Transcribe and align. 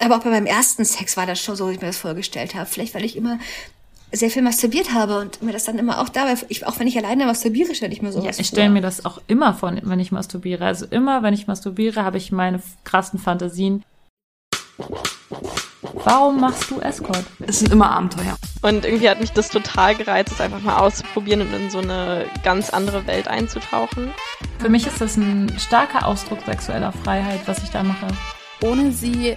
aber 0.00 0.16
auch 0.16 0.22
bei 0.22 0.30
meinem 0.30 0.46
ersten 0.46 0.84
Sex 0.84 1.16
war 1.16 1.26
das 1.26 1.40
schon 1.40 1.56
so, 1.56 1.68
wie 1.68 1.74
ich 1.74 1.80
mir 1.80 1.88
das 1.88 1.98
vorgestellt 1.98 2.54
habe. 2.54 2.66
Vielleicht, 2.66 2.94
weil 2.94 3.04
ich 3.04 3.16
immer 3.16 3.38
sehr 4.12 4.30
viel 4.30 4.42
masturbiert 4.42 4.92
habe 4.92 5.20
und 5.20 5.42
mir 5.42 5.52
das 5.52 5.64
dann 5.64 5.78
immer 5.78 6.00
auch 6.00 6.08
dabei, 6.08 6.34
ich, 6.48 6.66
auch 6.66 6.78
wenn 6.80 6.86
ich 6.86 6.98
alleine 6.98 7.26
masturbiere, 7.26 7.74
stelle 7.74 7.92
ich 7.92 8.02
mir 8.02 8.10
sowas 8.10 8.36
ja, 8.36 8.40
ich 8.40 8.48
stelle 8.48 8.70
mir 8.70 8.82
das 8.82 9.04
auch 9.04 9.20
immer 9.28 9.54
vor, 9.54 9.72
wenn 9.82 10.00
ich 10.00 10.10
masturbiere. 10.10 10.64
Also 10.64 10.86
immer, 10.86 11.22
wenn 11.22 11.34
ich 11.34 11.46
masturbiere, 11.46 12.04
habe 12.04 12.18
ich 12.18 12.32
meine 12.32 12.60
krassen 12.84 13.18
Fantasien. 13.18 13.84
Warum 16.04 16.40
machst 16.40 16.70
du 16.70 16.80
Escort? 16.80 17.24
Es 17.46 17.60
sind 17.60 17.72
immer 17.72 17.90
Abenteuer. 17.90 18.36
Und 18.62 18.84
irgendwie 18.84 19.08
hat 19.08 19.20
mich 19.20 19.32
das 19.32 19.50
total 19.50 19.94
gereizt, 19.94 20.32
es 20.32 20.40
einfach 20.40 20.60
mal 20.60 20.78
auszuprobieren 20.78 21.42
und 21.42 21.52
in 21.52 21.70
so 21.70 21.78
eine 21.78 22.24
ganz 22.42 22.70
andere 22.70 23.06
Welt 23.06 23.28
einzutauchen. 23.28 24.10
Für 24.58 24.70
mich 24.70 24.86
ist 24.86 25.00
das 25.00 25.16
ein 25.16 25.52
starker 25.58 26.06
Ausdruck 26.06 26.40
sexueller 26.46 26.92
Freiheit, 26.92 27.40
was 27.46 27.62
ich 27.62 27.70
da 27.70 27.82
mache. 27.82 28.08
Ohne 28.62 28.92
sie 28.92 29.36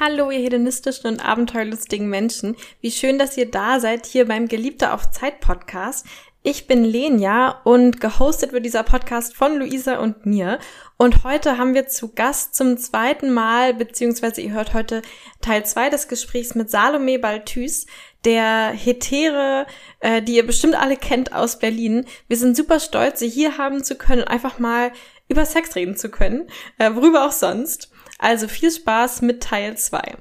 Hallo, 0.00 0.30
ihr 0.30 0.38
hedonistischen 0.38 1.10
und 1.10 1.24
abenteuerlustigen 1.24 2.08
Menschen. 2.08 2.54
Wie 2.80 2.92
schön, 2.92 3.18
dass 3.18 3.36
ihr 3.36 3.50
da 3.50 3.80
seid 3.80 4.06
hier 4.06 4.28
beim 4.28 4.46
Geliebte 4.46 4.92
auf 4.92 5.10
Zeit 5.10 5.40
Podcast. 5.40 6.06
Ich 6.44 6.68
bin 6.68 6.84
Lenia 6.84 7.60
und 7.64 8.00
gehostet 8.00 8.52
wird 8.52 8.64
dieser 8.64 8.84
Podcast 8.84 9.34
von 9.34 9.58
Luisa 9.58 9.98
und 9.98 10.24
mir. 10.24 10.60
Und 10.98 11.24
heute 11.24 11.58
haben 11.58 11.74
wir 11.74 11.88
zu 11.88 12.14
Gast 12.14 12.54
zum 12.54 12.78
zweiten 12.78 13.32
Mal, 13.32 13.74
beziehungsweise 13.74 14.40
ihr 14.40 14.52
hört 14.52 14.72
heute 14.72 15.02
Teil 15.40 15.66
zwei 15.66 15.90
des 15.90 16.06
Gesprächs 16.06 16.54
mit 16.54 16.70
Salome 16.70 17.18
Balthus, 17.18 17.86
der 18.24 18.70
Hetere, 18.70 19.66
äh, 19.98 20.22
die 20.22 20.36
ihr 20.36 20.46
bestimmt 20.46 20.76
alle 20.76 20.96
kennt 20.96 21.32
aus 21.32 21.58
Berlin. 21.58 22.06
Wir 22.28 22.36
sind 22.36 22.56
super 22.56 22.78
stolz, 22.78 23.18
sie 23.18 23.28
hier 23.28 23.58
haben 23.58 23.82
zu 23.82 23.96
können 23.96 24.22
und 24.22 24.28
einfach 24.28 24.60
mal 24.60 24.92
über 25.28 25.44
Sex 25.44 25.74
reden 25.74 25.96
zu 25.96 26.08
können, 26.08 26.48
äh, 26.78 26.94
worüber 26.94 27.26
auch 27.26 27.32
sonst. 27.32 27.90
Also 28.18 28.48
viel 28.48 28.70
Spaß 28.70 29.22
mit 29.22 29.42
Teil 29.42 29.76
2. 29.76 30.18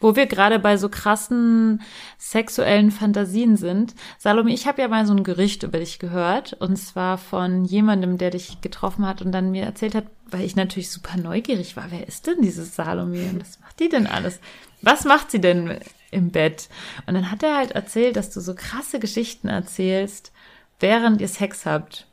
Wo 0.00 0.16
wir 0.16 0.26
gerade 0.26 0.58
bei 0.58 0.76
so 0.76 0.88
krassen 0.88 1.80
sexuellen 2.18 2.90
Fantasien 2.90 3.56
sind. 3.56 3.94
Salome, 4.18 4.52
ich 4.52 4.66
habe 4.66 4.82
ja 4.82 4.88
mal 4.88 5.06
so 5.06 5.14
ein 5.14 5.24
Gericht 5.24 5.62
über 5.62 5.78
dich 5.78 5.98
gehört. 6.00 6.52
Und 6.54 6.76
zwar 6.76 7.16
von 7.16 7.64
jemandem, 7.64 8.18
der 8.18 8.30
dich 8.30 8.60
getroffen 8.60 9.06
hat 9.06 9.22
und 9.22 9.32
dann 9.32 9.52
mir 9.52 9.64
erzählt 9.64 9.94
hat, 9.94 10.06
weil 10.26 10.44
ich 10.44 10.56
natürlich 10.56 10.90
super 10.90 11.16
neugierig 11.16 11.76
war. 11.76 11.86
Wer 11.90 12.06
ist 12.06 12.26
denn 12.26 12.42
diese 12.42 12.64
Salome 12.64 13.30
und 13.30 13.40
was 13.40 13.60
macht 13.60 13.80
die 13.80 13.88
denn 13.88 14.06
alles? 14.06 14.40
Was 14.82 15.04
macht 15.04 15.30
sie 15.30 15.40
denn 15.40 15.78
im 16.10 16.30
Bett? 16.30 16.68
Und 17.06 17.14
dann 17.14 17.30
hat 17.30 17.42
er 17.42 17.56
halt 17.56 17.70
erzählt, 17.70 18.16
dass 18.16 18.30
du 18.30 18.40
so 18.40 18.54
krasse 18.54 18.98
Geschichten 18.98 19.48
erzählst, 19.48 20.32
während 20.80 21.20
ihr 21.20 21.28
Sex 21.28 21.64
habt. 21.64 22.08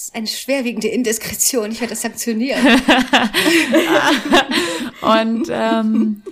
Das 0.00 0.06
ist 0.06 0.14
eine 0.14 0.26
schwerwiegende 0.28 0.88
Indiskretion. 0.88 1.70
Ich 1.70 1.80
werde 1.82 1.90
das 1.90 2.00
sanktionieren. 2.00 2.64
und 5.02 5.46
ähm, 5.50 6.22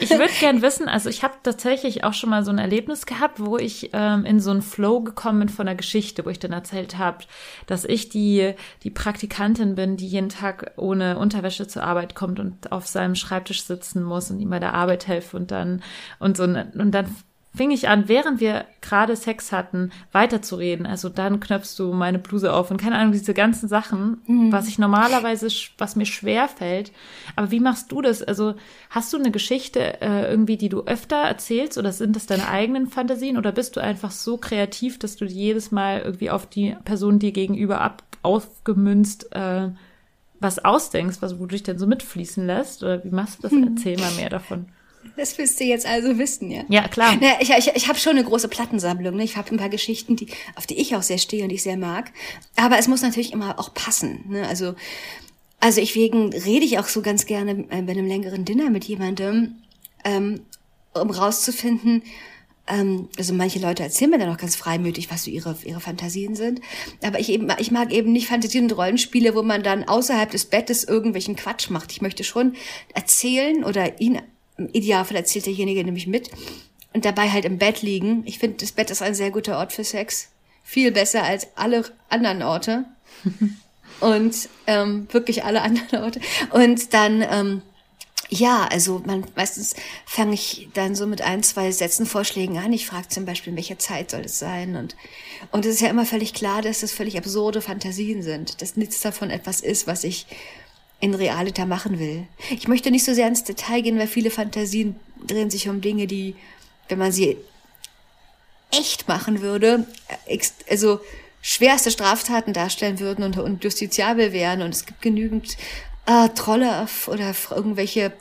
ich, 0.00 0.10
ich 0.10 0.10
würde 0.12 0.32
gern 0.40 0.62
wissen, 0.62 0.88
also 0.88 1.10
ich 1.10 1.22
habe 1.22 1.34
tatsächlich 1.42 2.04
auch 2.04 2.14
schon 2.14 2.30
mal 2.30 2.42
so 2.42 2.50
ein 2.50 2.56
Erlebnis 2.56 3.04
gehabt, 3.04 3.38
wo 3.38 3.58
ich 3.58 3.90
ähm, 3.92 4.24
in 4.24 4.40
so 4.40 4.50
einen 4.50 4.62
Flow 4.62 5.02
gekommen 5.02 5.40
bin 5.40 5.48
von 5.50 5.66
der 5.66 5.74
Geschichte, 5.74 6.24
wo 6.24 6.30
ich 6.30 6.38
dann 6.38 6.52
erzählt 6.52 6.96
habe, 6.96 7.18
dass 7.66 7.84
ich 7.84 8.08
die 8.08 8.54
die 8.82 8.90
Praktikantin 8.90 9.74
bin, 9.74 9.98
die 9.98 10.08
jeden 10.08 10.30
Tag 10.30 10.72
ohne 10.78 11.18
Unterwäsche 11.18 11.68
zur 11.68 11.82
Arbeit 11.82 12.14
kommt 12.14 12.40
und 12.40 12.72
auf 12.72 12.86
seinem 12.86 13.14
Schreibtisch 13.14 13.64
sitzen 13.64 14.04
muss 14.04 14.30
und 14.30 14.40
ihm 14.40 14.48
bei 14.48 14.58
der 14.58 14.72
Arbeit 14.72 15.06
helfe 15.06 15.36
und 15.36 15.50
dann 15.50 15.82
und 16.18 16.38
so 16.38 16.44
und 16.44 16.92
dann 16.92 17.14
fing 17.56 17.70
ich 17.70 17.88
an, 17.88 18.08
während 18.08 18.38
wir 18.40 18.66
gerade 18.82 19.16
Sex 19.16 19.50
hatten, 19.50 19.90
weiterzureden. 20.12 20.86
Also 20.86 21.08
dann 21.08 21.40
knöpfst 21.40 21.78
du 21.78 21.92
meine 21.92 22.18
Bluse 22.18 22.52
auf 22.52 22.70
und 22.70 22.76
keine 22.76 22.96
Ahnung, 22.96 23.12
diese 23.12 23.32
ganzen 23.32 23.68
Sachen, 23.68 24.18
mhm. 24.26 24.52
was 24.52 24.68
ich 24.68 24.78
normalerweise, 24.78 25.48
was 25.78 25.96
mir 25.96 26.04
schwer 26.04 26.48
fällt. 26.48 26.92
Aber 27.34 27.50
wie 27.50 27.60
machst 27.60 27.90
du 27.90 28.02
das? 28.02 28.22
Also 28.22 28.54
hast 28.90 29.12
du 29.12 29.16
eine 29.16 29.30
Geschichte 29.30 30.02
äh, 30.02 30.30
irgendwie, 30.30 30.58
die 30.58 30.68
du 30.68 30.82
öfter 30.82 31.16
erzählst 31.16 31.78
oder 31.78 31.92
sind 31.92 32.14
das 32.14 32.26
deine 32.26 32.48
eigenen 32.48 32.88
Fantasien 32.88 33.38
oder 33.38 33.52
bist 33.52 33.76
du 33.76 33.80
einfach 33.80 34.10
so 34.10 34.36
kreativ, 34.36 34.98
dass 34.98 35.16
du 35.16 35.24
jedes 35.24 35.70
Mal 35.70 36.00
irgendwie 36.00 36.30
auf 36.30 36.46
die 36.46 36.76
Person 36.84 37.18
dir 37.18 37.32
gegenüber 37.32 37.80
ab 37.80 38.02
aufgemünzt 38.22 39.32
äh, 39.36 39.68
was 40.40 40.62
ausdenkst, 40.64 41.18
was 41.22 41.38
wo 41.38 41.46
du 41.46 41.52
dich 41.52 41.62
denn 41.62 41.78
so 41.78 41.86
mitfließen 41.86 42.44
lässt? 42.44 42.82
Oder 42.82 43.02
wie 43.04 43.10
machst 43.10 43.38
du 43.38 43.42
das? 43.42 43.52
Mhm. 43.52 43.74
Erzähl 43.76 43.98
mal 43.98 44.12
mehr 44.12 44.28
davon. 44.28 44.66
Das 45.16 45.36
willst 45.38 45.58
du 45.60 45.64
jetzt 45.64 45.86
also 45.86 46.18
wissen, 46.18 46.50
ja? 46.50 46.64
Ja, 46.68 46.88
klar. 46.88 47.16
Na, 47.20 47.40
ich 47.40 47.50
ich, 47.50 47.74
ich 47.74 47.88
habe 47.88 47.98
schon 47.98 48.16
eine 48.16 48.24
große 48.24 48.48
Plattensammlung. 48.48 49.16
Ne? 49.16 49.24
Ich 49.24 49.36
habe 49.36 49.50
ein 49.50 49.58
paar 49.58 49.68
Geschichten, 49.68 50.16
die, 50.16 50.28
auf 50.54 50.66
die 50.66 50.78
ich 50.80 50.96
auch 50.96 51.02
sehr 51.02 51.18
stehe 51.18 51.42
und 51.42 51.50
die 51.50 51.56
ich 51.56 51.62
sehr 51.62 51.76
mag. 51.76 52.12
Aber 52.56 52.78
es 52.78 52.88
muss 52.88 53.02
natürlich 53.02 53.32
immer 53.32 53.58
auch 53.58 53.74
passen. 53.74 54.24
Ne? 54.28 54.46
Also, 54.46 54.74
also 55.60 55.80
ich 55.80 55.94
wegen 55.94 56.32
rede 56.32 56.64
ich 56.64 56.78
auch 56.78 56.88
so 56.88 57.02
ganz 57.02 57.26
gerne 57.26 57.66
äh, 57.70 57.82
bei 57.82 57.92
einem 57.92 58.06
längeren 58.06 58.44
Dinner 58.44 58.70
mit 58.70 58.84
jemandem, 58.84 59.56
ähm, 60.04 60.40
um 60.94 61.10
rauszufinden, 61.10 62.02
ähm, 62.68 63.08
also 63.18 63.32
manche 63.32 63.58
Leute 63.58 63.82
erzählen 63.82 64.10
mir 64.10 64.18
dann 64.18 64.34
auch 64.34 64.38
ganz 64.38 64.56
freimütig, 64.56 65.10
was 65.10 65.24
so 65.24 65.30
ihre, 65.30 65.56
ihre 65.64 65.80
Fantasien 65.80 66.34
sind. 66.34 66.60
Aber 67.02 67.20
ich 67.20 67.28
eben, 67.28 67.48
ich 67.58 67.70
mag 67.70 67.92
eben 67.92 68.12
nicht 68.12 68.26
Fantasien 68.26 68.64
und 68.64 68.76
Rollenspiele, 68.76 69.34
wo 69.34 69.42
man 69.42 69.62
dann 69.62 69.84
außerhalb 69.84 70.30
des 70.30 70.46
Bettes 70.46 70.84
irgendwelchen 70.84 71.36
Quatsch 71.36 71.70
macht. 71.70 71.92
Ich 71.92 72.02
möchte 72.02 72.24
schon 72.24 72.54
erzählen 72.94 73.64
oder 73.64 74.00
ihn 74.00 74.20
im 74.58 74.68
Idealfall 74.72 75.16
erzählt 75.16 75.46
derjenige 75.46 75.84
nämlich 75.84 76.06
mit 76.06 76.30
und 76.92 77.04
dabei 77.04 77.30
halt 77.30 77.44
im 77.44 77.58
Bett 77.58 77.82
liegen. 77.82 78.22
Ich 78.26 78.38
finde, 78.38 78.56
das 78.58 78.72
Bett 78.72 78.90
ist 78.90 79.02
ein 79.02 79.14
sehr 79.14 79.30
guter 79.30 79.58
Ort 79.58 79.72
für 79.72 79.84
Sex. 79.84 80.28
Viel 80.62 80.92
besser 80.92 81.22
als 81.22 81.48
alle 81.54 81.84
anderen 82.08 82.42
Orte. 82.42 82.84
und 84.00 84.48
ähm, 84.66 85.06
wirklich 85.12 85.44
alle 85.44 85.62
anderen 85.62 86.02
Orte. 86.02 86.20
Und 86.50 86.92
dann, 86.94 87.22
ähm, 87.22 87.62
ja, 88.28 88.66
also 88.70 89.02
man 89.04 89.24
meistens 89.36 89.76
fange 90.04 90.34
ich 90.34 90.68
dann 90.74 90.94
so 90.94 91.06
mit 91.06 91.22
ein, 91.22 91.42
zwei 91.42 91.70
Sätzen 91.70 92.06
Vorschlägen 92.06 92.58
an. 92.58 92.72
Ich 92.72 92.86
frage 92.86 93.08
zum 93.08 93.24
Beispiel, 93.24 93.52
in 93.52 93.56
welcher 93.56 93.78
Zeit 93.78 94.10
soll 94.10 94.22
es 94.22 94.38
sein? 94.38 94.74
Und 94.74 94.96
und 95.52 95.64
es 95.64 95.74
ist 95.74 95.80
ja 95.80 95.88
immer 95.88 96.06
völlig 96.06 96.34
klar, 96.34 96.62
dass 96.62 96.80
das 96.80 96.92
völlig 96.92 97.16
absurde 97.18 97.60
Fantasien 97.60 98.22
sind, 98.22 98.62
dass 98.62 98.76
nichts 98.76 99.00
davon 99.00 99.30
etwas 99.30 99.60
ist, 99.60 99.86
was 99.86 100.02
ich 100.02 100.26
in 101.00 101.14
Realita 101.14 101.66
machen 101.66 101.98
will. 101.98 102.26
Ich 102.50 102.68
möchte 102.68 102.90
nicht 102.90 103.04
so 103.04 103.14
sehr 103.14 103.28
ins 103.28 103.44
Detail 103.44 103.82
gehen, 103.82 103.98
weil 103.98 104.06
viele 104.06 104.30
Fantasien 104.30 104.96
drehen 105.26 105.50
sich 105.50 105.68
um 105.68 105.80
Dinge, 105.80 106.06
die, 106.06 106.34
wenn 106.88 106.98
man 106.98 107.12
sie 107.12 107.36
echt 108.70 109.06
machen 109.08 109.40
würde, 109.40 109.86
also 110.68 111.00
schwerste 111.42 111.90
Straftaten 111.90 112.52
darstellen 112.52 112.98
würden 112.98 113.24
und, 113.24 113.38
und 113.38 113.62
justiziabel 113.62 114.32
wären. 114.32 114.62
Und 114.62 114.74
es 114.74 114.86
gibt 114.86 115.02
genügend 115.02 115.56
äh, 116.06 116.28
Trolle 116.30 116.86
oder 117.06 117.34
irgendwelche 117.50 118.12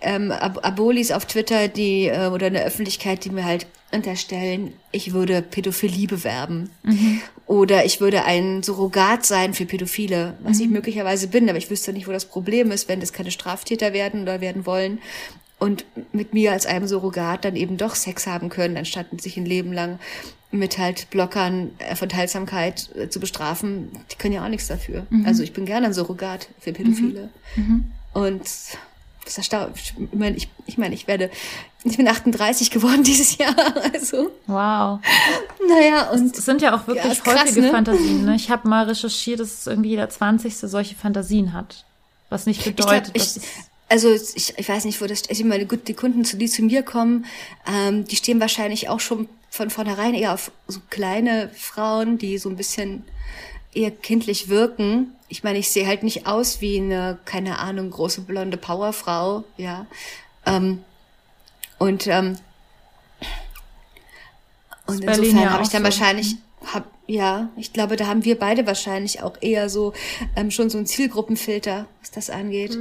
ähm, 0.00 0.30
Ab 0.30 0.60
Abolis 0.62 1.10
auf 1.10 1.24
Twitter, 1.26 1.68
die 1.68 2.08
äh, 2.08 2.28
oder 2.28 2.46
eine 2.46 2.64
Öffentlichkeit, 2.64 3.24
die 3.24 3.30
mir 3.30 3.44
halt 3.44 3.66
unterstellen, 3.90 4.74
ich 4.92 5.12
würde 5.12 5.42
Pädophilie 5.42 6.06
bewerben 6.06 6.70
mhm. 6.82 7.20
oder 7.46 7.84
ich 7.84 8.00
würde 8.00 8.24
ein 8.24 8.62
Surrogat 8.62 9.24
sein 9.24 9.54
für 9.54 9.64
Pädophile, 9.64 10.34
was 10.42 10.58
mhm. 10.58 10.64
ich 10.64 10.70
möglicherweise 10.70 11.28
bin, 11.28 11.48
aber 11.48 11.58
ich 11.58 11.70
wüsste 11.70 11.92
nicht, 11.92 12.06
wo 12.06 12.12
das 12.12 12.26
Problem 12.26 12.70
ist, 12.70 12.88
wenn 12.88 13.00
das 13.00 13.12
keine 13.12 13.30
Straftäter 13.30 13.92
werden 13.92 14.22
oder 14.22 14.40
werden 14.40 14.66
wollen 14.66 14.98
und 15.58 15.84
mit 16.12 16.34
mir 16.34 16.52
als 16.52 16.66
einem 16.66 16.86
Surrogat 16.86 17.44
dann 17.44 17.56
eben 17.56 17.76
doch 17.76 17.94
Sex 17.94 18.26
haben 18.26 18.48
können, 18.48 18.76
anstatt 18.76 19.06
sich 19.20 19.36
ein 19.36 19.46
Leben 19.46 19.72
lang 19.72 19.98
mit 20.50 20.78
halt 20.78 21.10
Blockern 21.10 21.72
äh, 21.78 21.94
von 21.94 22.08
Teilsamkeit 22.08 22.90
äh, 22.96 23.08
zu 23.08 23.20
bestrafen. 23.20 23.90
Die 24.10 24.16
können 24.16 24.34
ja 24.34 24.44
auch 24.44 24.48
nichts 24.48 24.68
dafür. 24.68 25.06
Mhm. 25.10 25.26
Also 25.26 25.42
ich 25.42 25.52
bin 25.52 25.66
gerne 25.66 25.86
ein 25.86 25.94
Surrogat 25.94 26.48
für 26.58 26.72
Pädophile. 26.72 27.28
Mhm. 27.56 27.62
mhm. 27.62 27.84
Und 28.14 28.48
das 29.28 29.38
erstaunt. 29.38 29.76
Ich 29.76 29.94
meine, 30.12 30.36
ich, 30.36 30.48
ich, 30.66 30.78
meine, 30.78 30.94
ich 30.94 31.06
werde, 31.06 31.30
ich 31.84 31.96
bin 31.96 32.08
38 32.08 32.70
geworden 32.70 33.02
dieses 33.04 33.38
Jahr. 33.38 33.54
Also. 33.92 34.30
Wow. 34.46 35.00
Naja, 35.68 36.10
und. 36.10 36.36
Es 36.36 36.44
sind 36.44 36.62
ja 36.62 36.76
auch 36.76 36.86
wirklich 36.86 37.04
ja, 37.04 37.14
krass, 37.14 37.42
häufige 37.42 37.62
ne? 37.62 37.70
Fantasien. 37.70 38.24
Ne? 38.24 38.34
Ich 38.34 38.50
habe 38.50 38.68
mal 38.68 38.86
recherchiert, 38.86 39.40
dass 39.40 39.66
irgendwie 39.66 39.90
jeder 39.90 40.08
20. 40.08 40.56
solche 40.56 40.94
Fantasien 40.94 41.52
hat. 41.52 41.84
Was 42.30 42.46
nicht 42.46 42.62
bedeutet, 42.64 43.10
ich 43.14 43.34
glaub, 43.34 43.36
ich, 43.36 43.42
also 43.88 44.12
ich, 44.12 44.58
ich 44.58 44.68
weiß 44.68 44.84
nicht, 44.84 45.00
wo 45.00 45.06
das, 45.06 45.22
ich 45.28 45.44
meine, 45.44 45.66
gut, 45.66 45.88
die 45.88 45.94
Kunden, 45.94 46.22
die 46.22 46.48
zu 46.48 46.62
mir 46.62 46.82
kommen, 46.82 47.24
ähm, 47.66 48.04
die 48.04 48.16
stehen 48.16 48.40
wahrscheinlich 48.40 48.88
auch 48.88 49.00
schon 49.00 49.28
von 49.50 49.70
vornherein 49.70 50.14
eher 50.14 50.34
auf 50.34 50.52
so 50.66 50.80
kleine 50.90 51.50
Frauen, 51.56 52.18
die 52.18 52.36
so 52.38 52.50
ein 52.50 52.56
bisschen 52.56 53.04
eher 53.78 53.90
kindlich 53.90 54.48
wirken. 54.48 55.12
Ich 55.28 55.44
meine, 55.44 55.58
ich 55.58 55.70
sehe 55.70 55.86
halt 55.86 56.02
nicht 56.02 56.26
aus 56.26 56.60
wie 56.60 56.78
eine, 56.78 57.18
keine 57.24 57.58
Ahnung, 57.58 57.90
große 57.90 58.22
blonde 58.22 58.56
Powerfrau, 58.56 59.44
ja. 59.56 59.86
Ähm, 60.46 60.82
und 61.78 62.06
ähm, 62.06 62.38
Und 64.88 65.04
Berlin 65.04 65.24
insofern 65.24 65.52
habe 65.52 65.62
ich 65.62 65.68
dann 65.68 65.82
so. 65.82 65.84
wahrscheinlich, 65.84 66.36
hab, 66.72 66.90
ja, 67.06 67.50
ich 67.56 67.72
glaube, 67.74 67.96
da 67.96 68.06
haben 68.06 68.24
wir 68.24 68.38
beide 68.38 68.66
wahrscheinlich 68.66 69.22
auch 69.22 69.36
eher 69.40 69.68
so 69.68 69.92
ähm, 70.34 70.50
schon 70.50 70.70
so 70.70 70.78
ein 70.78 70.86
Zielgruppenfilter, 70.86 71.86
was 72.00 72.10
das 72.10 72.30
angeht. 72.30 72.76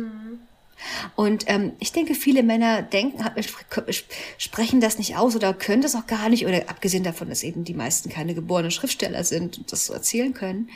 Und 1.16 1.46
ähm, 1.48 1.74
ich 1.80 1.92
denke, 1.92 2.16
viele 2.16 2.44
Männer 2.44 2.82
denken, 2.82 3.24
sp- 3.42 3.92
sprechen 4.38 4.82
das 4.82 4.98
nicht 4.98 5.16
aus 5.16 5.36
oder 5.36 5.54
können 5.54 5.82
das 5.82 5.96
auch 5.96 6.08
gar 6.08 6.30
nicht, 6.30 6.46
oder 6.46 6.70
abgesehen 6.70 7.04
davon, 7.04 7.30
dass 7.30 7.44
eben 7.44 7.64
die 7.64 7.74
meisten 7.74 8.10
keine 8.10 8.34
geborenen 8.34 8.72
Schriftsteller 8.72 9.24
sind 9.24 9.58
und 9.58 9.72
das 9.72 9.86
so 9.86 9.94
erzählen 9.94 10.34
können. 10.34 10.70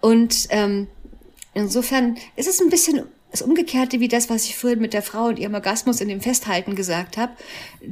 Und 0.00 0.46
ähm, 0.50 0.88
insofern 1.54 2.16
ist 2.36 2.48
es 2.48 2.60
ein 2.60 2.70
bisschen 2.70 3.02
das 3.30 3.42
Umgekehrte 3.42 4.00
wie 4.00 4.08
das, 4.08 4.30
was 4.30 4.44
ich 4.46 4.56
vorhin 4.56 4.80
mit 4.80 4.94
der 4.94 5.02
Frau 5.02 5.26
und 5.26 5.38
ihrem 5.38 5.52
Orgasmus 5.52 6.00
in 6.00 6.08
dem 6.08 6.22
Festhalten 6.22 6.74
gesagt 6.74 7.18
habe, 7.18 7.32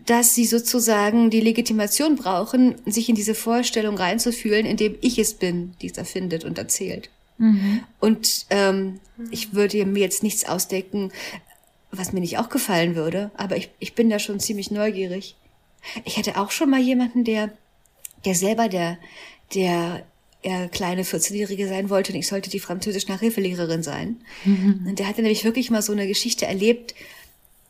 dass 0.07 0.35
sie 0.35 0.47
sozusagen 0.47 1.29
die 1.29 1.41
Legitimation 1.41 2.17
brauchen, 2.17 2.77
sich 2.87 3.11
in 3.11 3.15
diese 3.15 3.35
Vorstellung 3.35 3.97
reinzufühlen, 3.97 4.65
in 4.65 4.79
dem 4.79 4.97
ich 5.03 5.19
es 5.19 5.35
bin, 5.35 5.75
die 5.83 5.91
es 5.91 5.99
erfindet 5.99 6.45
und 6.45 6.57
erzählt. 6.57 7.11
Und 8.00 8.47
ähm, 8.50 9.00
ich 9.31 9.55
würde 9.55 9.85
mir 9.85 10.00
jetzt 10.00 10.23
nichts 10.23 10.47
ausdenken, 10.47 11.11
was 11.91 12.12
mir 12.12 12.21
nicht 12.21 12.38
auch 12.38 12.49
gefallen 12.49 12.94
würde, 12.94 13.31
aber 13.37 13.56
ich, 13.56 13.71
ich 13.79 13.94
bin 13.94 14.11
da 14.11 14.19
schon 14.19 14.41
ziemlich 14.41 14.71
neugierig. 14.71 15.37
Ich 16.05 16.17
hatte 16.17 16.38
auch 16.38 16.50
schon 16.50 16.71
mal 16.71 16.81
jemanden, 16.81 17.25
der, 17.25 17.53
der 18.25 18.35
selber 18.35 18.69
der, 18.69 18.99
der 19.55 20.05
er 20.43 20.69
kleine 20.69 21.03
14-Jährige 21.03 21.69
sein 21.69 21.91
wollte 21.91 22.12
und 22.12 22.19
ich 22.19 22.29
sollte 22.29 22.50
die 22.50 22.61
französisch 22.61 23.09
Nachhilfelehrerin 23.09 23.83
sein. 23.83 24.21
Und 24.87 24.99
der 24.99 25.09
hatte 25.09 25.23
nämlich 25.23 25.44
wirklich 25.44 25.71
mal 25.71 25.83
so 25.83 25.93
eine 25.93 26.06
Geschichte 26.06 26.47
erlebt. 26.47 26.94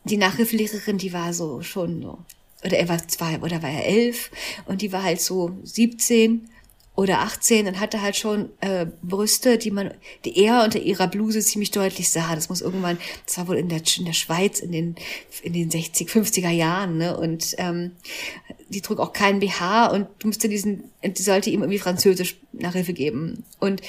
Die 0.03 0.17
Nachhilfelehrerin, 0.17 0.97
die 0.97 1.13
war 1.13 1.33
so 1.33 1.61
schon 1.61 2.01
so, 2.01 2.19
oder 2.63 2.77
er 2.77 2.87
war 2.87 3.07
zwei, 3.07 3.39
oder 3.39 3.61
war 3.61 3.69
er 3.69 3.85
elf 3.85 4.31
und 4.65 4.81
die 4.81 4.91
war 4.91 5.03
halt 5.03 5.21
so 5.21 5.57
17 5.63 6.49
oder 6.97 7.19
18 7.19 7.67
und 7.67 7.79
hatte 7.79 8.01
halt 8.01 8.15
schon 8.15 8.49
äh, 8.59 8.87
Brüste, 9.03 9.59
die 9.59 9.69
man, 9.69 9.93
die 10.25 10.35
er 10.43 10.63
unter 10.63 10.79
ihrer 10.79 11.07
Bluse 11.07 11.41
ziemlich 11.41 11.69
deutlich 11.69 12.09
sah. 12.09 12.33
Das 12.33 12.49
muss 12.49 12.61
irgendwann, 12.61 12.97
das 13.23 13.37
war 13.37 13.47
wohl 13.47 13.57
in 13.57 13.69
der, 13.69 13.81
in 13.99 14.05
der 14.05 14.13
Schweiz 14.13 14.59
in 14.59 14.71
den, 14.71 14.95
in 15.43 15.53
den 15.53 15.69
60, 15.69 16.09
50er 16.09 16.49
Jahren, 16.49 16.97
ne? 16.97 17.15
Und 17.15 17.53
ähm, 17.59 17.91
die 18.69 18.81
trug 18.81 18.99
auch 18.99 19.13
keinen 19.13 19.39
BH 19.39 19.91
und 19.91 20.25
musste 20.25 20.49
diesen, 20.49 20.85
die 21.03 21.21
sollte 21.21 21.51
ihm 21.51 21.61
irgendwie 21.61 21.77
Französisch 21.77 22.37
Nachhilfe 22.51 22.93
geben. 22.93 23.43
Und 23.59 23.81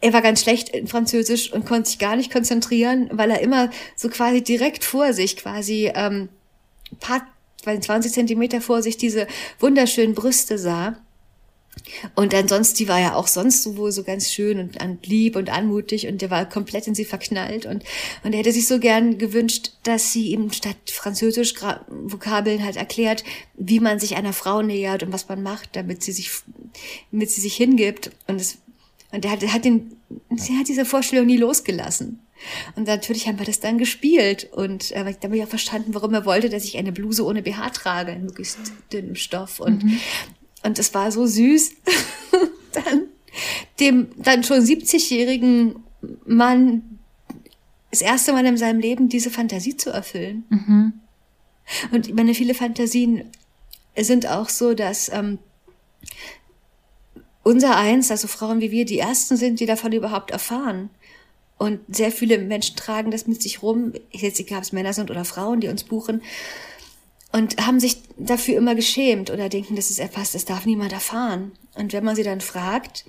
er 0.00 0.12
war 0.12 0.22
ganz 0.22 0.42
schlecht 0.42 0.68
in 0.68 0.86
Französisch 0.86 1.52
und 1.52 1.66
konnte 1.66 1.90
sich 1.90 1.98
gar 1.98 2.14
nicht 2.14 2.32
konzentrieren, 2.32 3.10
weil 3.12 3.32
er 3.32 3.40
immer 3.40 3.68
so 3.96 4.08
quasi 4.08 4.42
direkt 4.42 4.84
vor 4.84 5.12
sich, 5.12 5.36
quasi 5.36 5.90
ähm, 5.92 6.28
paar, 7.00 7.26
20 7.64 8.12
Zentimeter 8.12 8.60
vor 8.60 8.80
sich 8.80 8.96
diese 8.96 9.26
wunderschönen 9.58 10.14
Brüste 10.14 10.56
sah. 10.56 10.96
Und 12.14 12.34
ansonsten, 12.34 12.78
die 12.78 12.88
war 12.88 13.00
ja 13.00 13.14
auch 13.14 13.26
sonst 13.26 13.62
so 13.62 13.76
wohl 13.76 13.92
so 13.92 14.02
ganz 14.02 14.30
schön 14.30 14.58
und, 14.58 14.82
und 14.82 15.06
lieb 15.06 15.36
und 15.36 15.50
anmutig 15.50 16.06
und 16.06 16.20
der 16.22 16.30
war 16.30 16.48
komplett 16.48 16.86
in 16.86 16.94
sie 16.94 17.04
verknallt 17.04 17.66
und, 17.66 17.84
und 18.22 18.32
er 18.32 18.38
hätte 18.38 18.52
sich 18.52 18.66
so 18.68 18.78
gern 18.78 19.18
gewünscht, 19.18 19.72
dass 19.82 20.12
sie 20.12 20.28
ihm 20.28 20.52
statt 20.52 20.76
Französisch 20.86 21.54
Gra- 21.54 21.84
Vokabeln 21.88 22.64
halt 22.64 22.76
erklärt, 22.76 23.24
wie 23.54 23.80
man 23.80 23.98
sich 23.98 24.16
einer 24.16 24.32
Frau 24.32 24.62
nähert 24.62 25.02
und 25.02 25.12
was 25.12 25.28
man 25.28 25.42
macht, 25.42 25.74
damit 25.76 26.02
sie 26.02 26.12
sich, 26.12 26.30
damit 27.10 27.30
sie 27.30 27.40
sich 27.40 27.56
hingibt. 27.56 28.10
Und 28.26 28.40
es, 28.40 28.58
und 29.10 29.24
er 29.24 29.30
hat, 29.32 29.42
hat 29.46 29.64
den, 29.64 29.96
sie 30.36 30.58
hat 30.58 30.68
diese 30.68 30.84
Vorstellung 30.84 31.26
nie 31.26 31.36
losgelassen. 31.36 32.20
Und 32.74 32.86
natürlich 32.86 33.28
haben 33.28 33.38
wir 33.38 33.46
das 33.46 33.60
dann 33.60 33.78
gespielt. 33.78 34.48
Und 34.52 34.90
äh, 34.92 35.04
da 35.04 35.28
habe 35.28 35.36
ich 35.36 35.44
auch 35.44 35.48
verstanden, 35.48 35.94
warum 35.94 36.12
er 36.14 36.24
wollte, 36.26 36.48
dass 36.48 36.64
ich 36.64 36.76
eine 36.76 36.92
Bluse 36.92 37.24
ohne 37.24 37.42
BH 37.42 37.70
trage, 37.70 38.12
in 38.12 38.24
möglichst 38.24 38.58
dünnem 38.92 39.14
Stoff. 39.14 39.60
Und, 39.60 39.84
und 40.62 40.78
es 40.78 40.94
war 40.94 41.10
so 41.12 41.26
süß, 41.26 41.72
dann 42.72 43.06
dem 43.80 44.08
dann 44.16 44.44
schon 44.44 44.60
70-jährigen 44.60 45.76
Mann 46.26 46.98
das 47.90 48.02
erste 48.02 48.32
Mal 48.32 48.46
in 48.46 48.56
seinem 48.56 48.80
Leben 48.80 49.08
diese 49.08 49.30
Fantasie 49.30 49.76
zu 49.76 49.90
erfüllen. 49.90 50.44
Und 51.90 52.08
ich 52.08 52.14
meine, 52.14 52.34
viele 52.34 52.54
Fantasien 52.54 53.24
sind 53.96 54.26
auch 54.26 54.48
so, 54.48 54.74
dass 54.74 55.10
ähm, 55.12 55.38
unser 57.42 57.76
Eins, 57.76 58.10
also 58.10 58.28
Frauen 58.28 58.60
wie 58.60 58.70
wir, 58.70 58.84
die 58.84 58.98
Ersten 58.98 59.36
sind, 59.36 59.60
die 59.60 59.66
davon 59.66 59.92
überhaupt 59.92 60.30
erfahren. 60.30 60.90
Und 61.58 61.80
sehr 61.94 62.10
viele 62.10 62.38
Menschen 62.38 62.76
tragen 62.76 63.10
das 63.10 63.26
mit 63.26 63.42
sich 63.42 63.62
rum, 63.62 63.92
jetzt 64.10 64.40
egal 64.40 64.58
ob 64.58 64.64
es 64.64 64.72
Männer 64.72 64.92
sind 64.92 65.10
oder 65.10 65.24
Frauen, 65.24 65.60
die 65.60 65.68
uns 65.68 65.84
buchen, 65.84 66.22
und 67.32 67.66
haben 67.66 67.80
sich 67.80 67.96
dafür 68.18 68.56
immer 68.56 68.74
geschämt 68.74 69.30
oder 69.30 69.48
denken, 69.48 69.74
das 69.74 69.90
ist 69.90 69.98
etwas, 69.98 70.32
das 70.32 70.44
darf 70.44 70.66
niemand 70.66 70.92
erfahren. 70.92 71.52
Und 71.74 71.92
wenn 71.92 72.04
man 72.04 72.14
sie 72.14 72.22
dann 72.22 72.40
fragt, 72.40 73.04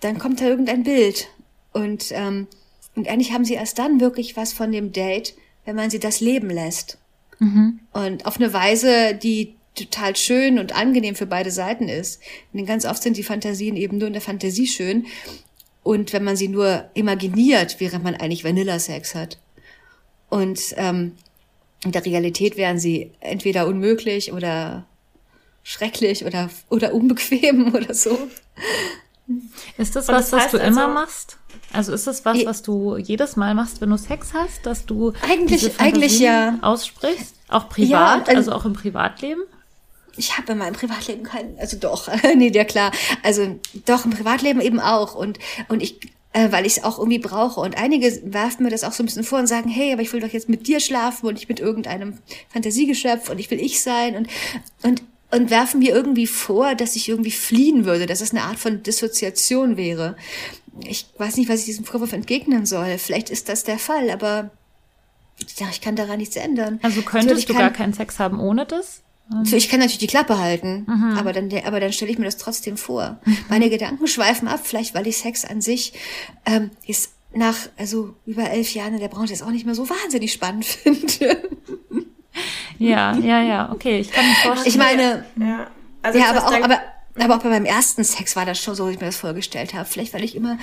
dann 0.00 0.18
kommt 0.18 0.40
da 0.40 0.46
irgendein 0.46 0.82
Bild. 0.82 1.28
Und, 1.72 2.06
ähm, 2.10 2.48
und 2.96 3.08
eigentlich 3.08 3.32
haben 3.32 3.44
sie 3.44 3.54
erst 3.54 3.78
dann 3.78 4.00
wirklich 4.00 4.36
was 4.36 4.52
von 4.52 4.72
dem 4.72 4.92
Date, 4.92 5.34
wenn 5.64 5.76
man 5.76 5.90
sie 5.90 6.00
das 6.00 6.20
leben 6.20 6.50
lässt. 6.50 6.98
Und 7.92 8.26
auf 8.26 8.36
eine 8.36 8.52
Weise, 8.52 9.14
die 9.14 9.54
total 9.74 10.16
schön 10.16 10.58
und 10.58 10.74
angenehm 10.74 11.14
für 11.14 11.26
beide 11.26 11.50
Seiten 11.50 11.88
ist. 11.88 12.20
Denn 12.52 12.66
ganz 12.66 12.84
oft 12.84 13.02
sind 13.02 13.16
die 13.16 13.22
Fantasien 13.22 13.76
eben 13.76 13.98
nur 13.98 14.08
in 14.08 14.12
der 14.12 14.22
Fantasie 14.22 14.66
schön. 14.66 15.06
Und 15.82 16.12
wenn 16.12 16.24
man 16.24 16.36
sie 16.36 16.48
nur 16.48 16.90
imaginiert, 16.94 17.76
während 17.78 18.04
man 18.04 18.14
eigentlich 18.14 18.44
Vanilla-Sex 18.44 19.14
hat. 19.14 19.38
Und 20.28 20.60
ähm, 20.76 21.12
in 21.84 21.92
der 21.92 22.04
Realität 22.04 22.56
wären 22.56 22.78
sie 22.78 23.10
entweder 23.20 23.66
unmöglich 23.66 24.32
oder 24.32 24.84
schrecklich 25.62 26.24
oder, 26.24 26.50
oder 26.70 26.94
unbequem 26.94 27.74
oder 27.74 27.94
so. 27.94 28.28
Ist 29.78 29.96
das 29.96 30.08
was, 30.08 30.30
das 30.30 30.32
was 30.32 30.42
heißt 30.44 30.54
du 30.54 30.58
immer 30.58 30.82
also- 30.86 30.94
machst? 30.94 31.38
Also 31.72 31.92
ist 31.92 32.06
das 32.06 32.24
was, 32.24 32.36
Je- 32.38 32.46
was 32.46 32.62
du 32.62 32.96
jedes 32.96 33.36
Mal 33.36 33.54
machst, 33.54 33.80
wenn 33.80 33.90
du 33.90 33.96
Sex 33.96 34.32
hast, 34.34 34.64
dass 34.66 34.84
du 34.86 35.12
Eigentlich- 35.22 35.78
eigentlich 35.80 36.18
ja. 36.18 36.58
aussprichst? 36.62 37.34
Auch 37.48 37.68
privat, 37.68 38.26
Ja, 38.26 38.32
ähm, 38.32 38.36
also 38.36 38.52
auch 38.52 38.64
im 38.64 38.72
Privatleben? 38.74 39.42
Ich 40.16 40.36
habe 40.36 40.52
in 40.52 40.58
meinem 40.58 40.74
Privatleben 40.74 41.22
keinen, 41.22 41.58
also 41.58 41.78
doch, 41.78 42.08
nee, 42.36 42.50
ja 42.52 42.64
klar, 42.64 42.90
also 43.22 43.58
doch 43.86 44.04
im 44.04 44.10
Privatleben 44.10 44.60
eben 44.60 44.80
auch 44.80 45.14
und 45.14 45.38
und 45.68 45.82
ich, 45.82 45.98
äh, 46.32 46.50
weil 46.50 46.64
ich 46.66 46.78
es 46.78 46.84
auch 46.84 46.98
irgendwie 46.98 47.18
brauche 47.18 47.60
und 47.60 47.76
einige 47.76 48.20
werfen 48.32 48.64
mir 48.64 48.70
das 48.70 48.84
auch 48.84 48.92
so 48.92 49.02
ein 49.02 49.06
bisschen 49.06 49.24
vor 49.24 49.38
und 49.38 49.46
sagen, 49.46 49.68
hey, 49.68 49.92
aber 49.92 50.02
ich 50.02 50.12
will 50.12 50.20
doch 50.20 50.28
jetzt 50.32 50.48
mit 50.48 50.66
dir 50.66 50.80
schlafen 50.80 51.26
und 51.26 51.34
nicht 51.34 51.48
mit 51.48 51.60
irgendeinem 51.60 52.18
Fantasiegeschöpf 52.52 53.28
und 53.30 53.38
ich 53.38 53.50
will 53.50 53.60
ich 53.60 53.82
sein 53.82 54.16
und 54.16 54.28
und 54.82 55.02
und 55.30 55.48
werfen 55.50 55.78
mir 55.80 55.94
irgendwie 55.94 56.26
vor, 56.26 56.74
dass 56.74 56.94
ich 56.94 57.08
irgendwie 57.08 57.30
fliehen 57.30 57.86
würde, 57.86 58.04
dass 58.04 58.20
es 58.20 58.32
eine 58.32 58.42
Art 58.42 58.58
von 58.58 58.82
Dissoziation 58.82 59.78
wäre. 59.78 60.14
Ich 60.86 61.06
weiß 61.16 61.38
nicht, 61.38 61.48
was 61.48 61.60
ich 61.60 61.64
diesem 61.66 61.86
Vorwurf 61.86 62.12
entgegnen 62.12 62.66
soll. 62.66 62.98
Vielleicht 62.98 63.30
ist 63.30 63.48
das 63.48 63.64
der 63.64 63.78
Fall, 63.78 64.10
aber 64.10 64.50
ich 65.70 65.80
kann 65.80 65.96
daran 65.96 66.18
nichts 66.18 66.36
ändern. 66.36 66.80
Also 66.82 67.00
könntest 67.00 67.28
Natürlich 67.28 67.46
du 67.46 67.52
kann- 67.54 67.62
gar 67.62 67.70
keinen 67.72 67.94
Sex 67.94 68.18
haben 68.18 68.40
ohne 68.40 68.66
das? 68.66 69.00
So, 69.44 69.56
ich 69.56 69.68
kann 69.68 69.80
natürlich 69.80 69.98
die 69.98 70.06
Klappe 70.06 70.38
halten, 70.38 70.86
aber 71.18 71.32
dann, 71.32 71.50
aber 71.64 71.80
dann 71.80 71.92
stelle 71.92 72.10
ich 72.10 72.18
mir 72.18 72.24
das 72.24 72.36
trotzdem 72.36 72.76
vor. 72.76 73.18
Meine 73.48 73.70
Gedanken 73.70 74.06
schweifen 74.06 74.48
ab, 74.48 74.60
vielleicht 74.62 74.94
weil 74.94 75.06
ich 75.06 75.18
Sex 75.18 75.44
an 75.44 75.60
sich 75.60 75.92
ähm, 76.46 76.70
jetzt 76.84 77.12
nach 77.34 77.56
also 77.78 78.14
über 78.26 78.50
elf 78.50 78.74
Jahren 78.74 78.94
in 78.94 79.00
der 79.00 79.08
Branche 79.08 79.32
jetzt 79.32 79.42
auch 79.42 79.50
nicht 79.50 79.64
mehr 79.64 79.74
so 79.74 79.88
wahnsinnig 79.88 80.32
spannend 80.32 80.64
finde. 80.82 81.42
Ja, 82.78 83.16
ja, 83.16 83.42
ja, 83.42 83.72
okay, 83.72 83.98
ich 84.00 84.10
kann 84.10 84.26
mir 84.26 84.34
vorstellen. 84.34 84.68
Ich 84.68 84.76
meine, 84.76 85.24
Ja, 85.38 85.70
also 86.02 86.18
ja, 86.18 86.30
aber 86.30 86.46
auch, 86.46 86.64
aber, 86.64 86.80
aber 87.18 87.36
auch 87.36 87.42
bei 87.42 87.48
meinem 87.48 87.66
ersten 87.66 88.04
Sex 88.04 88.34
war 88.36 88.44
das 88.44 88.58
schon 88.58 88.74
so, 88.74 88.88
wie 88.88 88.92
ich 88.92 89.00
mir 89.00 89.06
das 89.06 89.16
vorgestellt 89.16 89.74
habe. 89.74 89.84
Vielleicht, 89.88 90.14
weil 90.14 90.24
ich 90.24 90.34
immer 90.34 90.58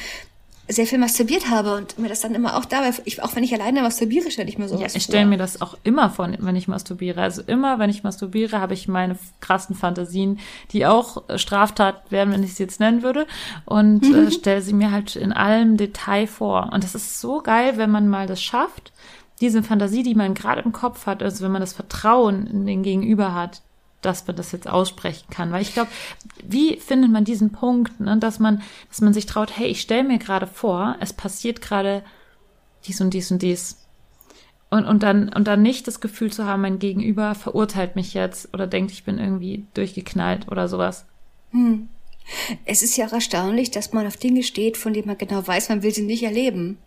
sehr 0.69 0.85
viel 0.85 0.99
masturbiert 0.99 1.49
habe 1.49 1.75
und 1.75 1.97
mir 1.97 2.09
das 2.09 2.21
dann 2.21 2.35
immer 2.35 2.55
auch 2.55 2.65
dabei, 2.65 2.91
ich, 3.05 3.21
auch 3.23 3.35
wenn 3.35 3.43
ich 3.43 3.53
alleine 3.53 3.81
masturbiere, 3.81 4.29
stelle 4.29 4.49
ich 4.49 4.57
mir 4.57 4.67
sowas 4.67 4.81
Ja, 4.81 4.87
ich 4.87 4.93
vor. 4.93 5.01
stelle 5.13 5.25
mir 5.25 5.37
das 5.37 5.61
auch 5.61 5.77
immer 5.83 6.09
vor, 6.11 6.29
wenn 6.37 6.55
ich 6.55 6.67
masturbiere. 6.67 7.21
Also 7.21 7.41
immer, 7.41 7.79
wenn 7.79 7.89
ich 7.89 8.03
masturbiere, 8.03 8.59
habe 8.59 8.73
ich 8.75 8.87
meine 8.87 9.17
krassen 9.41 9.75
Fantasien, 9.75 10.39
die 10.71 10.85
auch 10.85 11.27
äh, 11.27 11.37
Straftat 11.39 12.03
wären, 12.11 12.31
wenn 12.31 12.43
ich 12.43 12.53
sie 12.55 12.63
jetzt 12.63 12.79
nennen 12.79 13.01
würde. 13.01 13.25
Und 13.65 14.05
äh, 14.13 14.31
stelle 14.31 14.61
sie 14.61 14.73
mir 14.73 14.91
halt 14.91 15.15
in 15.15 15.33
allem 15.33 15.77
Detail 15.77 16.27
vor. 16.27 16.69
Und 16.71 16.83
das 16.83 16.93
ist 16.95 17.19
so 17.19 17.41
geil, 17.41 17.73
wenn 17.77 17.89
man 17.89 18.07
mal 18.07 18.27
das 18.27 18.41
schafft, 18.41 18.91
diese 19.41 19.63
Fantasie, 19.63 20.03
die 20.03 20.15
man 20.15 20.33
gerade 20.33 20.61
im 20.61 20.71
Kopf 20.71 21.05
hat, 21.05 21.23
also 21.23 21.43
wenn 21.43 21.51
man 21.51 21.61
das 21.61 21.73
Vertrauen 21.73 22.45
in 22.45 22.65
den 22.65 22.83
Gegenüber 22.83 23.33
hat, 23.33 23.61
dass 24.01 24.27
man 24.27 24.35
das 24.35 24.51
jetzt 24.51 24.67
aussprechen 24.67 25.29
kann. 25.29 25.51
Weil 25.51 25.61
ich 25.61 25.73
glaube, 25.73 25.89
wie 26.43 26.77
findet 26.77 27.11
man 27.11 27.25
diesen 27.25 27.51
Punkt, 27.51 27.99
ne, 27.99 28.17
dass 28.17 28.39
man, 28.39 28.61
dass 28.89 29.01
man 29.01 29.13
sich 29.13 29.25
traut, 29.25 29.57
hey, 29.57 29.67
ich 29.67 29.81
stelle 29.81 30.03
mir 30.03 30.19
gerade 30.19 30.47
vor, 30.47 30.95
es 30.99 31.13
passiert 31.13 31.61
gerade 31.61 32.03
dies 32.85 33.01
und 33.01 33.13
dies 33.13 33.31
und 33.31 33.41
dies. 33.41 33.77
Und, 34.69 34.85
und 34.85 35.01
dann, 35.01 35.29
und 35.29 35.47
dann 35.47 35.61
nicht 35.61 35.87
das 35.87 35.99
Gefühl 35.99 36.31
zu 36.31 36.45
haben, 36.45 36.61
mein 36.61 36.79
Gegenüber 36.79 37.33
verurteilt 37.33 37.95
mich 37.95 38.13
jetzt 38.13 38.53
oder 38.53 38.67
denkt, 38.67 38.91
ich 38.91 39.03
bin 39.03 39.17
irgendwie 39.17 39.65
durchgeknallt 39.73 40.47
oder 40.47 40.67
sowas. 40.67 41.05
Es 42.65 42.83
ist 42.83 42.95
ja 42.95 43.07
auch 43.07 43.13
erstaunlich, 43.13 43.71
dass 43.71 43.93
man 43.93 44.05
auf 44.05 44.17
Dinge 44.17 44.43
steht, 44.43 44.77
von 44.77 44.93
denen 44.93 45.07
man 45.07 45.17
genau 45.17 45.45
weiß, 45.45 45.69
man 45.69 45.81
will 45.81 45.91
sie 45.91 46.03
nicht 46.03 46.21
erleben. 46.21 46.77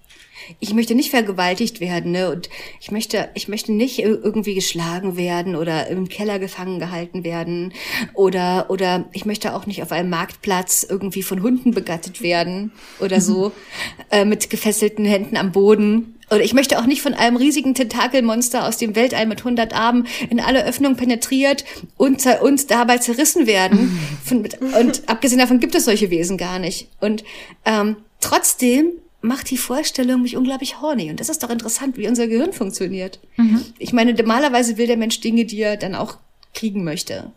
Ich 0.60 0.74
möchte 0.74 0.94
nicht 0.94 1.10
vergewaltigt 1.10 1.80
werden, 1.80 2.12
ne? 2.12 2.30
Und 2.30 2.48
ich 2.80 2.90
möchte, 2.90 3.28
ich 3.34 3.48
möchte 3.48 3.72
nicht 3.72 3.98
irgendwie 4.00 4.54
geschlagen 4.54 5.16
werden 5.16 5.56
oder 5.56 5.86
im 5.88 6.08
Keller 6.08 6.38
gefangen 6.38 6.78
gehalten 6.78 7.24
werden 7.24 7.72
oder 8.14 8.66
oder 8.68 9.08
ich 9.12 9.24
möchte 9.24 9.54
auch 9.54 9.66
nicht 9.66 9.82
auf 9.82 9.92
einem 9.92 10.10
Marktplatz 10.10 10.86
irgendwie 10.88 11.22
von 11.22 11.42
Hunden 11.42 11.72
begattet 11.72 12.22
werden 12.22 12.72
oder 13.00 13.20
so 13.20 13.52
äh, 14.10 14.24
mit 14.24 14.50
gefesselten 14.50 15.04
Händen 15.04 15.36
am 15.36 15.52
Boden. 15.52 16.16
Oder 16.30 16.42
ich 16.42 16.54
möchte 16.54 16.78
auch 16.78 16.86
nicht 16.86 17.02
von 17.02 17.12
einem 17.12 17.36
riesigen 17.36 17.74
Tentakelmonster 17.74 18.66
aus 18.66 18.78
dem 18.78 18.96
Weltall 18.96 19.26
mit 19.26 19.40
100 19.40 19.74
Armen 19.74 20.06
in 20.30 20.40
alle 20.40 20.64
Öffnungen 20.64 20.96
penetriert 20.96 21.64
und 21.98 22.24
uns 22.40 22.66
dabei 22.66 22.96
zerrissen 22.98 23.46
werden. 23.46 23.98
und 24.30 25.02
abgesehen 25.06 25.40
davon 25.40 25.60
gibt 25.60 25.74
es 25.74 25.84
solche 25.84 26.08
Wesen 26.08 26.38
gar 26.38 26.58
nicht. 26.58 26.88
Und 27.00 27.22
ähm, 27.66 27.96
trotzdem 28.20 28.92
macht 29.22 29.50
die 29.50 29.56
Vorstellung 29.56 30.22
mich 30.22 30.36
unglaublich 30.36 30.80
horny. 30.80 31.08
Und 31.08 31.20
das 31.20 31.28
ist 31.28 31.42
doch 31.42 31.50
interessant, 31.50 31.96
wie 31.96 32.08
unser 32.08 32.26
Gehirn 32.26 32.52
funktioniert. 32.52 33.20
Mhm. 33.36 33.64
Ich 33.78 33.92
meine, 33.92 34.12
normalerweise 34.12 34.76
will 34.76 34.88
der 34.88 34.96
Mensch 34.96 35.20
Dinge, 35.20 35.44
die 35.44 35.60
er 35.60 35.76
dann 35.76 35.94
auch 35.94 36.18
kriegen 36.54 36.84
möchte. 36.84 37.32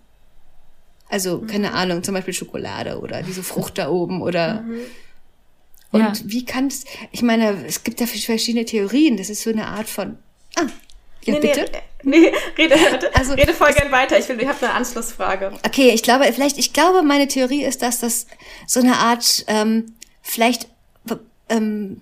Also, 1.07 1.41
keine 1.41 1.69
mhm. 1.69 1.75
Ahnung, 1.75 2.03
zum 2.03 2.15
Beispiel 2.15 2.33
Schokolade 2.33 2.99
oder 2.99 3.21
diese 3.21 3.43
Frucht 3.43 3.77
da 3.77 3.89
oben 3.89 4.21
oder. 4.21 4.61
Mhm. 4.61 4.79
Und 5.91 6.01
ja. 6.01 6.13
wie 6.25 6.43
kann 6.43 6.67
es, 6.67 6.83
ich 7.11 7.21
meine, 7.21 7.65
es 7.65 7.83
gibt 7.83 8.01
da 8.01 8.07
verschiedene 8.07 8.65
Theorien. 8.65 9.15
Das 9.15 9.29
ist 9.29 9.43
so 9.43 9.51
eine 9.51 9.67
Art 9.67 9.87
von, 9.87 10.17
ah, 10.55 10.63
ja, 11.23 11.33
nee, 11.35 11.39
bitte? 11.39 11.65
Nee, 12.03 12.19
nee 12.19 12.33
rede, 12.57 12.75
also, 13.13 13.33
rede 13.33 13.53
voll 13.53 13.73
gern 13.73 13.91
weiter. 13.91 14.17
Ich, 14.17 14.27
will, 14.27 14.41
ich 14.41 14.47
habe 14.47 14.59
eine 14.65 14.73
Anschlussfrage. 14.73 15.53
Okay, 15.65 15.91
ich 15.91 16.03
glaube, 16.03 16.25
vielleicht, 16.33 16.57
ich 16.57 16.73
glaube, 16.73 17.03
meine 17.03 17.27
Theorie 17.27 17.63
ist, 17.63 17.83
dass 17.83 17.99
das 17.99 18.25
so 18.67 18.79
eine 18.79 18.97
Art, 18.97 19.45
ähm, 19.47 19.93
vielleicht 20.21 20.67
ähm, 21.49 22.01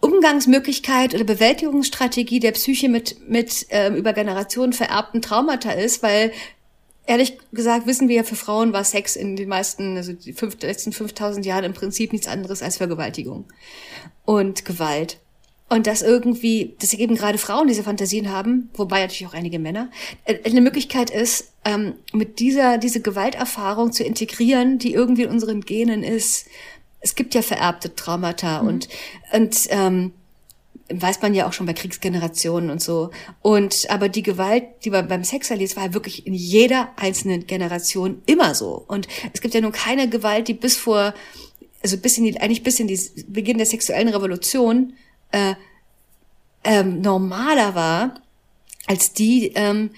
Umgangsmöglichkeit 0.00 1.14
oder 1.14 1.24
Bewältigungsstrategie 1.24 2.40
der 2.40 2.52
Psyche 2.52 2.88
mit, 2.88 3.28
mit 3.28 3.66
ähm, 3.70 3.96
über 3.96 4.12
Generationen 4.12 4.72
vererbten 4.72 5.22
Traumata 5.22 5.72
ist, 5.72 6.02
weil 6.02 6.32
ehrlich 7.06 7.38
gesagt 7.52 7.86
wissen 7.86 8.08
wir 8.08 8.16
ja, 8.16 8.22
für 8.22 8.36
Frauen 8.36 8.72
war 8.72 8.84
Sex 8.84 9.16
in 9.16 9.36
den 9.36 9.48
meisten, 9.48 9.96
also 9.96 10.12
die 10.12 10.32
fünf, 10.32 10.60
letzten 10.62 10.92
5000 10.92 11.46
Jahren 11.46 11.64
im 11.64 11.72
Prinzip 11.72 12.12
nichts 12.12 12.28
anderes 12.28 12.62
als 12.62 12.76
Vergewaltigung 12.76 13.44
und 14.24 14.64
Gewalt. 14.64 15.18
Und 15.68 15.88
dass 15.88 16.02
irgendwie, 16.02 16.76
dass 16.78 16.94
eben 16.94 17.16
gerade 17.16 17.38
Frauen 17.38 17.66
diese 17.66 17.82
Fantasien 17.82 18.30
haben, 18.30 18.70
wobei 18.74 19.00
natürlich 19.00 19.26
auch 19.26 19.34
einige 19.34 19.58
Männer, 19.58 19.90
äh, 20.24 20.38
eine 20.44 20.60
Möglichkeit 20.60 21.10
ist, 21.10 21.52
ähm, 21.64 21.94
mit 22.12 22.38
dieser, 22.38 22.78
diese 22.78 23.00
Gewalterfahrung 23.00 23.90
zu 23.90 24.04
integrieren, 24.04 24.78
die 24.78 24.92
irgendwie 24.92 25.22
in 25.22 25.30
unseren 25.30 25.62
Genen 25.62 26.04
ist 26.04 26.46
es 27.06 27.14
gibt 27.14 27.34
ja 27.34 27.42
vererbte 27.42 27.94
Traumata 27.94 28.62
mhm. 28.62 28.68
und, 28.68 28.88
und 29.32 29.56
ähm, 29.70 30.12
weiß 30.88 31.22
man 31.22 31.34
ja 31.34 31.46
auch 31.46 31.52
schon 31.52 31.66
bei 31.66 31.72
Kriegsgenerationen 31.72 32.68
und 32.68 32.82
so. 32.82 33.10
Und 33.42 33.88
aber 33.90 34.08
die 34.08 34.24
Gewalt, 34.24 34.64
die 34.84 34.90
man 34.90 35.06
beim 35.06 35.22
Sex 35.22 35.50
erlebt, 35.50 35.76
war 35.76 35.94
wirklich 35.94 36.26
in 36.26 36.34
jeder 36.34 36.90
einzelnen 36.96 37.46
Generation 37.46 38.22
immer 38.26 38.56
so. 38.56 38.84
Und 38.88 39.06
es 39.32 39.40
gibt 39.40 39.54
ja 39.54 39.60
nun 39.60 39.70
keine 39.70 40.08
Gewalt, 40.08 40.48
die 40.48 40.54
bis 40.54 40.76
vor, 40.76 41.14
also 41.80 41.96
bis 41.96 42.18
in 42.18 42.24
die, 42.24 42.40
eigentlich 42.40 42.64
bis 42.64 42.80
in 42.80 42.88
die 42.88 42.98
Beginn 43.28 43.58
der 43.58 43.66
sexuellen 43.66 44.08
Revolution 44.08 44.94
äh, 45.30 45.54
ähm, 46.64 47.02
normaler 47.02 47.76
war, 47.76 48.20
als 48.88 49.12
die, 49.12 49.52
ähm, 49.54 49.90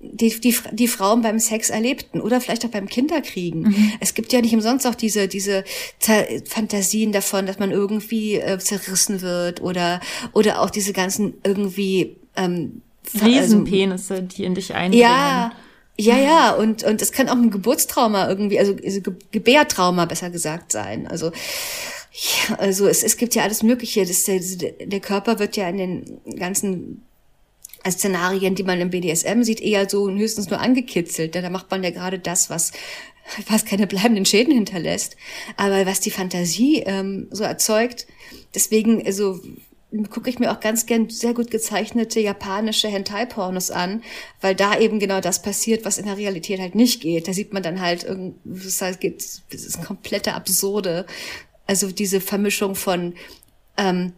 die, 0.00 0.40
die, 0.40 0.56
die 0.72 0.88
Frauen 0.88 1.20
beim 1.20 1.38
Sex 1.38 1.68
erlebten 1.68 2.20
oder 2.20 2.40
vielleicht 2.40 2.64
auch 2.64 2.70
beim 2.70 2.88
Kinderkriegen. 2.88 3.62
Mhm. 3.62 3.92
Es 4.00 4.14
gibt 4.14 4.32
ja 4.32 4.40
nicht 4.40 4.54
umsonst 4.54 4.86
auch 4.86 4.94
diese, 4.94 5.28
diese 5.28 5.64
Fantasien 6.46 7.12
davon, 7.12 7.46
dass 7.46 7.58
man 7.58 7.70
irgendwie 7.70 8.36
äh, 8.36 8.58
zerrissen 8.58 9.20
wird 9.20 9.60
oder, 9.60 10.00
oder 10.32 10.62
auch 10.62 10.70
diese 10.70 10.94
ganzen 10.94 11.34
irgendwie 11.44 12.16
ähm, 12.36 12.80
Riesenpenisse, 13.22 14.14
also, 14.14 14.26
die 14.26 14.44
in 14.44 14.54
dich 14.54 14.74
eindringen. 14.74 15.02
Ja, 15.02 15.52
ja, 15.98 16.16
ja, 16.16 16.52
und, 16.52 16.82
und 16.82 17.02
es 17.02 17.12
kann 17.12 17.28
auch 17.28 17.34
ein 17.34 17.50
Geburtstrauma 17.50 18.26
irgendwie, 18.26 18.58
also, 18.58 18.74
also 18.82 19.00
Gebärtrauma 19.32 20.06
besser 20.06 20.30
gesagt 20.30 20.72
sein. 20.72 21.06
Also, 21.06 21.26
ja, 21.26 22.56
also 22.56 22.88
es, 22.88 23.02
es 23.02 23.18
gibt 23.18 23.34
ja 23.34 23.42
alles 23.42 23.62
Mögliche. 23.62 24.06
Das, 24.06 24.24
der, 24.24 24.40
der 24.86 25.00
Körper 25.00 25.38
wird 25.38 25.56
ja 25.56 25.68
in 25.68 25.76
den 25.76 26.20
ganzen 26.38 27.02
Szenarien, 27.88 28.54
die 28.54 28.62
man 28.62 28.80
im 28.80 28.90
BDSM 28.90 29.42
sieht, 29.42 29.60
eher 29.60 29.88
so 29.88 30.10
höchstens 30.10 30.50
nur 30.50 30.60
angekitzelt. 30.60 31.34
Denn 31.34 31.42
da 31.42 31.50
macht 31.50 31.70
man 31.70 31.82
ja 31.82 31.90
gerade 31.90 32.18
das, 32.18 32.50
was 32.50 32.72
was 33.48 33.64
keine 33.64 33.86
bleibenden 33.86 34.24
Schäden 34.24 34.52
hinterlässt, 34.52 35.16
aber 35.56 35.86
was 35.86 36.00
die 36.00 36.10
Fantasie 36.10 36.82
ähm, 36.84 37.28
so 37.30 37.44
erzeugt. 37.44 38.06
Deswegen, 38.54 39.04
also 39.06 39.40
gucke 40.10 40.30
ich 40.30 40.38
mir 40.38 40.52
auch 40.52 40.60
ganz 40.60 40.86
gern 40.86 41.10
sehr 41.10 41.34
gut 41.34 41.50
gezeichnete 41.50 42.20
japanische 42.20 42.88
Hentai-Pornos 42.88 43.70
an, 43.70 44.02
weil 44.40 44.54
da 44.54 44.78
eben 44.78 45.00
genau 45.00 45.20
das 45.20 45.42
passiert, 45.42 45.84
was 45.84 45.98
in 45.98 46.06
der 46.06 46.16
Realität 46.16 46.60
halt 46.60 46.74
nicht 46.74 47.00
geht. 47.02 47.26
Da 47.26 47.32
sieht 47.32 47.52
man 47.52 47.62
dann 47.62 47.80
halt 47.80 48.04
irgendwie, 48.04 48.36
das 48.44 48.80
heißt, 48.80 49.00
geht, 49.00 49.18
das 49.18 49.64
ist 49.64 49.82
komplette 49.82 50.34
Absurde. 50.34 51.06
Also 51.66 51.90
diese 51.90 52.20
Vermischung 52.20 52.74
von 52.74 53.14
ähm, 53.76 54.12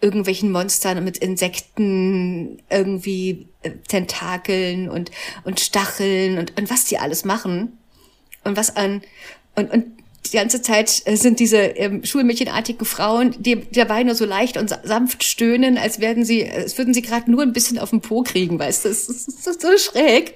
irgendwelchen 0.00 0.50
Monstern 0.50 1.02
mit 1.04 1.18
Insekten, 1.18 2.62
irgendwie 2.70 3.48
äh, 3.62 3.70
Tentakeln 3.88 4.88
und, 4.88 5.10
und 5.44 5.60
Stacheln 5.60 6.38
und, 6.38 6.58
und 6.58 6.70
was 6.70 6.84
die 6.84 6.98
alles 6.98 7.24
machen. 7.24 7.78
Und 8.44 8.56
was 8.56 8.76
an, 8.76 9.02
und, 9.54 9.70
und 9.70 9.86
die 10.26 10.36
ganze 10.36 10.62
Zeit 10.62 11.02
äh, 11.06 11.16
sind 11.16 11.40
diese 11.40 11.58
ähm, 11.58 12.04
schulmädchenartigen 12.04 12.86
Frauen, 12.86 13.34
die 13.38 13.66
dabei 13.72 14.02
nur 14.02 14.14
so 14.14 14.24
leicht 14.24 14.56
und 14.56 14.70
sanft 14.84 15.24
stöhnen, 15.24 15.78
als 15.78 16.00
werden 16.00 16.24
sie, 16.24 16.48
als 16.48 16.76
würden 16.78 16.94
sie 16.94 17.02
gerade 17.02 17.30
nur 17.30 17.42
ein 17.42 17.52
bisschen 17.52 17.78
auf 17.78 17.90
den 17.90 18.00
Po 18.00 18.22
kriegen, 18.22 18.58
weißt 18.58 18.84
du? 18.84 18.88
Das 18.90 19.08
ist, 19.08 19.28
ist 19.28 19.60
so 19.60 19.76
schräg. 19.78 20.34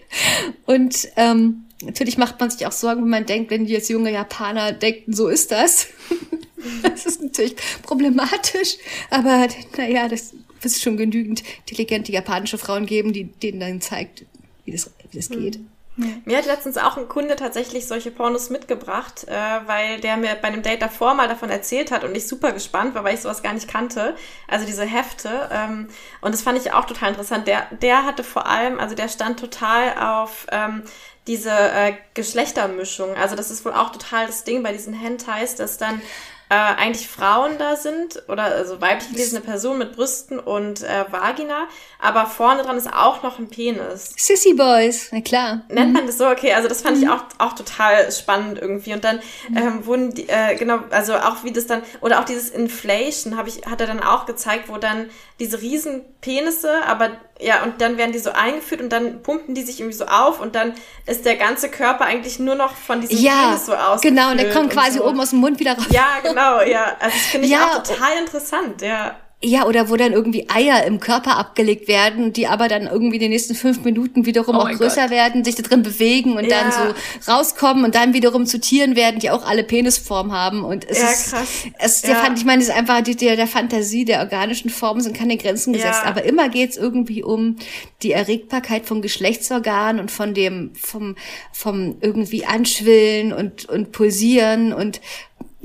Und 0.67 1.09
ähm, 1.17 1.65
natürlich 1.83 2.19
macht 2.19 2.41
man 2.41 2.51
sich 2.51 2.67
auch 2.67 2.73
Sorgen, 2.73 3.03
wenn 3.03 3.11
man 3.11 3.27
denkt, 3.27 3.51
wenn 3.51 3.67
die 3.67 3.73
jetzt 3.73 3.91
junge 3.91 4.13
Japaner 4.13 4.73
denken, 4.73 5.13
so 5.13 5.29
ist 5.29 5.51
das. 5.53 5.89
Das 6.83 7.07
ist 7.07 7.23
natürlich 7.23 7.57
problematisch, 7.83 8.77
aber 9.11 9.49
naja, 9.77 10.09
das 10.09 10.35
wird 10.61 10.75
schon 10.75 10.97
genügend 10.97 11.43
intelligente 11.67 12.13
japanische 12.13 12.59
Frauen 12.59 12.87
geben, 12.87 13.13
die 13.13 13.25
denen 13.25 13.61
dann 13.61 13.81
zeigt, 13.81 14.25
wie 14.65 14.73
das, 14.73 14.91
wie 15.11 15.17
das 15.17 15.29
geht. 15.29 15.57
Ja. 15.57 16.07
Mir 16.25 16.39
hat 16.39 16.47
letztens 16.47 16.77
auch 16.77 16.97
ein 16.97 17.09
Kunde 17.09 17.37
tatsächlich 17.37 17.87
solche 17.87 18.11
Pornos 18.11 18.51
mitgebracht, 18.51 19.29
äh, 19.29 19.33
weil 19.67 20.01
der 20.01 20.17
mir 20.17 20.35
bei 20.35 20.49
einem 20.49 20.63
Date 20.63 20.83
davor 20.83 21.15
mal 21.15 21.29
davon 21.29 21.51
erzählt 21.51 21.93
hat 21.93 22.03
und 22.03 22.17
ich 22.17 22.27
super 22.27 22.51
gespannt 22.51 22.97
war, 22.97 23.05
weil 23.05 23.15
ich 23.15 23.21
sowas 23.21 23.45
gar 23.45 23.53
nicht 23.53 23.69
kannte. 23.69 24.17
Also 24.49 24.67
diese 24.67 24.85
Hefte. 24.85 25.49
Ähm, 25.53 25.89
und 26.21 26.35
das 26.35 26.43
fand 26.43 26.59
ich 26.59 26.73
auch 26.73 26.87
total 26.87 27.11
interessant. 27.11 27.47
Der, 27.47 27.69
der 27.81 28.05
hatte 28.05 28.25
vor 28.25 28.47
allem, 28.47 28.81
also 28.81 28.97
der 28.97 29.09
stand 29.09 29.39
total 29.39 29.97
auf 29.99 30.49
ähm, 30.51 30.83
diese 31.29 31.53
äh, 31.53 31.95
Geschlechtermischung. 32.15 33.15
Also 33.15 33.37
das 33.37 33.53
ist 33.53 33.65
wohl 33.65 33.73
auch 33.73 33.93
total 33.93 34.27
das 34.27 34.43
Ding 34.43 34.65
bei 34.65 34.73
diesen 34.73 34.95
Hentais, 34.95 35.55
dass 35.55 35.79
dann 35.79 36.03
äh, 36.51 36.55
eigentlich 36.55 37.09
Frauen 37.09 37.59
da 37.59 37.77
sind 37.77 38.23
oder 38.29 38.45
also 38.45 38.81
weiblich 38.81 39.11
gelesene 39.11 39.41
Personen 39.41 39.79
mit 39.79 39.97
Brüsten 39.97 40.39
und 40.39 40.83
äh, 40.83 41.05
Vagina, 41.11 41.69
aber 41.99 42.27
vorne 42.27 42.63
dran 42.63 42.77
ist 42.77 42.93
auch 42.93 43.23
noch 43.23 43.39
ein 43.39 43.49
Penis. 43.49 44.13
Sissy 44.17 44.55
Boys, 44.55 45.09
na 45.11 45.21
klar. 45.21 45.63
Nennt 45.69 45.95
man 45.95 46.07
das 46.07 46.19
so? 46.19 46.29
Okay, 46.29 46.53
also 46.53 46.69
das 46.69 46.83
fand 46.83 46.99
mhm. 46.99 47.05
ich 47.05 47.09
auch, 47.09 47.25
auch 47.39 47.55
total 47.55 48.11
spannend 48.13 48.59
irgendwie. 48.61 48.93
Und 48.93 49.05
dann 49.05 49.21
mhm. 49.49 49.57
ähm, 49.57 49.87
wurden 49.87 50.15
die, 50.15 50.29
äh, 50.29 50.55
genau, 50.57 50.81
also 50.91 51.15
auch 51.15 51.45
wie 51.45 51.53
das 51.53 51.67
dann, 51.67 51.83
oder 52.01 52.21
auch 52.21 52.25
dieses 52.25 52.51
Inflation 52.51 53.37
habe 53.37 53.49
ich, 53.49 53.67
hat 53.67 53.81
er 53.81 53.87
dann 53.87 54.03
auch 54.03 54.27
gezeigt, 54.27 54.69
wo 54.69 54.77
dann 54.77 55.09
diese 55.41 55.61
riesen 55.61 56.03
Penisse, 56.21 56.85
aber 56.87 57.11
ja, 57.41 57.65
und 57.65 57.81
dann 57.81 57.97
werden 57.97 58.13
die 58.13 58.21
so 58.21 58.31
eingeführt 58.31 58.81
und 58.81 58.91
dann 58.91 59.23
pumpen 59.23 59.55
die 59.55 59.63
sich 59.63 59.81
irgendwie 59.81 59.97
so 59.97 60.07
auf 60.07 60.41
und 60.41 60.55
dann 60.55 60.75
ist 61.07 61.25
der 61.25 61.37
ganze 61.37 61.69
Körper 61.69 62.05
eigentlich 62.05 62.39
nur 62.39 62.55
noch 62.55 62.77
von 62.77 63.01
diesem 63.01 63.19
ja, 63.19 63.49
Penis 63.49 63.67
so 63.67 63.75
aus. 63.75 64.01
Genau, 64.01 64.31
und 64.31 64.39
der 64.39 64.53
kommt 64.53 64.71
quasi 64.71 64.99
so. 64.99 65.05
oben 65.05 65.21
aus 65.21 65.31
dem 65.31 65.41
Mund 65.41 65.59
wieder 65.59 65.75
raus. 65.75 65.87
Ja, 65.91 66.21
genau, 66.23 66.63
ja. 66.63 66.97
Also 67.01 67.17
das 67.17 67.27
finde 67.27 67.47
ich 67.47 67.53
ja, 67.53 67.67
auch 67.67 67.83
total 67.83 68.19
interessant, 68.19 68.81
ja. 68.81 69.17
Ja, 69.47 69.67
oder 69.67 69.91
wo 69.91 69.97
dann 69.97 70.13
irgendwie 70.13 70.49
Eier 70.49 70.85
im 70.87 71.01
Körper 71.01 71.37
abgelegt 71.37 71.87
werden, 71.87 72.33
die 72.33 72.47
aber 72.47 72.67
dann 72.67 72.87
irgendwie 72.87 73.17
in 73.17 73.21
den 73.21 73.31
nächsten 73.31 73.55
fünf 73.55 73.85
Minuten 73.85 74.25
wiederum 74.25 74.57
oh 74.57 74.61
auch 74.61 74.71
größer 74.71 75.03
Gott. 75.03 75.11
werden, 75.11 75.45
sich 75.45 75.55
da 75.55 75.63
drin 75.63 75.83
bewegen 75.83 76.39
und 76.39 76.45
ja. 76.47 76.63
dann 76.63 76.73
so 76.73 77.31
rauskommen 77.31 77.85
und 77.85 77.95
dann 77.95 78.15
wiederum 78.15 78.47
zu 78.47 78.59
Tieren 78.59 78.97
werden, 78.97 79.21
die 79.21 79.31
auch 79.31 79.45
alle 79.47 79.63
Penisform 79.63 80.33
haben. 80.33 80.65
Und 80.65 80.89
es 80.89 80.99
ja, 80.99 81.11
ist, 81.11 81.31
krass. 81.31 81.49
Es, 81.79 82.03
ja. 82.03 82.09
der 82.09 82.17
fand, 82.17 82.39
ich 82.39 82.47
meine, 82.47 82.63
es 82.63 82.69
ist 82.69 82.75
einfach 82.75 83.03
die, 83.03 83.17
der, 83.17 83.37
der 83.37 83.47
Fantasie 83.47 84.07
der 84.07 84.21
organischen 84.21 84.71
Formen 84.71 85.03
sind 85.03 85.15
keine 85.15 85.37
Grenzen 85.37 85.75
gesetzt. 85.75 86.01
Ja. 86.03 86.09
Aber 86.09 86.25
immer 86.25 86.49
geht's 86.49 86.79
irgendwie 86.79 87.23
um 87.23 87.57
die 88.03 88.13
Erregbarkeit 88.13 88.87
vom 88.87 89.03
Geschlechtsorgan 89.03 90.01
und 90.01 90.11
von 90.11 90.33
dem, 90.33 90.73
vom, 90.75 91.17
vom 91.53 91.97
irgendwie 92.01 92.47
Anschwillen 92.47 93.35
und, 93.35 93.69
und 93.69 93.93
Pulsieren 93.93 94.73
und 94.73 95.01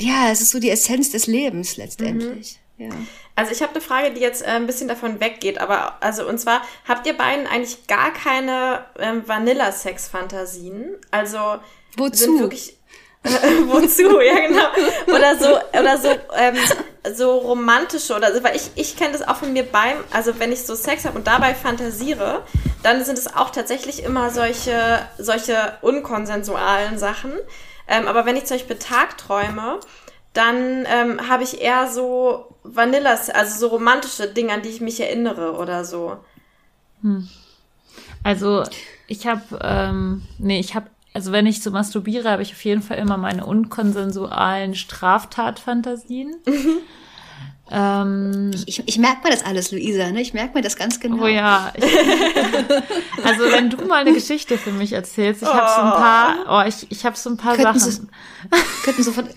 ja, 0.01 0.31
es 0.31 0.41
ist 0.41 0.51
so 0.51 0.59
die 0.59 0.69
Essenz 0.69 1.11
des 1.11 1.27
Lebens 1.27 1.77
letztendlich. 1.77 2.59
Mhm. 2.77 2.85
Ja. 2.85 2.89
Also 3.39 3.53
ich 3.53 3.61
habe 3.61 3.71
eine 3.71 3.79
Frage, 3.81 4.11
die 4.11 4.19
jetzt 4.19 4.41
äh, 4.41 4.47
ein 4.47 4.67
bisschen 4.67 4.89
davon 4.89 5.21
weggeht, 5.21 5.61
aber 5.61 5.93
also 6.01 6.27
und 6.27 6.39
zwar 6.39 6.61
habt 6.85 7.07
ihr 7.07 7.15
beiden 7.15 7.47
eigentlich 7.47 7.87
gar 7.87 8.11
keine 8.11 8.83
ähm, 8.99 9.25
Vanilla-Sex-Fantasien? 9.25 10.97
Also 11.09 11.39
wozu? 11.95 12.37
wirklich 12.37 12.75
Wozu, 13.23 14.19
ja 14.19 14.39
genau. 14.45 14.67
Oder 15.07 15.37
so, 15.37 15.57
oder 15.79 15.97
so, 15.97 16.09
ähm, 16.35 16.57
so 17.13 17.37
romantische 17.37 18.13
oder 18.13 18.33
so, 18.33 18.43
weil 18.43 18.57
ich, 18.57 18.71
ich 18.75 18.97
kenne 18.97 19.13
das 19.13 19.25
auch 19.25 19.37
von 19.37 19.53
mir 19.53 19.63
beim, 19.63 19.95
also 20.11 20.37
wenn 20.37 20.51
ich 20.51 20.65
so 20.65 20.75
Sex 20.75 21.05
habe 21.05 21.17
und 21.17 21.25
dabei 21.25 21.55
fantasiere, 21.55 22.43
dann 22.83 23.05
sind 23.05 23.17
es 23.17 23.33
auch 23.33 23.51
tatsächlich 23.51 24.03
immer 24.03 24.31
solche, 24.31 24.99
solche 25.17 25.77
unkonsensualen 25.81 26.97
Sachen. 26.97 27.31
Ähm, 27.87 28.05
aber 28.05 28.25
wenn 28.25 28.35
ich 28.35 28.45
zum 28.45 28.57
Beispiel 28.57 28.77
Tagträume, 28.77 29.79
dann 30.33 30.85
ähm, 30.87 31.27
habe 31.27 31.43
ich 31.43 31.61
eher 31.61 31.87
so 31.87 32.55
Vanillas, 32.63 33.29
also 33.29 33.59
so 33.59 33.67
romantische 33.67 34.27
Dinge, 34.27 34.53
an 34.53 34.61
die 34.61 34.69
ich 34.69 34.81
mich 34.81 34.99
erinnere 34.99 35.53
oder 35.53 35.85
so. 35.85 36.17
Also 38.23 38.63
ich 39.07 39.25
habe, 39.27 39.59
ähm, 39.61 40.23
nee, 40.37 40.59
ich 40.59 40.75
habe, 40.75 40.87
also 41.13 41.31
wenn 41.31 41.47
ich 41.47 41.63
so 41.63 41.71
masturbiere, 41.71 42.29
habe 42.29 42.43
ich 42.43 42.53
auf 42.53 42.63
jeden 42.63 42.81
Fall 42.81 42.97
immer 42.97 43.17
meine 43.17 43.45
unkonsensualen 43.45 44.75
Straftatfantasien. 44.75 46.35
Ähm, 47.71 48.51
Ich, 48.65 48.87
ich 48.87 48.97
merke 48.97 49.23
mir 49.23 49.31
das 49.31 49.45
alles, 49.45 49.71
Luisa, 49.71 50.09
ne? 50.11 50.21
Ich 50.21 50.33
merke 50.33 50.55
mir 50.55 50.61
das 50.61 50.75
ganz 50.75 50.99
genau. 50.99 51.23
Oh 51.23 51.27
ja. 51.27 51.71
Ich, 51.75 51.83
also 53.23 53.51
wenn 53.51 53.69
du 53.69 53.85
mal 53.85 54.01
eine 54.01 54.13
Geschichte 54.13 54.57
für 54.57 54.71
mich 54.71 54.93
erzählst, 54.93 55.41
ich 55.41 55.47
habe 55.47 55.69
so 55.69 55.81
ein 55.81 55.91
paar, 55.91 56.35
oh, 56.63 56.67
ich, 56.67 56.87
ich 56.89 57.05
habe 57.05 57.15
so 57.15 57.29
ein 57.29 57.37
paar 57.37 57.55
Könnten 57.55 57.79
Sachen. 57.79 57.91
Sie- 58.51 58.83
könnten 58.83 59.03
sofort, 59.03 59.27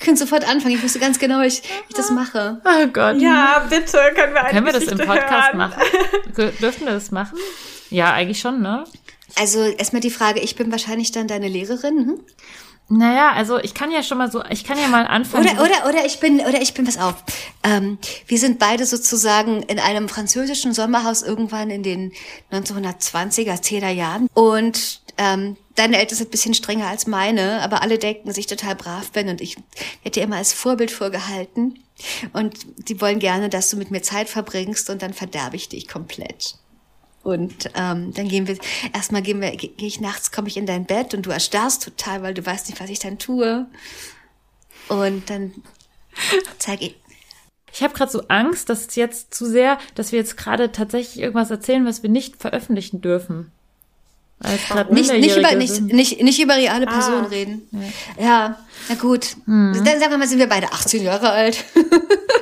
können 0.00 0.16
sofort 0.16 0.48
anfangen. 0.48 0.74
Ich 0.76 0.82
wusste 0.82 0.98
ganz 1.00 1.18
genau, 1.18 1.40
wie 1.40 1.46
ich, 1.46 1.62
ich 1.88 1.94
das 1.96 2.10
mache. 2.10 2.60
Oh 2.64 2.86
Gott. 2.88 3.20
Ja, 3.20 3.66
bitte, 3.68 3.98
können 4.14 4.34
wir 4.34 4.44
eine 4.44 4.50
Können 4.54 4.66
wir 4.66 4.72
das 4.72 4.84
im 4.84 4.98
Podcast 4.98 5.48
hören? 5.48 5.58
machen? 5.58 5.82
Dür- 6.36 6.52
Dürfen 6.60 6.86
wir 6.86 6.92
das 6.92 7.10
machen? 7.10 7.38
Ja, 7.90 8.12
eigentlich 8.12 8.40
schon, 8.40 8.62
ne? 8.62 8.84
Also 9.38 9.62
erstmal 9.62 10.00
die 10.00 10.10
Frage, 10.10 10.40
ich 10.40 10.56
bin 10.56 10.70
wahrscheinlich 10.70 11.10
dann 11.12 11.26
deine 11.26 11.48
Lehrerin. 11.48 11.98
Hm? 12.06 12.20
Naja, 12.88 13.32
also 13.32 13.58
ich 13.58 13.72
kann 13.72 13.90
ja 13.90 14.02
schon 14.02 14.18
mal 14.18 14.30
so, 14.30 14.44
ich 14.50 14.64
kann 14.64 14.78
ja 14.78 14.86
mal 14.88 15.06
anfangen. 15.06 15.48
Oder, 15.48 15.64
oder, 15.64 15.88
oder 15.88 16.04
ich 16.04 16.20
bin, 16.20 16.40
oder 16.40 16.60
ich 16.60 16.74
bin, 16.74 16.84
pass 16.84 16.98
auf. 16.98 17.14
Ähm, 17.62 17.98
wir 18.26 18.38
sind 18.38 18.58
beide 18.58 18.84
sozusagen 18.84 19.62
in 19.62 19.78
einem 19.78 20.08
französischen 20.08 20.74
Sommerhaus 20.74 21.22
irgendwann 21.22 21.70
in 21.70 21.82
den 21.82 22.12
1920er, 22.52 23.62
10er 23.62 23.88
Jahren. 23.88 24.28
Und 24.34 25.00
ähm, 25.16 25.56
deine 25.74 25.98
Eltern 25.98 26.18
sind 26.18 26.28
ein 26.28 26.32
bisschen 26.32 26.54
strenger 26.54 26.88
als 26.88 27.06
meine, 27.06 27.62
aber 27.62 27.82
alle 27.82 27.98
denken, 27.98 28.28
dass 28.28 28.36
ich 28.36 28.46
total 28.46 28.74
brav 28.74 29.10
bin 29.12 29.28
und 29.28 29.40
ich 29.40 29.56
hätte 30.02 30.20
immer 30.20 30.36
als 30.36 30.52
Vorbild 30.52 30.90
vorgehalten. 30.90 31.78
Und 32.32 32.88
die 32.88 33.00
wollen 33.00 33.20
gerne, 33.20 33.48
dass 33.48 33.70
du 33.70 33.76
mit 33.76 33.90
mir 33.90 34.02
Zeit 34.02 34.28
verbringst 34.28 34.90
und 34.90 35.02
dann 35.02 35.14
verderbe 35.14 35.56
ich 35.56 35.68
dich 35.68 35.88
komplett. 35.88 36.56
Und 37.22 37.70
ähm, 37.74 38.12
dann 38.14 38.28
gehen 38.28 38.48
wir, 38.48 38.56
erstmal 38.92 39.22
gehen 39.22 39.40
wir, 39.40 39.50
gehe 39.52 39.72
ich 39.78 40.00
nachts, 40.00 40.32
komme 40.32 40.48
ich 40.48 40.56
in 40.56 40.66
dein 40.66 40.86
Bett 40.86 41.14
und 41.14 41.24
du 41.24 41.30
erstarrst 41.30 41.84
total, 41.84 42.22
weil 42.22 42.34
du 42.34 42.44
weißt 42.44 42.68
nicht, 42.68 42.80
was 42.80 42.90
ich 42.90 42.98
dann 42.98 43.18
tue. 43.18 43.66
Und 44.88 45.30
dann 45.30 45.52
zeige 46.58 46.86
ich. 46.86 46.96
Ich 47.72 47.82
habe 47.82 47.94
gerade 47.94 48.12
so 48.12 48.24
Angst, 48.28 48.68
dass 48.68 48.88
es 48.88 48.96
jetzt 48.96 49.32
zu 49.32 49.46
sehr, 49.46 49.78
dass 49.94 50.12
wir 50.12 50.18
jetzt 50.18 50.36
gerade 50.36 50.72
tatsächlich 50.72 51.22
irgendwas 51.22 51.50
erzählen, 51.50 51.86
was 51.86 52.02
wir 52.02 52.10
nicht 52.10 52.36
veröffentlichen 52.36 53.00
dürfen. 53.00 53.50
Nicht, 54.90 55.12
nicht, 55.12 55.36
über, 55.36 55.54
nicht, 55.54 55.80
nicht, 55.80 56.22
nicht 56.22 56.42
über 56.42 56.56
reale 56.56 56.86
Personen 56.86 57.26
reden. 57.26 57.68
Ja. 58.20 58.58
na 58.88 58.94
gut. 58.96 59.36
Dann 59.46 59.84
sagen 59.84 60.10
wir 60.10 60.18
mal, 60.18 60.26
sind 60.26 60.40
wir 60.40 60.48
beide 60.48 60.72
18 60.72 61.02
Jahre 61.02 61.30
alt. 61.30 61.64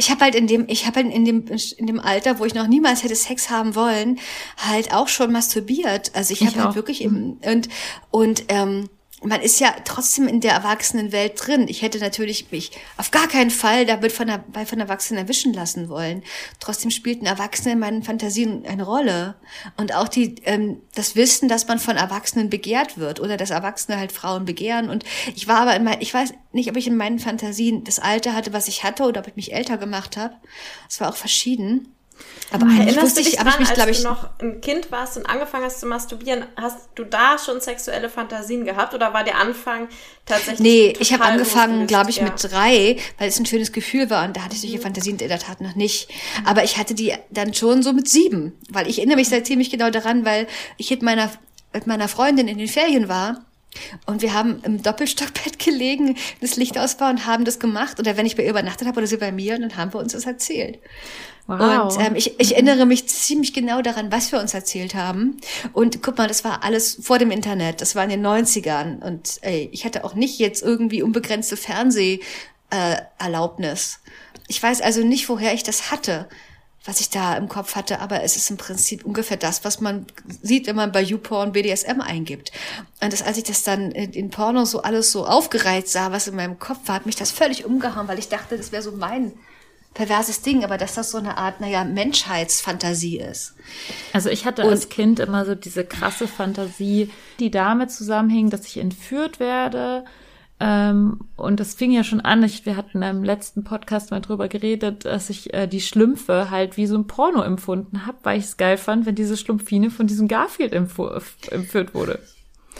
Ich 0.00 0.10
habe 0.10 0.20
halt 0.20 0.34
in 0.36 0.46
dem, 0.46 0.64
ich 0.68 0.86
habe 0.86 1.02
halt 1.02 1.12
in 1.12 1.24
dem, 1.24 1.44
in 1.76 1.86
dem 1.86 1.98
Alter, 1.98 2.38
wo 2.38 2.44
ich 2.44 2.54
noch 2.54 2.68
niemals 2.68 3.02
hätte 3.02 3.16
Sex 3.16 3.50
haben 3.50 3.74
wollen, 3.74 4.18
halt 4.56 4.94
auch 4.94 5.08
schon 5.08 5.32
masturbiert. 5.32 6.12
Also 6.14 6.32
ich 6.32 6.40
Ich 6.40 6.46
habe 6.46 6.64
halt 6.64 6.76
wirklich 6.76 7.02
im, 7.02 7.38
und 7.44 7.68
und 8.10 8.44
ähm, 8.48 8.88
man 9.22 9.40
ist 9.40 9.58
ja 9.58 9.74
trotzdem 9.84 10.28
in 10.28 10.40
der 10.40 10.52
Erwachsenenwelt 10.52 11.32
drin. 11.36 11.66
Ich 11.68 11.82
hätte 11.82 11.98
natürlich 11.98 12.52
mich 12.52 12.70
auf 12.96 13.10
gar 13.10 13.26
keinen 13.26 13.50
Fall 13.50 13.84
damit 13.84 14.12
von, 14.12 14.28
der, 14.28 14.38
bei 14.38 14.64
von 14.64 14.78
Erwachsenen 14.78 15.22
erwischen 15.22 15.52
lassen 15.52 15.88
wollen. 15.88 16.22
Trotzdem 16.60 16.90
spielten 16.90 17.26
Erwachsene 17.26 17.72
in 17.72 17.80
meinen 17.80 18.02
Fantasien 18.02 18.64
eine 18.64 18.84
Rolle. 18.84 19.34
Und 19.76 19.94
auch 19.94 20.08
die, 20.08 20.36
ähm, 20.44 20.82
das 20.94 21.16
Wissen, 21.16 21.48
dass 21.48 21.66
man 21.66 21.80
von 21.80 21.96
Erwachsenen 21.96 22.48
begehrt 22.48 22.98
wird 22.98 23.20
oder 23.20 23.36
dass 23.36 23.50
Erwachsene 23.50 23.98
halt 23.98 24.12
Frauen 24.12 24.44
begehren. 24.44 24.88
Und 24.88 25.04
ich 25.34 25.48
war 25.48 25.60
aber 25.60 25.74
in 25.74 25.84
mein, 25.84 26.00
ich 26.00 26.14
weiß 26.14 26.32
nicht, 26.52 26.70
ob 26.70 26.76
ich 26.76 26.86
in 26.86 26.96
meinen 26.96 27.18
Fantasien 27.18 27.82
das 27.84 27.98
Alter 27.98 28.34
hatte, 28.34 28.52
was 28.52 28.68
ich 28.68 28.84
hatte 28.84 29.02
oder 29.02 29.20
ob 29.20 29.26
ich 29.26 29.36
mich 29.36 29.52
älter 29.52 29.78
gemacht 29.78 30.16
habe. 30.16 30.34
Es 30.88 31.00
war 31.00 31.08
auch 31.08 31.16
verschieden. 31.16 31.92
Aber 32.50 32.64
eigentlich 32.64 32.96
Erinnerst 32.96 33.16
du 33.16 33.22
dich 33.22 33.34
ich, 33.34 33.38
habe 33.40 33.50
ich 33.50 33.58
mich, 33.58 33.68
als 33.68 33.74
glaube 33.76 33.92
du 33.92 33.98
ich, 33.98 34.04
noch 34.04 34.30
ein 34.40 34.60
Kind 34.60 34.90
warst 34.90 35.16
und 35.18 35.26
angefangen 35.26 35.64
hast 35.64 35.80
zu 35.80 35.86
masturbieren, 35.86 36.46
hast 36.56 36.88
du 36.94 37.04
da 37.04 37.36
schon 37.38 37.60
sexuelle 37.60 38.08
Fantasien 38.08 38.64
gehabt 38.64 38.94
oder 38.94 39.12
war 39.12 39.22
der 39.22 39.38
Anfang 39.38 39.88
tatsächlich 40.24 40.60
Nee, 40.60 40.94
ich 40.98 41.12
habe 41.12 41.24
angefangen, 41.24 41.86
glaube 41.86 42.08
ich, 42.10 42.16
Ja. 42.16 42.24
mit 42.24 42.42
drei, 42.42 42.96
weil 43.18 43.28
es 43.28 43.38
ein 43.38 43.44
schönes 43.46 43.72
Gefühl 43.72 44.08
war 44.08 44.24
und 44.24 44.36
da 44.36 44.44
hatte 44.44 44.54
ich 44.54 44.62
solche 44.62 44.78
Fantasien 44.78 45.18
in 45.18 45.28
der 45.28 45.38
Tat 45.38 45.60
noch 45.60 45.74
nicht. 45.74 46.08
Aber 46.44 46.64
ich 46.64 46.78
hatte 46.78 46.94
die 46.94 47.12
dann 47.30 47.52
schon 47.52 47.82
so 47.82 47.92
mit 47.92 48.08
sieben, 48.08 48.54
weil 48.70 48.88
ich 48.88 48.98
erinnere 48.98 49.16
mich 49.16 49.28
da 49.28 49.44
ziemlich 49.44 49.70
genau 49.70 49.90
daran, 49.90 50.24
weil 50.24 50.46
ich 50.78 50.90
mit 50.90 51.02
meiner, 51.02 51.30
mit 51.74 51.86
meiner 51.86 52.08
Freundin 52.08 52.48
in 52.48 52.56
den 52.56 52.68
Ferien 52.68 53.08
war. 53.08 53.44
Und 54.06 54.22
wir 54.22 54.32
haben 54.32 54.62
im 54.64 54.82
Doppelstockbett 54.82 55.58
gelegen, 55.64 56.16
das 56.40 56.56
Licht 56.56 56.78
aus 56.78 56.98
war 56.98 57.10
und 57.10 57.26
haben 57.26 57.44
das 57.44 57.58
gemacht. 57.58 58.00
Oder 58.00 58.16
wenn 58.16 58.24
ich 58.24 58.34
bei 58.34 58.44
ihr 58.44 58.50
übernachtet 58.50 58.88
habe 58.88 58.96
oder 58.96 59.06
sie 59.06 59.18
bei 59.18 59.30
mir, 59.30 59.56
und 59.56 59.60
dann 59.60 59.76
haben 59.76 59.92
wir 59.92 60.00
uns 60.00 60.14
das 60.14 60.24
erzählt. 60.24 60.78
Wow. 61.48 61.96
Und 61.96 62.04
ähm, 62.04 62.14
ich, 62.14 62.38
ich 62.38 62.52
erinnere 62.52 62.84
mich 62.84 63.08
ziemlich 63.08 63.54
genau 63.54 63.80
daran, 63.80 64.12
was 64.12 64.30
wir 64.32 64.38
uns 64.38 64.52
erzählt 64.52 64.94
haben. 64.94 65.38
Und 65.72 66.02
guck 66.02 66.18
mal, 66.18 66.28
das 66.28 66.44
war 66.44 66.62
alles 66.62 66.98
vor 67.00 67.18
dem 67.18 67.30
Internet. 67.30 67.80
Das 67.80 67.94
war 67.94 68.04
in 68.04 68.10
den 68.10 68.24
90ern. 68.24 69.02
Und 69.02 69.38
ey, 69.40 69.70
ich 69.72 69.86
hatte 69.86 70.04
auch 70.04 70.14
nicht 70.14 70.38
jetzt 70.38 70.62
irgendwie 70.62 71.02
unbegrenzte 71.02 71.56
Fernseh 71.56 72.20
äh. 72.70 72.96
Ich 74.46 74.62
weiß 74.62 74.82
also 74.82 75.02
nicht, 75.02 75.28
woher 75.30 75.54
ich 75.54 75.62
das 75.62 75.90
hatte, 75.90 76.28
was 76.84 77.00
ich 77.00 77.08
da 77.08 77.36
im 77.36 77.48
Kopf 77.48 77.76
hatte, 77.76 78.00
aber 78.00 78.22
es 78.22 78.36
ist 78.36 78.50
im 78.50 78.56
Prinzip 78.58 79.04
ungefähr 79.04 79.36
das, 79.36 79.64
was 79.64 79.80
man 79.80 80.06
sieht, 80.42 80.66
wenn 80.66 80.76
man 80.76 80.92
bei 80.92 81.02
YouPorn 81.02 81.52
BDSM 81.52 82.00
eingibt. 82.00 82.52
Und 83.02 83.12
das, 83.12 83.22
als 83.22 83.38
ich 83.38 83.44
das 83.44 83.62
dann 83.62 83.90
in, 83.90 84.30
Porno 84.30 84.66
so 84.66 84.82
alles 84.82 85.12
so 85.12 85.26
aufgereiht 85.26 85.88
sah, 85.88 86.12
was 86.12 86.28
in 86.28 86.36
meinem 86.36 86.58
Kopf 86.58 86.80
war, 86.86 86.96
hat 86.96 87.06
mich 87.06 87.16
das 87.16 87.30
völlig 87.30 87.64
umgehauen, 87.64 88.08
weil 88.08 88.18
ich 88.18 88.28
dachte, 88.28 88.56
das 88.58 88.72
wäre 88.72 88.82
so 88.82 88.92
mein 88.92 89.32
perverses 89.94 90.42
Ding, 90.42 90.64
aber 90.64 90.78
dass 90.78 90.94
das 90.94 91.10
so 91.10 91.18
eine 91.18 91.38
Art, 91.38 91.60
naja, 91.60 91.84
Menschheitsfantasie 91.84 93.18
ist. 93.18 93.54
Also 94.12 94.30
ich 94.30 94.46
hatte 94.46 94.62
als 94.62 94.88
Kind 94.88 95.18
immer 95.18 95.44
so 95.44 95.54
diese 95.54 95.84
krasse 95.84 96.28
Fantasie, 96.28 97.10
die 97.40 97.50
damit 97.50 97.90
zusammenhing, 97.90 98.50
dass 98.50 98.66
ich 98.66 98.78
entführt 98.78 99.40
werde. 99.40 100.04
Ähm, 100.60 101.20
und 101.36 101.60
das 101.60 101.74
fing 101.74 101.92
ja 101.92 102.04
schon 102.04 102.20
an. 102.20 102.42
Ich, 102.42 102.66
wir 102.66 102.76
hatten 102.76 103.02
im 103.02 103.22
letzten 103.22 103.64
Podcast 103.64 104.10
mal 104.10 104.20
drüber 104.20 104.48
geredet, 104.48 105.04
dass 105.04 105.30
ich 105.30 105.54
äh, 105.54 105.66
die 105.66 105.80
Schlümpfe 105.80 106.50
halt 106.50 106.76
wie 106.76 106.86
so 106.86 106.96
ein 106.96 107.06
Porno 107.06 107.42
empfunden 107.42 108.06
habe, 108.06 108.18
weil 108.24 108.38
ich 108.38 108.44
es 108.44 108.56
geil 108.56 108.76
fand, 108.76 109.06
wenn 109.06 109.14
diese 109.14 109.36
Schlumpfine 109.36 109.90
von 109.90 110.06
diesem 110.06 110.26
Garfield 110.26 110.72
entführt 110.72 111.94
wurde. 111.94 112.20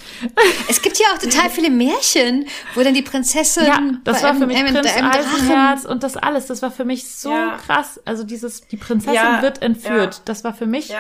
Es 0.69 0.83
gibt 0.83 0.99
ja 0.99 1.07
auch 1.15 1.19
total 1.19 1.51
viele 1.51 1.71
Märchen, 1.71 2.47
wo 2.75 2.83
dann 2.83 2.95
die 2.95 3.03
Prinzessin 3.03 3.65
Ja, 3.67 3.81
das 4.05 4.19
bei 4.19 4.23
war 4.23 4.31
einem- 4.31 4.41
für 4.41 4.47
mich 4.47 4.57
einem- 4.57 4.75
Prinz 4.75 4.95
einem 4.95 5.11
Drachen- 5.11 5.35
Eisenherz 5.35 5.85
und 5.85 6.03
das 6.03 6.17
alles. 6.17 6.47
Das 6.47 6.63
war 6.63 6.71
für 6.71 6.85
mich 6.85 7.09
so 7.09 7.31
Ja. 7.31 7.59
krass. 7.67 8.01
Also 8.05 8.25
dieses, 8.25 8.63
die 8.69 8.77
Prinzessin 8.77 9.15
Ja, 9.15 9.43
wird 9.43 9.63
entführt. 9.63 10.15
ja. 10.17 10.21
Das 10.25 10.45
war 10.45 10.55
für 10.55 10.67
mich 10.67 10.91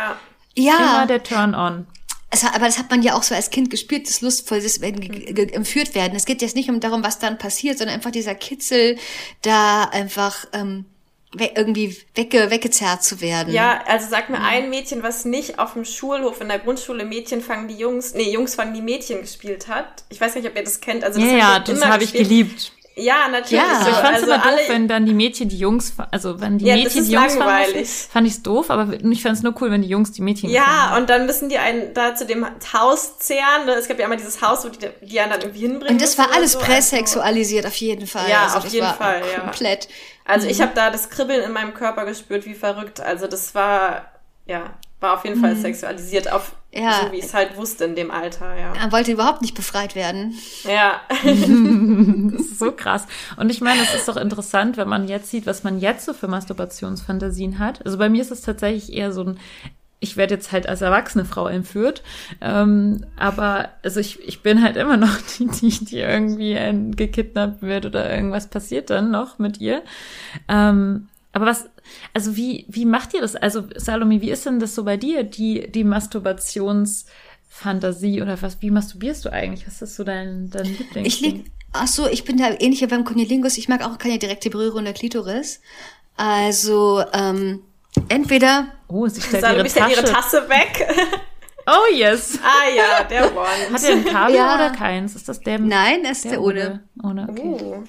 immer 0.55 1.07
der 1.07 1.23
Turn-on. 1.23 1.87
Hat, 2.31 2.55
aber 2.55 2.67
das 2.67 2.79
hat 2.79 2.91
man 2.91 3.03
ja 3.03 3.15
auch 3.15 3.23
so 3.23 3.35
als 3.35 3.49
Kind 3.51 3.71
gespürt, 3.71 4.07
das 4.07 4.21
lustvoll, 4.21 4.61
das 4.61 4.77
entführt 4.79 5.95
werden. 5.95 6.15
Es 6.15 6.27
geht 6.27 6.43
jetzt 6.43 6.57
nicht 6.57 6.69
um 6.69 6.79
darum, 6.79 7.03
was 7.03 7.19
dann 7.19 7.39
passiert, 7.39 7.79
sondern 7.79 7.97
einfach 7.97 8.11
dieser 8.11 8.35
Kitzel, 8.35 8.97
da 9.43 9.85
einfach 9.85 10.45
ähm, 10.53 10.85
we 11.33 11.51
irgendwie 11.55 11.97
wegge 12.14 12.51
weggezerrt 12.51 13.05
zu 13.05 13.21
werden. 13.21 13.53
Ja, 13.53 13.83
also 13.87 14.09
sag 14.09 14.31
mir 14.31 14.41
ein 14.41 14.71
Mädchen, 14.71 15.03
was 15.03 15.25
nicht 15.25 15.59
auf 15.59 15.75
dem 15.75 15.85
Schulhof 15.85 16.41
in 16.41 16.49
der 16.49 16.59
Grundschule 16.59 17.05
Mädchen 17.05 17.43
fangen 17.43 17.69
die 17.69 17.77
Jungs, 17.77 18.14
nee, 18.14 18.31
Jungs 18.31 18.55
fangen 18.55 18.73
die 18.73 18.81
Mädchen 18.81 19.21
gespielt 19.21 19.69
hat. 19.69 20.05
Ich 20.09 20.21
weiß 20.21 20.35
nicht, 20.37 20.47
ob 20.49 20.57
ihr 20.57 20.64
das 20.64 20.81
kennt. 20.81 21.05
Also 21.05 21.21
das 21.21 21.31
Ja, 21.31 21.37
ja, 21.37 21.59
das 21.59 21.77
immer 21.79 21.93
habe 21.93 22.05
ich 22.05 22.12
geliebt. 22.12 22.73
Ja, 23.01 23.29
natürlich. 23.29 23.63
Ja. 23.63 23.81
So, 23.85 23.91
Ich 23.91 23.97
fand's 23.97 24.23
also 24.23 24.27
immer 24.33 24.39
doof, 24.43 24.61
wenn 24.69 24.89
dann 24.89 25.07
die 25.07 25.15
Mädchen 25.15 25.49
die 25.49 25.59
Jungs, 25.59 25.93
also 26.11 26.41
wenn 26.41 26.59
die 26.59 26.67
Ja, 26.67 26.75
Mädchen 26.75 27.05
die 27.05 27.13
Jungs 27.13 27.37
langweilig. 27.37 27.77
müssen, 27.77 28.11
fand 28.11 28.27
ich's 28.27 28.43
doof, 28.43 28.71
aber 28.71 28.93
ich 28.93 29.23
fand's 29.23 29.43
nur 29.43 29.55
cool, 29.61 29.71
wenn 29.71 29.83
die 29.83 29.89
Jungs 29.89 30.13
die 30.13 30.23
Mädchen 30.23 30.51
Ja, 30.51 30.67
haben. 30.91 31.03
und 31.03 31.11
dann 31.11 31.27
müssen 31.27 31.49
die 31.49 31.59
einen 31.59 31.95
da 31.95 32.15
zu 32.15 32.27
dem 32.27 32.45
Haus 32.73 33.19
zehren. 33.19 33.67
ne? 33.67 33.73
Es 33.73 33.87
gab 33.89 33.99
ja 33.99 34.07
immer 34.07 34.17
dieses 34.17 34.43
Haus, 34.43 34.65
wo 34.65 34.69
die, 34.69 34.79
die 35.03 35.21
einen 35.21 35.31
dann 35.31 35.41
irgendwie 35.43 35.61
hinbringen. 35.61 35.95
Und 35.95 36.03
das 36.03 36.19
war 36.19 36.33
alles 36.35 36.53
so. 36.53 36.59
präsexualisiert 36.59 37.67
auf 37.67 37.77
jeden 37.77 38.07
Fall. 38.07 38.29
Ja, 38.29 38.45
also 38.45 38.59
auf 38.59 38.67
jeden 38.69 38.87
Fall, 38.95 39.23
ja. 39.33 39.41
Komplett. 39.41 39.89
Also 40.25 40.47
Mhm. 40.47 40.53
ich 40.53 40.61
habe 40.61 40.73
da 40.75 40.91
das 40.91 41.09
Kribbeln 41.09 41.43
in 41.43 41.53
meinem 41.53 41.75
Körper 41.75 42.05
gespürt, 42.05 42.45
wie 42.47 42.55
verrückt. 42.55 43.01
Also 43.01 43.27
das 43.27 43.55
war, 43.55 44.07
ja, 44.47 44.75
war 45.01 45.15
auf 45.15 45.25
jeden 45.25 45.41
Fall 45.41 45.55
sexualisiert, 45.57 46.31
auf 46.33 46.53
Mhm. 46.53 46.58
Ja. 46.79 47.01
so 47.05 47.12
wie 47.12 47.19
ich 47.19 47.25
es 47.25 47.35
halt 47.35 47.57
wusste 47.57 47.85
in 47.85 47.97
dem 47.97 48.11
Alter, 48.11 48.57
ja. 48.57 48.73
Er 48.75 48.93
wollte 48.93 49.12
überhaupt 49.12 49.43
nicht 49.43 49.55
befreit 49.55 49.95
werden. 49.95 50.35
Ja. 50.64 51.01
Das 52.38 52.47
ist 52.47 52.59
so 52.59 52.73
krass. 52.73 53.07
Und 53.37 53.51
ich 53.51 53.61
meine, 53.61 53.83
es 53.83 53.95
ist 53.95 54.09
doch 54.09 54.17
interessant, 54.17 54.77
wenn 54.77 54.88
man 54.88 55.09
jetzt 55.09 55.31
sieht, 55.31 55.47
was 55.47 55.64
man 55.64 55.79
jetzt 55.81 56.05
so 56.05 56.12
für 56.12 56.29
Masturbationsfantasien 56.29 57.59
hat. 57.59 57.85
Also 57.85 57.99
bei 57.99 58.09
mir 58.09 58.23
ist 58.23 58.31
es 58.31 58.43
tatsächlich 58.43 58.93
eher 58.93 59.12
so 59.12 59.25
ein 59.25 59.38
ich 60.01 60.17
werde 60.17 60.35
jetzt 60.35 60.53
halt 60.53 60.69
als 60.69 60.81
erwachsene 60.81 61.25
Frau 61.25 61.49
entführt. 61.49 62.03
Ähm, 62.41 63.05
aber 63.17 63.71
also 63.83 64.01
ich, 64.01 64.21
ich 64.27 64.43
bin 64.43 64.62
halt 64.62 64.77
immer 64.77 64.97
noch 64.97 65.17
die, 65.38 65.47
die, 65.47 65.85
die 65.85 65.99
irgendwie 65.99 66.57
ein, 66.57 66.95
gekidnappt 66.95 67.62
wird 67.62 67.87
oder 67.87 68.09
irgendwas 68.14 68.47
passiert 68.47 68.91
dann 68.91 69.11
noch 69.11 69.38
mit 69.38 69.61
ihr. 69.61 69.83
Ähm, 70.49 71.09
aber 71.38 71.46
was, 71.51 71.66
also 72.14 72.37
wie, 72.37 72.64
wie 72.68 72.85
macht 72.85 73.14
ihr 73.14 73.20
das? 73.20 73.35
Also 73.37 73.64
Salome, 73.77 74.20
wie 74.20 74.31
ist 74.31 74.46
denn 74.46 74.59
das 74.61 74.74
so 74.74 74.85
bei 74.85 74.96
dir, 74.96 75.22
die, 75.24 75.70
die 75.70 75.85
Masturbationsfantasie 75.85 78.22
oder 78.22 78.40
was, 78.42 78.61
wie 78.61 78.70
masturbierst 78.70 79.24
du 79.24 79.33
eigentlich? 79.33 79.66
Was 79.66 79.83
ist 79.83 79.96
so 79.96 80.05
dein, 80.05 80.51
dein 80.51 80.64
Lieblings? 80.66 81.07
Ich 81.07 81.20
lieg, 81.20 81.44
ach 81.72 81.88
so, 81.88 82.07
ich 82.09 82.24
bin 82.24 82.37
da 82.38 82.51
ähnlich 82.59 82.81
wie 82.83 82.87
beim 82.87 83.05
Kunilingus. 83.05 83.59
Ich 83.59 83.68
mag 83.68 83.85
auch 83.85 83.98
keine 83.98 84.18
direkte 84.18 84.51
Berührung 84.51 84.85
der 84.85 84.94
Klitoris. 84.94 85.61
Also, 86.16 87.03
ähm, 87.12 87.61
entweder, 88.09 88.68
Oh, 88.88 89.07
sie 89.07 89.20
stellt 89.20 89.42
Salome 89.42 89.68
ihre 89.68 89.79
Tasche. 89.79 89.92
ihre 89.92 90.05
Tasse 90.05 90.48
weg. 90.48 90.87
Oh 91.70 91.94
yes. 91.94 92.38
ah 92.42 92.66
ja, 92.74 93.05
der 93.05 93.27
One. 93.37 93.46
Hat 93.74 93.85
er 93.85 93.92
ein 93.92 94.03
Kabel 94.07 94.37
Ja. 94.37 94.55
oder 94.55 94.70
keins? 94.70 95.14
Ist 95.14 95.29
das 95.29 95.40
der? 95.40 95.59
nein, 95.59 96.03
das 96.03 96.12
ist 96.12 96.24
der 96.24 96.31
der 96.33 96.40
ohne. 96.40 96.83
Ohne, 97.03 97.29
okay. 97.29 97.57
Oh. 97.62 97.83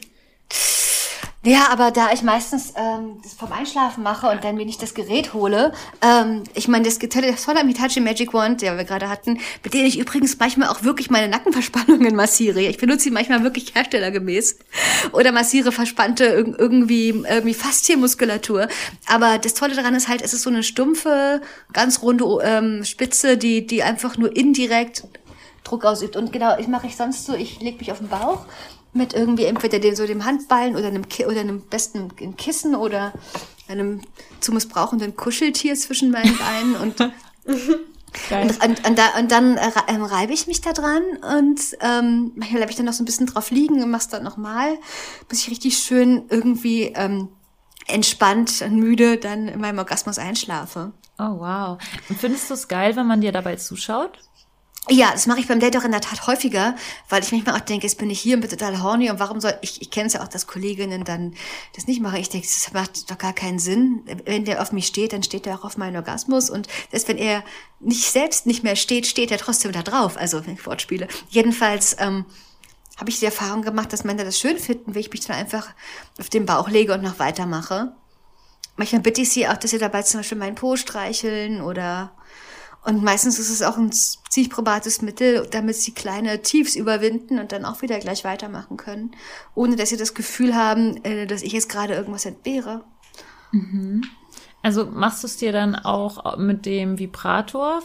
Ja, 1.49 1.69
aber 1.71 1.89
da 1.89 2.11
ich 2.13 2.21
meistens 2.21 2.73
ähm, 2.75 3.17
das 3.23 3.33
vom 3.33 3.51
Einschlafen 3.51 4.03
mache 4.03 4.29
und 4.29 4.43
dann 4.43 4.53
mir 4.55 4.67
nicht 4.67 4.83
das 4.83 4.93
Gerät 4.93 5.33
hole, 5.33 5.73
ähm, 5.99 6.43
ich 6.53 6.67
meine, 6.67 6.85
das 6.85 6.99
das 6.99 7.43
tolle 7.43 7.59
am 7.61 7.67
Hitachi 7.67 8.01
Magic 8.01 8.35
Wand, 8.35 8.61
der 8.61 8.77
wir 8.77 8.83
gerade 8.83 9.09
hatten, 9.09 9.39
mit 9.63 9.73
dem 9.73 9.83
ich 9.83 9.97
übrigens 9.97 10.37
manchmal 10.37 10.69
auch 10.69 10.83
wirklich 10.83 11.09
meine 11.09 11.27
Nackenverspannungen 11.27 12.15
massiere. 12.23 12.61
Ich 12.61 12.77
benutze 12.77 13.05
sie 13.05 13.09
manchmal 13.09 13.41
wirklich 13.41 13.73
herstellergemäß 13.73 14.59
oder 15.11 15.31
massiere 15.31 15.71
verspannte 15.71 16.25
irg- 16.39 16.55
irgendwie 16.55 17.09
irgendwie 17.09 17.55
Faszienmuskulatur. 17.55 18.67
Aber 19.07 19.39
das 19.39 19.55
Tolle 19.55 19.73
daran 19.73 19.95
ist 19.95 20.07
halt, 20.07 20.21
es 20.21 20.35
ist 20.35 20.43
so 20.43 20.51
eine 20.51 20.61
stumpfe, 20.61 21.41
ganz 21.73 22.03
runde 22.03 22.25
ähm, 22.43 22.83
Spitze, 22.85 23.37
die 23.37 23.65
die 23.65 23.81
einfach 23.81 24.17
nur 24.19 24.35
indirekt 24.37 25.03
Druck 25.63 25.83
ausübt. 25.83 26.15
Und 26.15 26.31
genau, 26.31 26.59
ich 26.59 26.67
mache 26.67 26.85
ich 26.85 26.95
sonst 26.95 27.25
so, 27.25 27.33
ich 27.33 27.59
lege 27.59 27.79
mich 27.79 27.91
auf 27.91 27.97
den 27.97 28.09
Bauch 28.09 28.45
mit 28.93 29.13
irgendwie 29.13 29.45
entweder 29.45 29.79
dem, 29.79 29.95
so 29.95 30.05
dem 30.07 30.25
Handballen 30.25 30.75
oder 30.75 30.87
einem, 30.87 31.07
Ki 31.07 31.25
oder 31.25 31.41
einem 31.41 31.61
besten 31.61 32.15
Kissen 32.37 32.75
oder 32.75 33.13
einem 33.67 34.01
zu 34.39 34.51
missbrauchenden 34.51 35.15
Kuscheltier 35.15 35.75
zwischen 35.75 36.11
meinen 36.11 36.37
Beinen 36.37 36.75
und 36.75 36.99
und, 38.31 38.63
und, 38.63 38.87
und, 38.87 38.97
da, 38.97 39.19
und 39.19 39.31
dann 39.31 39.57
äh, 39.57 39.71
ähm, 39.87 40.03
reibe 40.03 40.33
ich 40.33 40.47
mich 40.47 40.61
da 40.61 40.73
dran 40.73 41.03
und 41.37 41.59
ähm, 41.81 42.31
manchmal 42.35 42.57
bleibe 42.57 42.71
ich 42.71 42.77
dann 42.77 42.85
noch 42.85 42.93
so 42.93 43.03
ein 43.03 43.05
bisschen 43.05 43.27
drauf 43.27 43.51
liegen 43.51 43.81
und 43.83 43.91
mach's 43.91 44.07
dann 44.07 44.23
nochmal, 44.23 44.77
bis 45.27 45.41
ich 45.41 45.49
richtig 45.49 45.77
schön 45.77 46.25
irgendwie 46.29 46.91
ähm, 46.95 47.29
entspannt 47.87 48.61
und 48.61 48.75
müde 48.75 49.17
dann 49.17 49.47
in 49.47 49.61
meinem 49.61 49.79
Orgasmus 49.79 50.17
einschlafe. 50.17 50.91
Oh 51.17 51.39
wow. 51.39 51.77
Und 52.07 52.19
findest 52.19 52.49
du 52.49 52.53
es 52.53 52.67
geil, 52.67 52.95
wenn 52.95 53.07
man 53.07 53.21
dir 53.21 53.31
dabei 53.31 53.57
zuschaut? 53.57 54.17
Ja, 54.91 55.11
das 55.11 55.27
mache 55.27 55.39
ich 55.39 55.47
beim 55.47 55.59
Date 55.59 55.77
auch 55.77 55.83
in 55.83 55.91
der 55.91 56.01
Tat 56.01 56.25
häufiger, 56.25 56.75
weil 57.09 57.21
ich 57.21 57.31
manchmal 57.31 57.55
auch 57.55 57.59
denke, 57.59 57.85
jetzt 57.85 57.99
bin 57.99 58.09
ich 58.09 58.19
hier 58.19 58.35
und 58.35 58.41
bin 58.41 58.49
total 58.49 58.81
horny 58.81 59.11
und 59.11 59.19
warum 59.19 59.39
soll 59.39 59.53
ich, 59.61 59.81
ich 59.83 59.91
kenne 59.91 60.07
es 60.07 60.13
ja 60.13 60.23
auch, 60.23 60.27
dass 60.27 60.47
Kolleginnen 60.47 61.03
dann 61.03 61.35
das 61.75 61.85
nicht 61.85 62.01
machen. 62.01 62.15
Ich 62.17 62.29
denke, 62.29 62.47
das 62.47 62.73
macht 62.73 63.11
doch 63.11 63.17
gar 63.19 63.33
keinen 63.33 63.59
Sinn. 63.59 64.01
Wenn 64.25 64.45
der 64.45 64.61
auf 64.61 64.71
mich 64.71 64.87
steht, 64.87 65.13
dann 65.13 65.21
steht 65.21 65.45
er 65.45 65.59
auch 65.59 65.63
auf 65.63 65.77
meinen 65.77 65.95
Orgasmus 65.95 66.49
und 66.49 66.67
selbst 66.89 67.07
wenn 67.07 67.17
er 67.17 67.43
nicht 67.79 68.09
selbst 68.09 68.47
nicht 68.47 68.63
mehr 68.63 68.75
steht, 68.75 69.05
steht 69.05 69.29
er 69.29 69.37
trotzdem 69.37 69.71
da 69.71 69.83
drauf. 69.83 70.17
Also 70.17 70.43
wenn 70.47 70.55
ich 70.55 70.65
Wortspiele. 70.65 71.07
Jedenfalls 71.29 71.95
ähm, 71.99 72.25
habe 72.97 73.11
ich 73.11 73.19
die 73.19 73.25
Erfahrung 73.25 73.61
gemacht, 73.61 73.93
dass 73.93 74.03
Männer 74.03 74.23
das 74.23 74.39
schön 74.39 74.57
finden, 74.57 74.95
wenn 74.95 75.01
ich 75.01 75.11
mich 75.11 75.21
dann 75.21 75.37
einfach 75.37 75.67
auf 76.19 76.29
den 76.29 76.47
Bauch 76.47 76.67
lege 76.67 76.95
und 76.95 77.03
noch 77.03 77.19
weitermache. 77.19 77.93
Manchmal 78.75 79.01
bitte 79.01 79.21
ich 79.21 79.29
sie 79.29 79.47
auch, 79.47 79.57
dass 79.57 79.71
sie 79.71 79.77
dabei 79.77 80.01
zum 80.01 80.21
Beispiel 80.21 80.37
meinen 80.37 80.55
Po 80.55 80.75
streicheln 80.77 81.61
oder 81.61 82.11
und 82.85 83.03
meistens 83.03 83.39
ist 83.39 83.49
es 83.49 83.61
auch 83.61 83.77
ein 83.77 83.91
ziemlich 83.91 84.49
probates 84.49 85.01
Mittel, 85.01 85.47
damit 85.51 85.75
sie 85.75 85.93
kleine 85.93 86.41
Tiefs 86.41 86.75
überwinden 86.75 87.39
und 87.39 87.51
dann 87.51 87.65
auch 87.65 87.81
wieder 87.81 87.99
gleich 87.99 88.23
weitermachen 88.23 88.77
können, 88.77 89.11
ohne 89.53 89.75
dass 89.75 89.89
sie 89.89 89.97
das 89.97 90.13
Gefühl 90.13 90.55
haben, 90.55 91.03
äh, 91.03 91.27
dass 91.27 91.41
ich 91.41 91.51
jetzt 91.51 91.69
gerade 91.69 91.93
irgendwas 91.93 92.25
entbehre. 92.25 92.83
Also 94.61 94.85
machst 94.85 95.23
du 95.23 95.27
es 95.27 95.37
dir 95.37 95.51
dann 95.51 95.75
auch 95.75 96.37
mit 96.37 96.65
dem 96.65 96.99
Vibrator? 96.99 97.81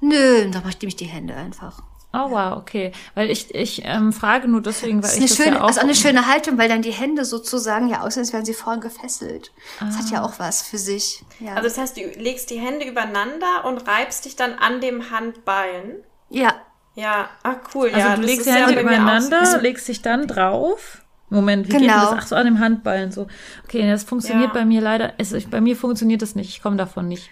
Nö, 0.00 0.50
da 0.50 0.60
mache 0.60 0.70
ich 0.70 0.80
nämlich 0.80 0.96
die 0.96 1.06
Hände 1.06 1.34
einfach. 1.34 1.82
Oh 2.12 2.30
wow, 2.30 2.56
okay. 2.58 2.90
Weil 3.14 3.30
ich, 3.30 3.54
ich 3.54 3.82
ähm, 3.84 4.12
frage 4.12 4.48
nur 4.48 4.60
deswegen, 4.62 4.96
weil 5.02 5.10
Das 5.10 5.16
ist 5.16 5.18
ich 5.18 5.22
eine 5.22 5.28
das 5.28 5.36
schöne, 5.36 5.56
ja 5.56 5.62
auch... 5.62 5.66
also 5.68 5.80
eine 5.80 5.94
schöne 5.94 6.26
Haltung, 6.26 6.58
weil 6.58 6.68
dann 6.68 6.82
die 6.82 6.90
Hände 6.90 7.24
sozusagen 7.24 7.88
ja 7.88 8.00
aussehen, 8.00 8.22
als 8.22 8.32
wären 8.32 8.44
sie 8.44 8.52
vorhin 8.54 8.80
gefesselt. 8.80 9.52
Das 9.78 9.96
hat 9.96 10.10
ja 10.10 10.22
auch 10.24 10.38
was 10.38 10.62
für 10.62 10.78
sich. 10.78 11.22
Ja. 11.38 11.54
Also 11.54 11.68
das 11.68 11.78
heißt, 11.78 11.96
du 11.96 12.00
legst 12.20 12.50
die 12.50 12.58
Hände 12.58 12.84
übereinander 12.86 13.64
und 13.64 13.86
reibst 13.86 14.24
dich 14.24 14.34
dann 14.34 14.54
an 14.54 14.80
dem 14.80 15.10
Handballen. 15.10 16.02
ja. 16.30 16.54
Ja, 16.96 17.30
ach 17.44 17.56
cool. 17.74 17.86
also 17.94 17.98
ja, 18.00 18.16
du 18.16 18.22
das 18.22 18.26
legst 18.30 18.46
ist 18.46 18.52
die 18.54 18.58
ja 18.58 18.66
Hände 18.66 18.80
übereinander, 18.82 19.58
legst 19.62 19.86
dich 19.86 20.02
dann 20.02 20.26
drauf. 20.26 20.98
Moment, 21.30 21.68
wie 21.68 21.72
geht 21.72 21.82
Genau. 21.82 22.00
das? 22.10 22.14
Ach 22.18 22.26
so, 22.26 22.34
an 22.34 22.44
dem 22.46 22.58
Handballen 22.58 23.12
so. 23.12 23.28
Okay, 23.64 23.88
das 23.88 24.02
funktioniert 24.02 24.48
Ja. 24.48 24.52
bei 24.54 24.64
mir 24.64 24.80
leider, 24.80 25.14
also 25.16 25.36
ich, 25.36 25.48
bei 25.48 25.60
mir 25.60 25.76
funktioniert 25.76 26.20
das 26.20 26.34
nicht, 26.34 26.48
ich 26.50 26.60
komme 26.60 26.76
davon 26.76 27.06
nicht. 27.06 27.30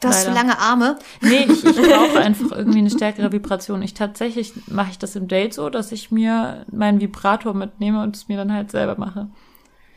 Du 0.00 0.08
hast 0.08 0.24
so 0.24 0.30
lange 0.30 0.58
Arme. 0.58 0.98
Nee, 1.20 1.46
ich, 1.48 1.64
ich 1.64 1.76
brauche 1.90 2.20
einfach 2.20 2.52
irgendwie 2.52 2.78
eine 2.78 2.90
stärkere 2.90 3.32
Vibration. 3.32 3.82
Ich 3.82 3.94
tatsächlich 3.94 4.52
mache 4.68 4.90
ich 4.92 4.98
das 4.98 5.16
im 5.16 5.26
Date 5.26 5.54
so, 5.54 5.70
dass 5.70 5.90
ich 5.90 6.10
mir 6.10 6.64
meinen 6.70 7.00
Vibrator 7.00 7.54
mitnehme 7.54 8.02
und 8.02 8.14
es 8.14 8.28
mir 8.28 8.36
dann 8.36 8.52
halt 8.52 8.70
selber 8.70 8.96
mache. 8.96 9.28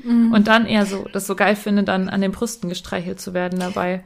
Mhm. 0.03 0.33
Und 0.33 0.47
dann 0.47 0.65
eher 0.65 0.85
so, 0.85 1.05
das 1.13 1.27
so 1.27 1.35
geil 1.35 1.55
finde, 1.55 1.83
dann 1.83 2.09
an 2.09 2.21
den 2.21 2.31
Brüsten 2.31 2.69
gestreichelt 2.69 3.19
zu 3.19 3.33
werden 3.33 3.59
dabei. 3.59 4.03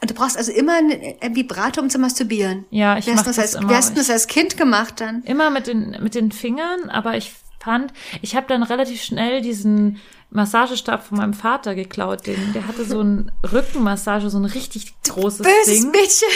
Und 0.00 0.10
du 0.10 0.14
brauchst 0.14 0.36
also 0.36 0.50
immer 0.50 0.74
ein 0.74 0.92
ein 1.20 1.36
Vibrator, 1.36 1.82
um 1.82 1.88
zu 1.88 1.98
masturbieren. 1.98 2.64
Ja, 2.70 2.98
ich 2.98 3.06
Wie 3.06 3.10
hast 3.12 3.18
mach 3.18 3.22
du 3.22 3.28
das, 3.30 3.36
das 3.36 3.54
als, 3.54 3.54
immer. 3.54 3.70
wie 3.70 3.74
hast 3.76 3.90
du 3.90 3.94
das 3.94 4.10
als 4.10 4.26
Kind 4.26 4.56
gemacht 4.56 5.00
dann? 5.00 5.22
Immer 5.22 5.50
mit 5.50 5.68
den, 5.68 5.96
mit 6.02 6.14
den 6.16 6.32
Fingern, 6.32 6.90
aber 6.90 7.16
ich 7.16 7.32
fand, 7.62 7.92
ich 8.22 8.34
habe 8.36 8.46
dann 8.48 8.62
relativ 8.62 9.02
schnell 9.02 9.40
diesen 9.40 10.00
Massagestab 10.30 11.04
von 11.06 11.18
meinem 11.18 11.34
Vater 11.34 11.74
geklaut. 11.74 12.26
Den, 12.26 12.52
der 12.54 12.66
hatte 12.66 12.84
so 12.84 13.00
ein 13.02 13.30
Rückenmassage, 13.52 14.30
so 14.30 14.38
ein 14.38 14.44
richtig 14.46 14.94
großes 15.08 15.46
Böses 15.46 15.80
Ding. 15.82 15.90
Mädchen. 15.90 16.28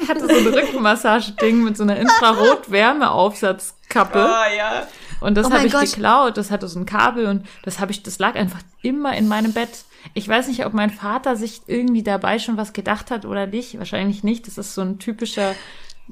Der 0.00 0.08
hatte 0.08 0.26
so 0.26 0.34
ein 0.34 0.46
Rückenmassageding 0.54 1.62
mit 1.62 1.76
so 1.76 1.82
einer 1.84 1.96
Infrarot-Wärmeaufsatzkappe. 1.96 4.18
Oh 4.18 4.56
ja. 4.56 4.86
Und 5.20 5.34
das 5.36 5.46
Oh 5.46 5.50
habe 5.52 5.66
ich 5.66 5.72
Gott. 5.72 5.82
geklaut. 5.82 6.36
Das 6.36 6.50
hatte 6.50 6.66
so 6.68 6.78
ein 6.78 6.86
Kabel 6.86 7.26
und 7.26 7.46
das 7.62 7.78
habe 7.78 7.92
ich, 7.92 8.02
das 8.02 8.18
lag 8.18 8.34
einfach 8.36 8.60
immer 8.82 9.14
in 9.16 9.28
meinem 9.28 9.52
Bett. 9.52 9.84
Ich 10.14 10.26
weiß 10.26 10.48
nicht, 10.48 10.64
ob 10.64 10.72
mein 10.72 10.90
Vater 10.90 11.36
sich 11.36 11.60
irgendwie 11.66 12.02
dabei 12.02 12.38
schon 12.38 12.56
was 12.56 12.72
gedacht 12.72 13.10
hat 13.10 13.26
oder 13.26 13.46
nicht. 13.46 13.78
Wahrscheinlich 13.78 14.24
nicht. 14.24 14.46
Das 14.46 14.56
ist 14.56 14.74
so 14.74 14.80
ein 14.80 14.98
typischer 14.98 15.54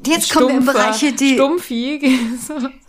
Jetzt 0.06 0.32
kommen 0.32 0.48
wir 0.48 0.56
in 0.58 0.64
Bereiche, 0.64 1.12
die. 1.12 1.34
Stumpfi. 1.34 2.18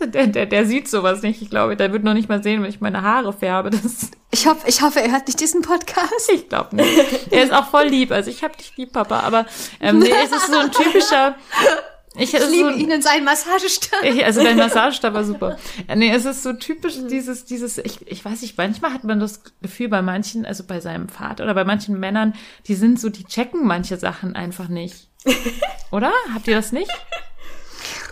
Der, 0.00 0.26
der, 0.26 0.46
der 0.46 0.64
sieht 0.64 0.88
sowas 0.88 1.20
nicht. 1.22 1.42
Ich 1.42 1.50
glaube, 1.50 1.76
der 1.76 1.92
wird 1.92 2.04
noch 2.04 2.14
nicht 2.14 2.28
mal 2.28 2.42
sehen, 2.42 2.62
wenn 2.62 2.70
ich 2.70 2.80
meine 2.80 3.02
Haare 3.02 3.32
färbe. 3.34 3.68
Das, 3.70 4.10
Ich 4.30 4.46
hoffe, 4.46 4.66
ich 4.66 4.80
hoffe, 4.80 5.00
er 5.02 5.12
hört 5.12 5.26
nicht 5.26 5.38
diesen 5.40 5.60
Podcast. 5.60 6.30
ich 6.32 6.48
glaube 6.48 6.74
nicht. 6.76 6.88
Er 7.30 7.44
ist 7.44 7.52
auch 7.52 7.68
voll 7.70 7.84
lieb. 7.84 8.10
Also 8.12 8.30
ich 8.30 8.42
hab 8.42 8.56
dich 8.56 8.72
lieb, 8.76 8.92
Papa. 8.92 9.20
Aber 9.20 9.44
ähm, 9.80 9.98
nee, 9.98 10.10
es 10.24 10.32
ist 10.32 10.46
so 10.50 10.58
ein 10.58 10.72
typischer. 10.72 11.36
Ich, 12.20 12.34
Ich 12.34 12.40
liebe 12.50 12.72
so, 12.72 12.78
ihn 12.78 12.90
in 12.90 13.02
seinen 13.02 13.24
Massagestab. 13.24 14.02
Ich, 14.02 14.24
also 14.24 14.42
dein 14.42 14.56
Massagestab 14.58 15.14
war 15.14 15.24
super. 15.24 15.56
Nee, 15.94 16.12
es 16.14 16.24
ist 16.24 16.42
so 16.42 16.52
typisch 16.52 16.94
dieses, 17.10 17.44
dieses, 17.44 17.78
ich, 17.78 18.06
ich 18.06 18.24
weiß 18.24 18.42
nicht, 18.42 18.56
manchmal 18.58 18.92
hat 18.92 19.04
man 19.04 19.18
das 19.20 19.40
Gefühl 19.62 19.88
bei 19.88 20.02
manchen, 20.02 20.44
also 20.46 20.64
bei 20.64 20.80
seinem 20.80 21.08
Vater 21.08 21.44
oder 21.44 21.54
bei 21.54 21.64
manchen 21.64 21.98
Männern, 21.98 22.34
die 22.66 22.74
sind 22.74 23.00
so, 23.00 23.08
die 23.08 23.24
checken 23.24 23.66
manche 23.66 23.96
Sachen 23.96 24.36
einfach 24.36 24.68
nicht. 24.68 25.08
Oder? 25.90 26.12
Habt 26.32 26.46
ihr 26.48 26.54
das 26.56 26.72
nicht? 26.72 26.90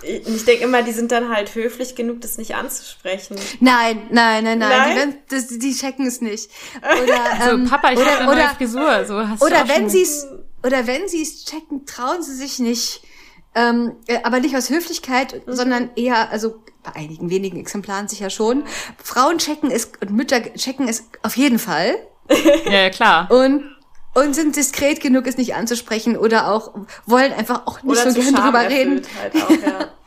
Ich 0.02 0.44
denke 0.44 0.64
immer, 0.64 0.82
die 0.82 0.92
sind 0.92 1.10
dann 1.12 1.28
halt 1.28 1.54
höflich 1.54 1.94
genug, 1.94 2.20
das 2.20 2.38
nicht 2.38 2.54
anzusprechen. 2.54 3.36
Nein, 3.60 4.02
nein, 4.10 4.44
nein, 4.44 4.58
nein. 4.58 4.68
Nein? 4.70 4.90
Die, 4.90 4.96
werden- 4.96 5.14
das, 5.28 5.48
die 5.48 5.74
checken 5.74 6.06
es 6.06 6.20
nicht. 6.20 6.50
Oder, 6.78 7.44
So, 7.44 7.50
ähm, 7.50 7.68
Papa, 7.68 7.92
ich 7.92 7.98
habe 7.98 8.10
eine 8.20 8.30
oder, 8.30 8.36
neue 8.46 8.54
Frisur. 8.54 9.04
So, 9.06 9.26
hast 9.28 9.42
du 9.42 9.46
oder 9.46 9.64
auch 9.64 9.68
wenn 9.68 9.88
sie 9.88 10.02
es, 10.02 10.26
oder 10.64 10.86
wenn 10.86 11.08
sie 11.08 11.22
es 11.22 11.44
checken, 11.44 11.84
trauen 11.86 12.22
sie 12.22 12.34
sich 12.34 12.58
nicht. 12.58 13.02
Ähm, 13.58 13.92
äh, 14.06 14.18
aber 14.22 14.40
nicht 14.40 14.56
aus 14.56 14.70
Höflichkeit, 14.70 15.46
Mhm. 15.46 15.54
sondern 15.54 15.90
eher, 15.96 16.30
also 16.30 16.62
bei 16.82 16.94
einigen 16.94 17.28
wenigen 17.30 17.58
Exemplaren 17.58 18.06
sicher 18.08 18.30
schon. 18.30 18.62
Frauen 19.02 19.38
checken 19.38 19.70
es 19.70 19.90
und 20.00 20.10
Mütter 20.12 20.40
checken 20.54 20.86
es 20.88 21.04
auf 21.22 21.36
jeden 21.36 21.58
Fall 21.58 21.96
Ja, 22.66 22.72
ja, 22.82 22.90
klar. 22.90 23.30
und 23.30 23.64
und 24.14 24.34
sind 24.34 24.56
diskret 24.56 25.00
genug, 25.00 25.26
es 25.26 25.36
nicht 25.36 25.54
anzusprechen 25.54 26.16
oder 26.16 26.50
auch 26.52 26.72
wollen 27.06 27.32
einfach 27.32 27.66
auch 27.66 27.82
nicht 27.82 28.00
Oder 28.00 28.10
so 28.10 28.20
gern 28.20 28.34
drüber 28.34 28.68
reden. 28.68 29.02
Halt 29.20 29.34
auch, 29.36 29.50
ja. 29.50 29.88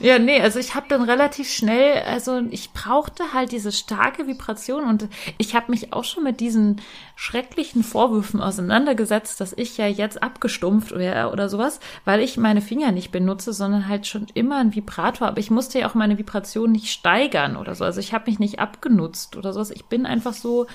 Ja, 0.00 0.18
nee, 0.18 0.40
also 0.40 0.58
ich 0.58 0.74
habe 0.74 0.86
dann 0.88 1.02
relativ 1.02 1.48
schnell, 1.48 2.02
also 2.02 2.42
ich 2.50 2.72
brauchte 2.72 3.32
halt 3.32 3.52
diese 3.52 3.72
starke 3.72 4.26
Vibration 4.26 4.84
und 4.84 5.08
ich 5.38 5.54
habe 5.54 5.70
mich 5.70 5.92
auch 5.92 6.04
schon 6.04 6.24
mit 6.24 6.40
diesen 6.40 6.80
schrecklichen 7.16 7.84
Vorwürfen 7.84 8.40
auseinandergesetzt, 8.40 9.40
dass 9.40 9.52
ich 9.52 9.76
ja 9.76 9.86
jetzt 9.86 10.22
abgestumpft 10.22 10.92
wäre 10.92 11.30
oder 11.30 11.48
sowas, 11.48 11.80
weil 12.04 12.20
ich 12.20 12.36
meine 12.36 12.60
Finger 12.60 12.90
nicht 12.92 13.12
benutze, 13.12 13.52
sondern 13.52 13.88
halt 13.88 14.06
schon 14.06 14.26
immer 14.34 14.58
ein 14.58 14.74
Vibrator. 14.74 15.28
Aber 15.28 15.38
ich 15.38 15.50
musste 15.50 15.78
ja 15.78 15.88
auch 15.88 15.94
meine 15.94 16.18
Vibration 16.18 16.72
nicht 16.72 16.90
steigern 16.90 17.56
oder 17.56 17.74
so. 17.74 17.84
Also 17.84 18.00
ich 18.00 18.12
habe 18.12 18.30
mich 18.30 18.38
nicht 18.38 18.58
abgenutzt 18.58 19.36
oder 19.36 19.52
sowas. 19.52 19.70
Ich 19.70 19.84
bin 19.84 20.06
einfach 20.06 20.34
so 20.34 20.66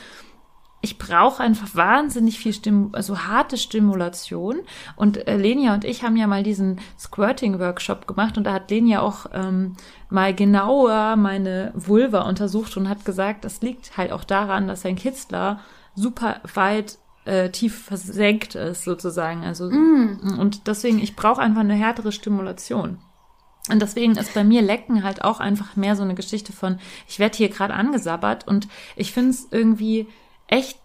ich 0.81 0.97
brauche 0.97 1.43
einfach 1.43 1.75
wahnsinnig 1.75 2.39
viel 2.39 2.53
Stim 2.53 2.89
also 2.93 3.19
harte 3.19 3.57
Stimulation. 3.57 4.59
Und 4.95 5.27
äh, 5.27 5.35
Lenia 5.35 5.73
und 5.73 5.83
ich 5.83 6.03
haben 6.03 6.15
ja 6.15 6.27
mal 6.27 6.43
diesen 6.43 6.79
Squirting-Workshop 6.97 8.07
gemacht 8.07 8.37
und 8.37 8.45
da 8.45 8.53
hat 8.53 8.71
Lenia 8.71 9.01
auch 9.01 9.25
ähm, 9.33 9.75
mal 10.09 10.33
genauer 10.33 11.15
meine 11.17 11.73
Vulva 11.75 12.21
untersucht 12.21 12.77
und 12.77 12.87
hat 12.87 13.03
gesagt, 13.03 13.43
das 13.43 13.61
liegt 13.61 13.97
halt 13.97 14.11
auch 14.11 14.23
daran, 14.23 14.67
dass 14.67 14.85
ein 14.85 14.95
Kitzler 14.95 15.59
super 15.95 16.39
weit 16.53 16.97
äh, 17.25 17.49
tief 17.49 17.83
versenkt 17.83 18.55
ist, 18.55 18.85
sozusagen. 18.85 19.43
Also 19.43 19.69
Mm. 19.69 20.39
und 20.39 20.67
deswegen, 20.67 20.99
ich 20.99 21.15
brauche 21.15 21.41
einfach 21.41 21.61
eine 21.61 21.75
härtere 21.75 22.11
Stimulation. 22.11 22.99
Und 23.69 23.81
deswegen 23.81 24.15
ist 24.15 24.33
bei 24.33 24.43
mir 24.43 24.61
Lecken 24.61 25.03
halt 25.03 25.23
auch 25.23 25.39
einfach 25.39 25.75
mehr 25.75 25.95
so 25.95 26.03
eine 26.03 26.15
Geschichte 26.15 26.53
von, 26.53 26.79
ich 27.07 27.19
werde 27.19 27.37
hier 27.37 27.49
gerade 27.49 27.73
angesabbert 27.73 28.47
und 28.47 28.67
ich 28.95 29.11
finde 29.11 29.31
es 29.31 29.47
irgendwie 29.51 30.07
echt 30.49 30.79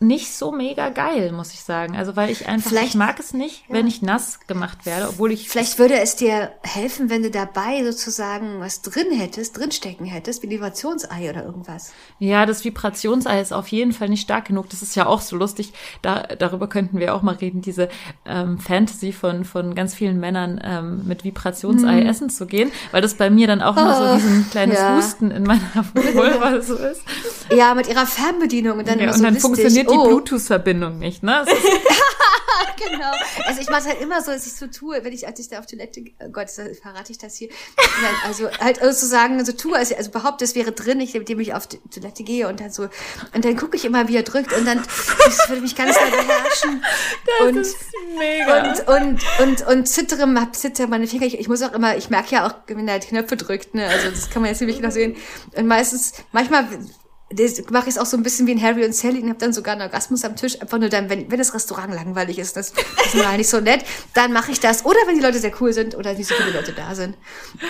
nicht 0.00 0.32
so 0.32 0.52
mega 0.52 0.90
geil, 0.90 1.32
muss 1.32 1.52
ich 1.52 1.60
sagen. 1.62 1.96
Also 1.96 2.14
weil 2.14 2.30
ich 2.30 2.46
einfach, 2.46 2.70
Vielleicht- 2.70 2.90
ich 2.90 2.94
mag 2.94 3.18
es 3.18 3.32
nicht, 3.34 3.64
wenn 3.68 3.88
ich 3.88 4.00
nass 4.00 4.38
gemacht 4.46 4.86
werde, 4.86 5.08
obwohl 5.08 5.32
ich 5.32 5.48
Vielleicht 5.48 5.78
würde 5.80 5.98
es 5.98 6.14
dir 6.14 6.52
helfen, 6.62 7.10
wenn 7.10 7.24
du 7.24 7.30
dabei 7.32 7.82
sozusagen 7.84 8.60
was 8.60 8.82
drin 8.82 9.10
hättest, 9.10 9.58
drinstecken 9.58 10.06
hättest, 10.06 10.44
wie 10.44 10.50
Vibrationsei 10.50 11.28
oder 11.30 11.44
irgendwas. 11.44 11.92
Ja, 12.20 12.46
das 12.46 12.64
Vibrationsei 12.64 13.40
ist 13.40 13.52
auf 13.52 13.66
jeden 13.68 13.92
Fall 13.92 14.08
nicht 14.08 14.22
stark 14.22 14.44
genug. 14.46 14.68
Das 14.70 14.82
ist 14.82 14.94
ja 14.94 15.06
auch 15.06 15.20
so 15.20 15.36
lustig. 15.36 15.72
Da, 16.02 16.22
darüber 16.38 16.68
könnten 16.68 17.00
wir 17.00 17.12
auch 17.14 17.22
mal 17.22 17.34
reden, 17.34 17.60
diese 17.60 17.88
ähm, 18.24 18.58
Fantasy 18.60 19.12
von, 19.12 19.44
von 19.44 19.74
ganz 19.74 19.94
vielen 19.94 20.20
Männern 20.20 20.60
ähm, 20.62 21.08
mit 21.08 21.24
Vibrationsei 21.24 22.02
essen 22.02 22.30
zu 22.30 22.46
gehen, 22.46 22.70
weil 22.92 23.02
das 23.02 23.14
bei 23.14 23.30
mir 23.30 23.48
dann 23.48 23.62
auch 23.62 23.76
immer 23.76 23.94
so 23.96 24.16
wie 24.16 24.28
so 24.28 24.28
ein 24.34 24.46
kleines 24.50 24.78
ja. 24.78 24.96
Husten 24.96 25.32
in 25.32 25.42
meiner 25.42 25.60
Vulva 25.94 26.60
so 26.62 26.76
ist. 26.76 27.02
Ja, 27.52 27.74
mit 27.74 27.88
ihrer 27.88 28.06
Fernbedienung 28.06 28.78
und 28.78 28.86
dann, 28.86 29.00
Ja, 29.00 29.06
und 29.08 29.14
so 29.14 29.22
dann 29.24 29.36
funktioniert 29.36 29.87
die 29.90 29.96
oh, 29.96 30.04
Bluetooth-Verbindung 30.04 30.98
nicht, 30.98 31.22
ne? 31.22 31.42
Ist, 31.42 31.52
Genau. 32.78 33.12
Also 33.46 33.60
ich 33.60 33.68
mache 33.68 33.84
halt 33.88 34.00
immer 34.00 34.22
so, 34.22 34.30
dass 34.30 34.46
ich 34.46 34.54
so 34.54 34.66
tue, 34.66 35.02
wenn 35.04 35.12
ich, 35.12 35.26
als 35.26 35.38
ich 35.40 35.48
da 35.48 35.58
auf 35.58 35.66
Toilette, 35.66 36.02
oh 36.20 36.28
Gott, 36.30 36.44
das 36.44 36.78
verrate 36.80 37.12
ich 37.12 37.18
das 37.18 37.36
hier. 37.36 37.48
Also 38.24 38.50
halt 38.60 38.78
sozusagen 38.80 39.44
so 39.44 39.52
tue, 39.52 39.76
also, 39.76 39.94
also 39.94 40.10
behaupte, 40.10 40.44
es 40.44 40.54
wäre 40.54 40.72
drin, 40.72 41.00
ich, 41.00 41.14
indem 41.14 41.40
ich 41.40 41.54
auf 41.54 41.66
die 41.66 41.78
Toilette 41.90 42.22
gehe 42.22 42.48
und 42.48 42.60
dann 42.60 42.70
so, 42.70 42.88
und 43.34 43.44
dann 43.44 43.56
gucke 43.56 43.76
ich 43.76 43.84
immer, 43.84 44.08
wie 44.08 44.16
er 44.16 44.22
drückt 44.22 44.52
und 44.52 44.66
dann, 44.66 44.82
das 45.24 45.48
würde 45.48 45.62
mich 45.62 45.76
ganz 45.76 45.96
doll 45.96 46.10
beherrschen. 46.10 46.84
und, 47.40 47.66
mega. 48.18 48.70
und, 48.70 48.88
und, 48.88 49.22
und, 49.40 49.66
und 49.66 49.86
zittere, 49.86 50.26
zittere 50.52 50.88
meine 50.88 51.06
Finger. 51.06 51.26
Ich, 51.26 51.38
ich 51.38 51.48
muss 51.48 51.62
auch 51.62 51.72
immer, 51.72 51.96
ich 51.96 52.10
merke 52.10 52.34
ja 52.34 52.46
auch, 52.46 52.54
wenn 52.66 52.88
er 52.88 52.98
die 52.98 53.08
Knöpfe 53.08 53.36
drückt, 53.36 53.74
ne, 53.74 53.86
also 53.86 54.10
das 54.10 54.30
kann 54.30 54.42
man 54.42 54.50
jetzt 54.50 54.60
nämlich 54.60 54.80
noch 54.80 54.90
sehen. 54.90 55.16
Und 55.56 55.66
meistens, 55.66 56.12
manchmal, 56.32 56.64
das 56.64 56.88
mache 57.70 57.88
ich 57.88 57.96
es 57.96 57.98
auch 57.98 58.06
so 58.06 58.16
ein 58.16 58.22
bisschen 58.22 58.46
wie 58.46 58.52
in 58.52 58.62
Harry 58.62 58.84
und 58.84 58.94
Sally 58.94 59.20
und 59.20 59.28
habe 59.28 59.38
dann 59.38 59.52
sogar 59.52 59.72
einen 59.72 59.82
Orgasmus 59.82 60.24
am 60.24 60.36
Tisch, 60.36 60.60
einfach 60.60 60.78
nur 60.78 60.88
dann, 60.88 61.10
wenn, 61.10 61.30
wenn 61.30 61.38
das 61.38 61.52
Restaurant 61.52 61.94
langweilig 61.94 62.38
ist, 62.38 62.56
das, 62.56 62.72
ist 63.04 63.14
mir 63.14 63.36
nicht 63.36 63.50
so 63.50 63.60
nett, 63.60 63.84
dann 64.14 64.32
mache 64.32 64.52
ich 64.52 64.60
das. 64.60 64.84
Oder 64.84 64.98
wenn 65.06 65.16
die 65.16 65.22
Leute 65.22 65.38
sehr 65.38 65.52
cool 65.60 65.72
sind 65.72 65.94
oder 65.94 66.14
nicht 66.14 66.26
so 66.26 66.34
viele 66.34 66.52
Leute 66.52 66.72
da 66.72 66.94
sind. 66.94 67.16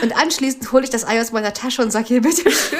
Und 0.03 0.16
anschließend 0.16 0.71
hole 0.73 0.85
ich 0.85 0.90
das 0.90 1.07
Ei 1.07 1.21
aus 1.21 1.33
meiner 1.33 1.53
Tasche 1.53 1.83
und 1.83 1.90
sage 1.90 2.07
hier 2.07 2.23
bitte 2.23 2.51
schön. 2.51 2.79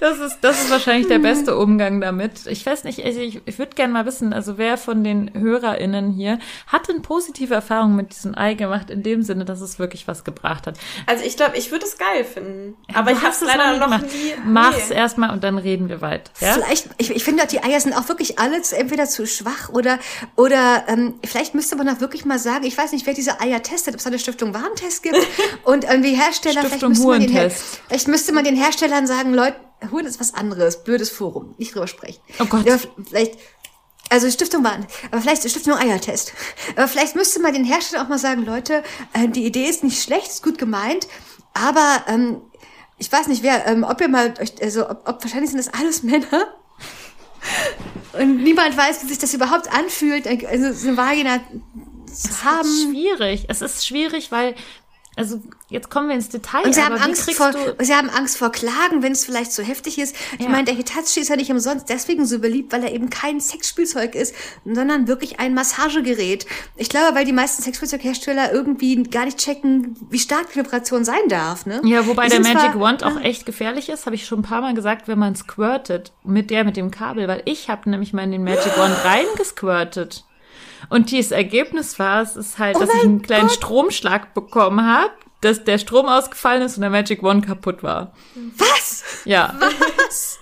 Das 0.00 0.18
ist, 0.18 0.38
das 0.40 0.62
ist 0.62 0.70
wahrscheinlich 0.70 1.08
der 1.08 1.18
beste 1.18 1.56
Umgang 1.56 2.00
damit. 2.00 2.46
Ich 2.46 2.64
weiß 2.64 2.84
nicht, 2.84 3.04
also 3.04 3.20
ich, 3.20 3.40
ich 3.44 3.58
würde 3.58 3.74
gerne 3.74 3.92
mal 3.92 4.06
wissen, 4.06 4.32
also 4.32 4.56
wer 4.58 4.78
von 4.78 5.04
den 5.04 5.30
HörerInnen 5.34 6.10
hier 6.12 6.38
hat 6.66 6.88
denn 6.88 7.02
positive 7.02 7.52
Erfahrungen 7.54 7.96
mit 7.96 8.14
diesem 8.14 8.36
Ei 8.36 8.54
gemacht, 8.54 8.90
in 8.90 9.02
dem 9.02 9.22
Sinne, 9.22 9.44
dass 9.44 9.60
es 9.60 9.78
wirklich 9.78 10.08
was 10.08 10.24
gebracht 10.24 10.66
hat. 10.66 10.78
Also 11.06 11.24
ich 11.24 11.36
glaube, 11.36 11.56
ich 11.56 11.70
würde 11.70 11.84
es 11.84 11.98
geil 11.98 12.24
finden. 12.24 12.76
Aber 12.94 13.10
ich 13.10 13.18
Du 13.18 13.22
habe 13.24 13.32
hast 13.32 13.42
es 13.42 13.48
leider 13.48 13.76
noch 13.78 13.84
gemacht. 13.86 14.06
nie. 14.12 14.34
Mach's 14.44 14.88
nee. 14.88 14.96
erstmal 14.96 15.30
und 15.30 15.44
dann 15.44 15.58
reden 15.58 15.88
wir 15.88 16.00
weiter. 16.00 16.30
Ja? 16.40 16.54
Vielleicht, 16.54 16.88
ich, 16.98 17.10
ich 17.10 17.24
finde, 17.24 17.46
die 17.46 17.62
Eier 17.62 17.80
sind 17.80 17.92
auch 17.94 18.08
wirklich 18.08 18.38
alle 18.38 18.62
zu, 18.62 18.76
entweder 18.76 19.06
zu 19.06 19.26
schwach 19.26 19.68
oder, 19.70 19.98
oder 20.36 20.84
ähm, 20.88 21.14
vielleicht 21.24 21.54
müsste 21.54 21.76
man 21.76 21.88
auch 21.88 22.00
wirklich 22.00 22.24
mal 22.24 22.38
sagen, 22.38 22.64
ich 22.64 22.76
weiß 22.78 22.92
nicht, 22.92 23.06
wer 23.06 23.14
diese 23.14 23.40
Eier 23.40 23.62
testet, 23.62 23.94
ob 23.94 24.00
es 24.00 24.06
eine 24.06 24.18
Stiftung 24.18 24.54
Warentest 24.54 25.02
gibt 25.02 25.18
und 25.64 25.84
irgendwie 25.84 26.14
Hersteller, 26.14 26.60
vielleicht 26.60 26.76
Stiftung 26.76 26.90
müsste, 26.90 27.06
man 27.06 27.20
den, 27.20 27.30
Her 27.30 27.50
vielleicht 27.50 28.08
müsste 28.08 28.32
man 28.32 28.44
den 28.44 28.56
Herstellern 28.56 29.06
sagen, 29.06 29.34
Leute, 29.34 29.49
Huren 29.90 30.06
ist 30.06 30.20
was 30.20 30.34
anderes, 30.34 30.84
blödes 30.84 31.10
Forum, 31.10 31.54
nicht 31.58 31.74
drüber 31.74 31.86
sprechen. 31.86 32.20
Oh 32.38 32.44
Gott. 32.46 32.66
Ja, 32.66 32.78
vielleicht, 33.08 33.38
also 34.08 34.30
Stiftung 34.30 34.64
Waren, 34.64 34.86
aber 35.10 35.20
vielleicht 35.20 35.48
Stiftung 35.48 35.74
Eiertest. 35.74 36.32
Aber 36.76 36.88
vielleicht 36.88 37.16
müsste 37.16 37.40
man 37.40 37.52
den 37.52 37.64
Herstellern 37.64 38.04
auch 38.04 38.08
mal 38.10 38.18
sagen, 38.18 38.44
Leute, 38.44 38.82
äh, 39.12 39.28
die 39.28 39.44
Idee 39.46 39.66
ist 39.66 39.84
nicht 39.84 40.02
schlecht, 40.02 40.28
ist 40.28 40.42
gut 40.42 40.58
gemeint, 40.58 41.06
aber 41.54 42.04
ähm, 42.08 42.40
ich 42.98 43.10
weiß 43.10 43.28
nicht, 43.28 43.42
wer, 43.42 43.66
ähm, 43.66 43.84
ob 43.84 44.00
ihr 44.00 44.08
mal 44.08 44.34
euch, 44.40 44.60
also 44.62 44.88
ob, 44.88 45.08
ob 45.08 45.22
wahrscheinlich 45.24 45.50
sind 45.50 45.58
das 45.58 45.72
alles 45.72 46.02
Männer. 46.02 46.54
Und 48.12 48.42
niemand 48.42 48.76
weiß, 48.76 49.02
wie 49.02 49.08
sich 49.08 49.18
das 49.18 49.32
überhaupt 49.32 49.72
anfühlt, 49.72 50.26
also 50.26 50.72
so 50.72 50.88
eine 50.88 50.96
Vagina 50.96 51.40
zu 52.06 52.12
Es 52.12 52.24
ist 52.24 52.44
haben. 52.44 52.68
schwierig. 52.68 53.46
Es 53.48 53.62
ist 53.62 53.86
schwierig, 53.86 54.30
weil, 54.30 54.54
also 55.20 55.40
jetzt 55.68 55.90
kommen 55.90 56.08
wir 56.08 56.16
ins 56.16 56.28
Detail. 56.28 56.64
Und 56.64 56.74
sie 56.74 56.80
aber 56.80 56.96
haben, 56.96 57.02
Angst 57.10 57.30
vor, 57.32 57.52
du, 57.52 57.58
sie 57.84 57.94
haben 57.94 58.10
Angst 58.10 58.36
vor 58.38 58.50
Klagen, 58.50 59.02
wenn 59.02 59.12
es 59.12 59.24
vielleicht 59.24 59.52
zu 59.52 59.62
heftig 59.62 59.98
ist. 59.98 60.16
Ich 60.38 60.44
Ja. 60.44 60.48
meine, 60.50 60.64
der 60.64 60.74
Hitachi 60.74 61.20
ist 61.20 61.28
ja 61.28 61.36
nicht 61.36 61.50
umsonst 61.50 61.88
deswegen 61.88 62.26
so 62.26 62.38
beliebt, 62.40 62.72
weil 62.72 62.82
er 62.82 62.92
eben 62.92 63.08
kein 63.10 63.40
Sexspielzeug 63.40 64.14
ist, 64.14 64.34
sondern 64.64 65.06
wirklich 65.06 65.38
ein 65.40 65.54
Massagegerät. 65.54 66.46
Ich 66.76 66.88
glaube, 66.88 67.14
weil 67.14 67.24
die 67.24 67.32
meisten 67.32 67.62
Sexspielzeughersteller 67.62 68.52
irgendwie 68.52 69.02
gar 69.04 69.24
nicht 69.24 69.38
checken, 69.38 69.96
wie 70.10 70.18
stark 70.18 70.52
die 70.52 70.58
Vibration 70.58 71.04
sein 71.04 71.28
darf. 71.28 71.66
Ne? 71.66 71.80
Ja, 71.84 72.06
wobei 72.06 72.24
Die 72.24 72.30
der 72.30 72.40
Magic 72.40 72.72
zwar- 72.72 72.80
Wand 72.80 73.04
auch 73.04 73.20
echt 73.20 73.46
gefährlich 73.46 73.88
ist, 73.88 74.06
habe 74.06 74.16
ich 74.16 74.26
schon 74.26 74.40
ein 74.40 74.42
paar 74.42 74.60
Mal 74.60 74.74
gesagt, 74.74 75.06
wenn 75.08 75.18
man 75.18 75.36
squirtet, 75.36 76.12
mit 76.24 76.50
der 76.50 76.64
mit 76.64 76.76
dem 76.76 76.90
Kabel, 76.90 77.28
weil 77.28 77.42
ich 77.44 77.68
habe 77.68 77.88
nämlich 77.90 78.12
mal 78.12 78.22
in 78.24 78.32
den 78.32 78.44
Magic 78.44 78.76
Wand 78.78 78.96
reingesquirtet. 79.04 80.24
Und 80.88 81.10
dieses 81.10 81.32
Ergebnis 81.32 81.98
war, 81.98 82.22
es 82.22 82.36
ist 82.36 82.58
halt, 82.58 82.80
dass 82.80 82.88
ich 82.94 83.02
einen 83.02 83.22
kleinen 83.22 83.50
Stromschlag 83.50 84.34
bekommen 84.34 84.86
habe, 84.86 85.10
dass 85.40 85.64
der 85.64 85.78
Strom 85.78 86.06
ausgefallen 86.06 86.62
ist 86.62 86.76
und 86.76 86.82
der 86.82 86.90
Magic 86.90 87.22
Wand 87.22 87.46
kaputt 87.46 87.82
war. 87.82 88.12
Was? 88.56 89.04
Ja. 89.24 89.54
Was? 89.58 89.74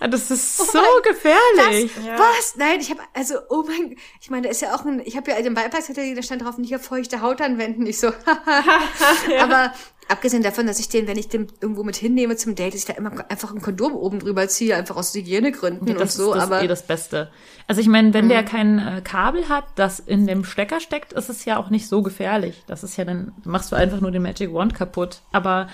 Das 0.08 0.30
ist 0.30 0.56
so 0.58 0.78
mein- 0.78 0.84
gefährlich. 1.14 1.90
Was? 2.16 2.56
Nein, 2.56 2.80
ich 2.80 2.90
habe 2.90 3.00
also 3.14 3.34
oh 3.48 3.64
mein, 3.66 3.96
ich 4.20 4.30
meine, 4.30 4.42
da 4.44 4.50
ist 4.50 4.62
ja 4.62 4.74
auch 4.74 4.84
ein, 4.84 5.00
ich 5.04 5.16
habe 5.16 5.30
ja 5.30 5.40
den 5.42 5.54
Beipackzettel, 5.54 6.14
da 6.14 6.22
stand 6.22 6.42
drauf, 6.42 6.58
nicht 6.58 6.74
auf 6.74 6.82
feuchte 6.82 7.20
Haut 7.20 7.40
anwenden. 7.40 7.86
Ich 7.86 7.98
so, 8.00 8.08
aber 9.40 9.72
abgesehen 10.08 10.42
davon, 10.42 10.66
dass 10.66 10.78
ich 10.80 10.88
den, 10.88 11.06
wenn 11.06 11.18
ich 11.18 11.28
den 11.28 11.48
irgendwo 11.60 11.82
mit 11.84 11.96
hinnehme 11.96 12.36
zum 12.36 12.54
Date, 12.54 12.72
dass 12.74 12.80
ich 12.80 12.86
da 12.86 12.94
immer 12.94 13.12
einfach 13.30 13.52
ein 13.52 13.60
Kondom 13.60 13.94
oben 13.94 14.18
drüber 14.20 14.48
ziehe, 14.48 14.74
einfach 14.74 14.96
aus 14.96 15.14
Hygienegründen 15.14 15.86
Ja, 15.86 15.94
und 15.94 16.00
das 16.00 16.14
so. 16.14 16.32
ist 16.32 16.36
das 16.36 16.44
aber 16.44 16.62
eh 16.62 16.66
das 16.66 16.86
Beste. 16.86 17.30
Also 17.66 17.80
ich 17.82 17.88
meine, 17.88 18.14
wenn 18.14 18.28
der 18.30 18.42
kein 18.44 18.78
äh, 18.78 19.00
Kabel 19.02 19.48
hat, 19.50 19.64
das 19.74 20.00
in 20.00 20.26
dem 20.26 20.44
Stecker 20.44 20.80
steckt, 20.80 21.12
ist 21.12 21.28
es 21.28 21.44
ja 21.44 21.58
auch 21.58 21.68
nicht 21.68 21.88
so 21.88 22.02
gefährlich. 22.02 22.62
Das 22.66 22.82
ist 22.82 22.96
ja 22.96 23.04
dann, 23.04 23.32
machst 23.44 23.70
du 23.70 23.76
einfach 23.76 24.00
nur 24.00 24.10
den 24.10 24.22
Magic 24.22 24.52
Wand 24.54 24.74
kaputt. 24.74 25.20
Aber 25.32 25.68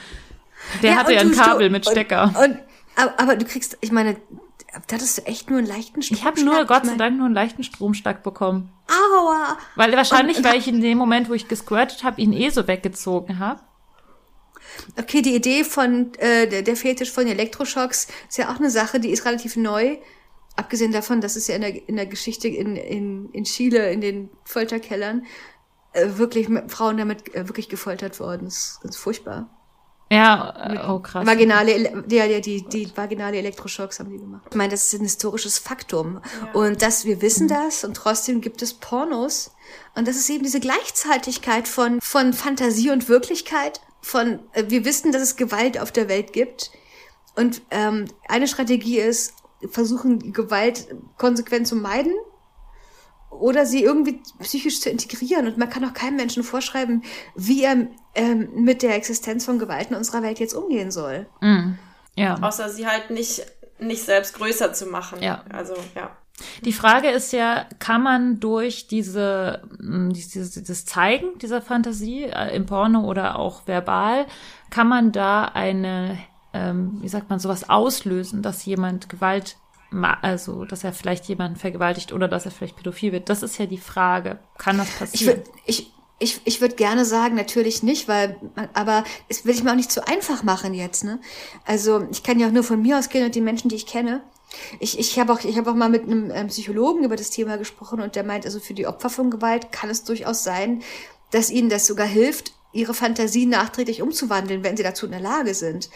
der 0.83 0.91
Ja, 0.93 0.97
hatte 0.97 1.11
und 1.11 1.15
ja 1.15 1.21
ein 1.21 1.33
Kabel 1.33 1.71
mit 1.71 1.87
und- 1.87 1.93
Stecker. 1.93 2.35
Und, 2.43 2.59
aber, 2.97 3.19
aber 3.21 3.37
du 3.37 3.45
kriegst, 3.45 3.79
ich 3.81 3.93
meine, 3.93 4.17
da 4.87 4.97
hattest 4.97 5.19
du 5.19 5.23
echt 5.27 5.51
nur 5.51 5.59
einen 5.59 5.69
leichten 5.69 6.01
ich 6.01 6.25
habe 6.25 6.43
nur, 6.43 6.65
Gott 6.65 6.85
sei 6.87 6.97
Dank, 6.97 7.17
nur 7.17 7.27
einen 7.27 7.35
leichten 7.35 7.63
Stromschlag 7.63 8.23
bekommen. 8.23 8.73
Aua. 8.89 9.57
Weil 9.77 9.97
wahrscheinlich, 9.97 10.39
Und- 10.39 10.45
weil 10.45 10.59
ich 10.59 10.69
in 10.69 10.81
dem 10.81 10.99
Moment, 10.99 11.29
wo 11.29 11.35
ich 11.35 11.49
gesquirtet 11.49 12.03
habe, 12.05 12.21
ihn 12.21 12.33
eh 12.33 12.51
so 12.51 12.67
weggezogen 12.67 13.39
habe. 13.39 13.61
Okay, 14.99 15.23
die 15.23 15.35
Idee 15.35 15.63
von 15.63 16.13
äh, 16.15 16.49
der, 16.49 16.63
der 16.63 16.77
Fetisch 16.77 17.13
von 17.13 17.27
Elektroschocks 17.27 18.09
ist 18.29 18.39
ja 18.39 18.53
auch 18.53 18.59
eine 18.59 18.71
Sache, 18.71 18.99
die 18.99 19.11
ist 19.11 19.25
relativ 19.25 19.57
neu. 19.57 19.99
Abgesehen 20.57 20.93
davon, 20.93 21.21
dass 21.21 21.37
es 21.37 21.47
ja 21.47 21.57
in 21.57 21.61
der, 21.63 21.89
in 21.89 21.97
der 21.97 22.07
Geschichte 22.07 22.49
in, 22.49 22.77
in, 22.77 23.31
in 23.31 23.45
Chile, 23.45 23.91
in 23.93 24.01
den 24.01 24.31
Folterkellern, 24.45 25.27
äh, 25.93 26.09
wirklich 26.17 26.49
Frauen 26.69 26.97
damit 26.97 27.33
äh, 27.35 27.47
wirklich 27.49 27.69
gefoltert 27.69 28.19
worden. 28.19 28.49
Ist 28.49 28.81
ganz 28.83 28.97
furchtbar. 28.97 29.49
Ja, 30.15 30.89
oh 30.89 31.01
krass. 31.01 31.27
Vaginale, 31.27 32.05
ja, 32.09 32.25
ja, 32.25 32.41
die, 32.41 32.63
die 32.63 32.89
vaginale 32.95 33.39
Elektroschocks 33.39 34.01
haben 34.01 34.11
die 34.11 34.19
gemacht. 34.19 34.47
Ich 34.51 34.57
meine, 34.57 34.71
das 34.71 34.87
ist 34.87 35.01
ein 35.01 35.03
historisches 35.03 35.59
Faktum. 35.59 36.21
Und 36.53 36.83
das, 36.83 37.05
wir 37.05 37.21
wissen 37.21 37.49
das 37.49 37.85
und 37.85 37.95
trotzdem 37.95 38.41
gibt 38.41 38.63
es 38.63 38.75
Pornos. 38.75 39.53
Und 39.95 40.07
das 40.07 40.17
ist 40.17 40.31
eben 40.31 40.45
diese 40.45 40.61
Gleichzeitigkeit 40.61 41.67
von, 41.67 42.01
von 42.01 42.33
Fantasie 42.33 42.91
und 42.91 43.09
Wirklichkeit. 43.09 43.81
Von, 44.01 44.41
äh, 44.53 44.65
wir 44.69 44.85
wissen, 44.85 45.13
dass 45.13 45.23
es 45.23 45.37
Gewalt 45.37 45.81
auf 45.81 45.91
der 45.91 46.09
Welt 46.09 46.33
gibt. 46.33 46.71
Und 47.35 47.63
ähm, 47.71 48.05
eine 48.29 48.47
Strategie 48.47 49.01
ist, 49.01 49.35
versuchen, 49.71 50.33
Gewalt 50.33 50.87
konsequent 51.17 51.67
zu 51.67 51.77
meiden 51.77 52.13
oder 53.41 53.67
sie 53.67 53.83
irgendwie 53.83 54.21
psychisch 54.41 54.81
zu 54.81 54.91
integrieren. 54.91 55.47
Und 55.47 55.59
man 55.59 55.69
kann 55.71 55.85
auch 55.85 55.95
keinem 55.95 56.17
Menschen 56.17 56.43
vorschreiben, 56.43 57.03
wie 57.35 57.65
er 57.65 57.89
ähm, 58.15 58.49
mit 58.55 58.83
der 58.83 58.95
Existenz 58.97 59.45
von 59.45 59.59
Gewalt 59.59 59.91
in 59.91 59.97
unserer 59.97 60.23
Welt 60.23 60.39
jetzt 60.39 60.55
umgehen 60.55 60.91
soll. 60.91 61.27
Mm, 61.41 61.73
ja. 62.17 62.39
Außer 62.41 62.69
sie 62.69 62.87
halt 62.87 63.11
nicht, 63.11 63.45
nicht 63.79 64.03
selbst 64.03 64.35
größer 64.35 64.73
zu 64.73 64.87
machen. 64.87 65.23
Ja. 65.23 65.45
Also, 65.51 65.75
ja. 65.95 66.17
Die 66.65 66.73
Frage 66.73 67.11
ist 67.11 67.33
ja, 67.33 67.67
kann 67.79 68.03
man 68.03 68.41
durch 68.41 68.89
diese, 68.89 69.63
mh, 69.79 70.13
dieses, 70.13 70.53
dieses 70.53 70.85
Zeigen 70.85 71.39
dieser 71.39 71.63
Fantasie 71.63 72.25
äh, 72.25 72.55
im 72.55 72.67
Porno 72.67 73.05
oder 73.05 73.39
auch 73.39 73.67
verbal, 73.67 74.27
kann 74.71 74.89
man 74.89 75.13
da 75.13 75.45
eine, 75.45 76.19
ähm, 76.53 76.99
wie 77.01 77.09
sagt 77.09 77.31
man, 77.31 77.39
sowas 77.39 77.69
auslösen, 77.69 78.43
dass 78.43 78.65
jemand 78.65 79.09
Gewalt 79.09 79.57
also, 80.03 80.65
dass 80.65 80.85
er 80.85 80.93
vielleicht 80.93 81.27
jemanden 81.27 81.57
vergewaltigt 81.57 82.13
oder 82.13 82.29
dass 82.29 82.45
er 82.45 82.51
vielleicht 82.51 82.77
pädophil 82.77 83.13
wird. 83.13 83.29
Das 83.29 83.43
ist 83.43 83.59
ja 83.59 83.67
die 83.67 83.79
Frage. 83.79 84.39
Kann 84.59 84.79
das 84.79 84.89
Ich 84.89 84.99
passieren? 84.99 85.37
würde 85.39 85.51
ich, 85.67 85.93
ich, 86.19 86.41
ich 86.45 86.61
würd 86.61 86.77
gerne 86.77 87.05
sagen, 87.05 87.35
natürlich 87.35 87.83
nicht, 87.83 88.09
weil, 88.09 88.37
aber 88.73 89.05
es 89.29 89.45
will 89.45 89.55
ich 89.55 89.63
mir 89.63 89.73
auch 89.73 89.77
nicht 89.77 89.93
zu 89.93 90.07
einfach 90.07 90.43
machen 90.43 90.75
jetzt, 90.75 91.05
ne? 91.05 91.21
Also, 91.65 92.07
ich 92.11 92.23
kann 92.23 92.39
ja 92.39 92.49
auch 92.49 92.53
nur 92.53 92.65
von 92.65 92.81
mir 92.81 92.99
ausgehen 92.99 93.25
und 93.25 93.35
die 93.35 93.41
Menschen, 93.41 93.69
die 93.69 93.77
ich 93.77 93.87
kenne. 93.87 94.23
Ich, 94.79 94.99
ich 94.99 95.19
habe 95.19 95.33
auch, 95.33 95.41
ich 95.41 95.59
habe 95.59 95.71
auch 95.71 95.75
mal 95.75 95.89
mit 95.89 96.05
einem 96.05 96.31
ähm, 96.31 96.47
Psychologen 96.47 97.05
über 97.05 97.17
das 97.17 97.31
Thema 97.31 97.57
gesprochen 97.57 98.01
und 98.01 98.15
der 98.17 98.25
meint, 98.25 98.45
also 98.45 98.61
für 98.61 98.75
die 98.75 98.87
Opfer 98.87 99.11
von 99.11 99.31
Gewalt 99.31 99.73
kann 99.73 99.91
es 99.91 100.05
durchaus 100.05 100.45
sein, 100.45 100.83
dass 101.31 101.51
ihnen 101.51 101.69
das 101.69 101.87
sogar 101.87 102.07
hilft, 102.07 102.53
ihre 102.73 102.95
Fantasie 102.95 103.47
nachträglich 103.47 104.03
umzuwandeln, 104.03 104.63
wenn 104.63 104.77
sie 104.77 104.83
dazu 104.83 105.07
in 105.07 105.13
der 105.13 105.21
Lage 105.21 105.55
sind, 105.55 105.91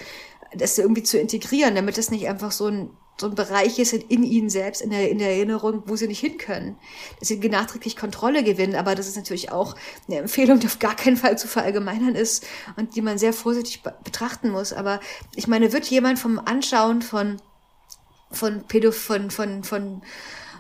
das 0.55 0.79
irgendwie 0.79 1.03
zu 1.03 1.19
integrieren, 1.19 1.75
damit 1.75 1.99
das 1.99 2.11
nicht 2.11 2.29
einfach 2.29 2.53
so 2.53 2.67
ein 2.67 2.91
so 3.21 3.27
ein 3.27 3.35
Bereich 3.35 3.79
ist 3.79 3.93
in 3.93 4.23
ihnen 4.23 4.49
selbst, 4.49 4.81
in 4.81 4.91
der, 4.91 5.11
in 5.11 5.19
der 5.19 5.31
Erinnerung, 5.31 5.83
wo 5.87 5.97
sie 5.97 6.07
nicht 6.07 6.21
hin 6.21 6.39
können. 6.39 6.77
Dass 7.19 7.29
sie 7.29 7.37
nachträglich 7.37 7.97
Kontrolle 7.97 8.45
gewinnen, 8.45 8.77
aber 8.77 8.95
das 8.95 9.09
ist 9.09 9.17
natürlich 9.17 9.51
auch 9.51 9.75
eine 10.07 10.19
Empfehlung, 10.19 10.61
die 10.61 10.67
auf 10.67 10.79
gar 10.79 10.95
keinen 10.95 11.17
Fall 11.17 11.37
zu 11.37 11.49
verallgemeinern 11.49 12.15
ist 12.15 12.47
und 12.77 12.95
die 12.95 13.03
man 13.03 13.19
sehr 13.19 13.33
vorsichtig 13.33 13.83
be 13.83 13.95
betrachten 14.05 14.51
muss. 14.51 14.73
Aber 14.73 15.01
ich 15.35 15.49
meine, 15.49 15.73
wird 15.73 15.87
jemand 15.87 16.19
vom 16.19 16.39
Anschauen 16.39 17.03
von, 17.03 17.39
von 18.31 18.63
Pädo, 18.69 18.93
von, 18.93 19.31
von, 19.31 19.65
von, 19.65 20.03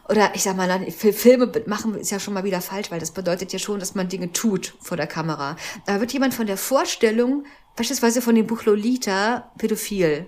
oder 0.08 0.34
ich 0.34 0.42
sag 0.42 0.56
mal, 0.56 0.90
Filme 0.90 1.52
machen 1.66 1.94
ist 1.94 2.10
ja 2.10 2.18
schon 2.18 2.34
mal 2.34 2.44
wieder 2.44 2.60
falsch, 2.60 2.90
weil 2.90 3.00
das 3.00 3.12
bedeutet 3.12 3.52
ja 3.52 3.60
schon, 3.60 3.78
dass 3.78 3.94
man 3.94 4.08
Dinge 4.08 4.32
tut 4.32 4.74
vor 4.80 4.96
der 4.96 5.06
Kamera. 5.06 5.56
Da 5.86 6.00
wird 6.00 6.12
jemand 6.12 6.34
von 6.34 6.46
der 6.48 6.56
Vorstellung, 6.56 7.44
beispielsweise 7.76 8.20
von 8.20 8.34
dem 8.34 8.48
Buch 8.48 8.64
Lolita, 8.64 9.52
pädophil. 9.58 10.26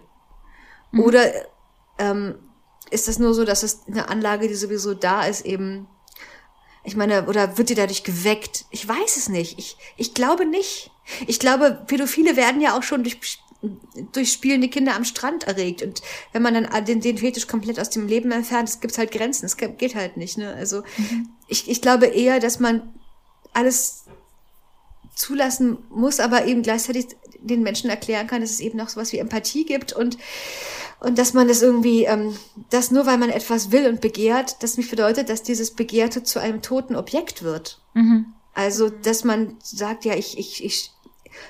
Oder 0.93 1.33
ähm, 2.01 2.35
ist 2.91 3.07
das 3.07 3.19
nur 3.19 3.35
so, 3.35 3.45
dass 3.45 3.63
es 3.63 3.83
eine 3.87 4.09
Anlage, 4.09 4.49
die 4.49 4.55
sowieso 4.55 4.95
da 4.95 5.25
ist, 5.25 5.45
eben, 5.45 5.87
ich 6.83 6.97
meine, 6.97 7.27
oder 7.27 7.57
wird 7.59 7.69
die 7.69 7.75
dadurch 7.75 8.03
geweckt? 8.03 8.65
Ich 8.71 8.89
weiß 8.89 9.17
es 9.17 9.29
nicht. 9.29 9.59
Ich, 9.59 9.77
ich 9.97 10.15
glaube 10.15 10.47
nicht. 10.47 10.91
Ich 11.27 11.39
glaube, 11.39 11.85
Pädophile 11.87 12.37
werden 12.37 12.61
ja 12.61 12.77
auch 12.77 12.83
schon 12.83 13.05
durch, 13.05 13.39
durch 14.13 14.33
spielende 14.33 14.69
Kinder 14.69 14.97
am 14.97 15.05
Strand 15.05 15.45
erregt. 15.45 15.83
Und 15.83 16.03
wenn 16.33 16.43
man 16.43 16.55
dann 16.55 16.85
den, 16.85 17.01
den 17.01 17.19
Fetisch 17.19 17.47
komplett 17.47 17.79
aus 17.79 17.91
dem 17.91 18.09
Leben 18.09 18.33
entfernt, 18.33 18.69
es 18.69 18.81
gibt 18.81 18.97
halt 18.97 19.13
Grenzen. 19.13 19.45
Es 19.45 19.57
geht 19.57 19.95
halt 19.95 20.17
nicht. 20.17 20.39
Ne? 20.39 20.55
Also 20.55 20.83
ich, 21.47 21.69
ich 21.69 21.83
glaube 21.83 22.07
eher, 22.07 22.41
dass 22.41 22.61
man 22.61 22.95
alles 23.53 24.05
zulassen 25.15 25.79
muss, 25.91 26.19
aber 26.19 26.47
eben 26.47 26.63
gleichzeitig 26.63 27.09
den 27.41 27.63
Menschen 27.63 27.91
erklären 27.91 28.27
kann, 28.27 28.41
dass 28.41 28.51
es 28.51 28.61
eben 28.61 28.79
noch 28.79 28.89
sowas 28.89 29.13
wie 29.13 29.19
Empathie 29.19 29.65
gibt 29.65 29.93
und 29.93 30.17
und 31.01 31.19
dass 31.19 31.33
man 31.33 31.49
das 31.49 31.63
irgendwie, 31.63 32.05
ähm, 32.05 32.37
dass 32.69 32.91
nur 32.91 33.07
weil 33.07 33.19
man 33.19 33.31
etwas 33.31 33.73
will 33.73 33.89
und 33.89 34.01
begehrt, 34.01 34.63
das 34.63 34.77
nicht 34.77 34.91
bedeutet, 34.91 35.31
dass 35.31 35.43
dieses 35.43 35.73
Begehrte 35.73 36.23
zu 36.23 36.39
einem 36.39 36.61
toten 36.63 36.95
Objekt 36.95 37.43
wird. 37.43 37.81
Also, 38.53 38.91
dass 38.91 39.25
man 39.25 39.57
sagt, 39.63 40.05
ja, 40.05 40.15
ich, 40.15 40.39
ich, 40.39 40.63
ich, 40.65 40.91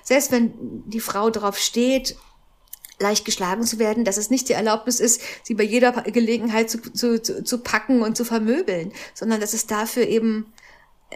selbst 0.02 0.30
wenn 0.30 0.52
die 0.86 1.00
Frau 1.00 1.30
darauf 1.30 1.58
steht, 1.58 2.16
leicht 3.00 3.24
geschlagen 3.24 3.64
zu 3.64 3.78
werden, 3.78 4.04
dass 4.04 4.18
es 4.18 4.30
nicht 4.30 4.48
die 4.48 4.52
Erlaubnis 4.52 5.00
ist, 5.00 5.22
sie 5.42 5.54
bei 5.54 5.64
jeder 5.64 5.92
Gelegenheit 6.02 6.70
zu, 6.70 6.78
zu, 6.80 7.20
zu, 7.20 7.42
zu 7.42 7.58
packen 7.58 8.02
und 8.02 8.16
zu 8.16 8.24
vermöbeln, 8.24 8.92
sondern 9.14 9.40
dass 9.40 9.54
es 9.54 9.66
dafür 9.66 10.06
eben 10.06 10.52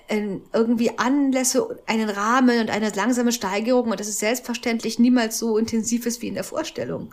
äh, 0.08 0.38
irgendwie 0.52 0.98
Anlässe, 0.98 1.78
einen 1.86 2.08
Rahmen 2.08 2.60
und 2.60 2.70
eine 2.70 2.90
langsame 2.90 3.32
Steigerung 3.32 3.90
und 3.90 4.00
dass 4.00 4.08
es 4.08 4.18
selbstverständlich 4.18 4.98
niemals 4.98 5.38
so 5.38 5.58
intensiv 5.58 6.06
ist 6.06 6.22
wie 6.22 6.28
in 6.28 6.34
der 6.34 6.44
Vorstellung. 6.44 7.12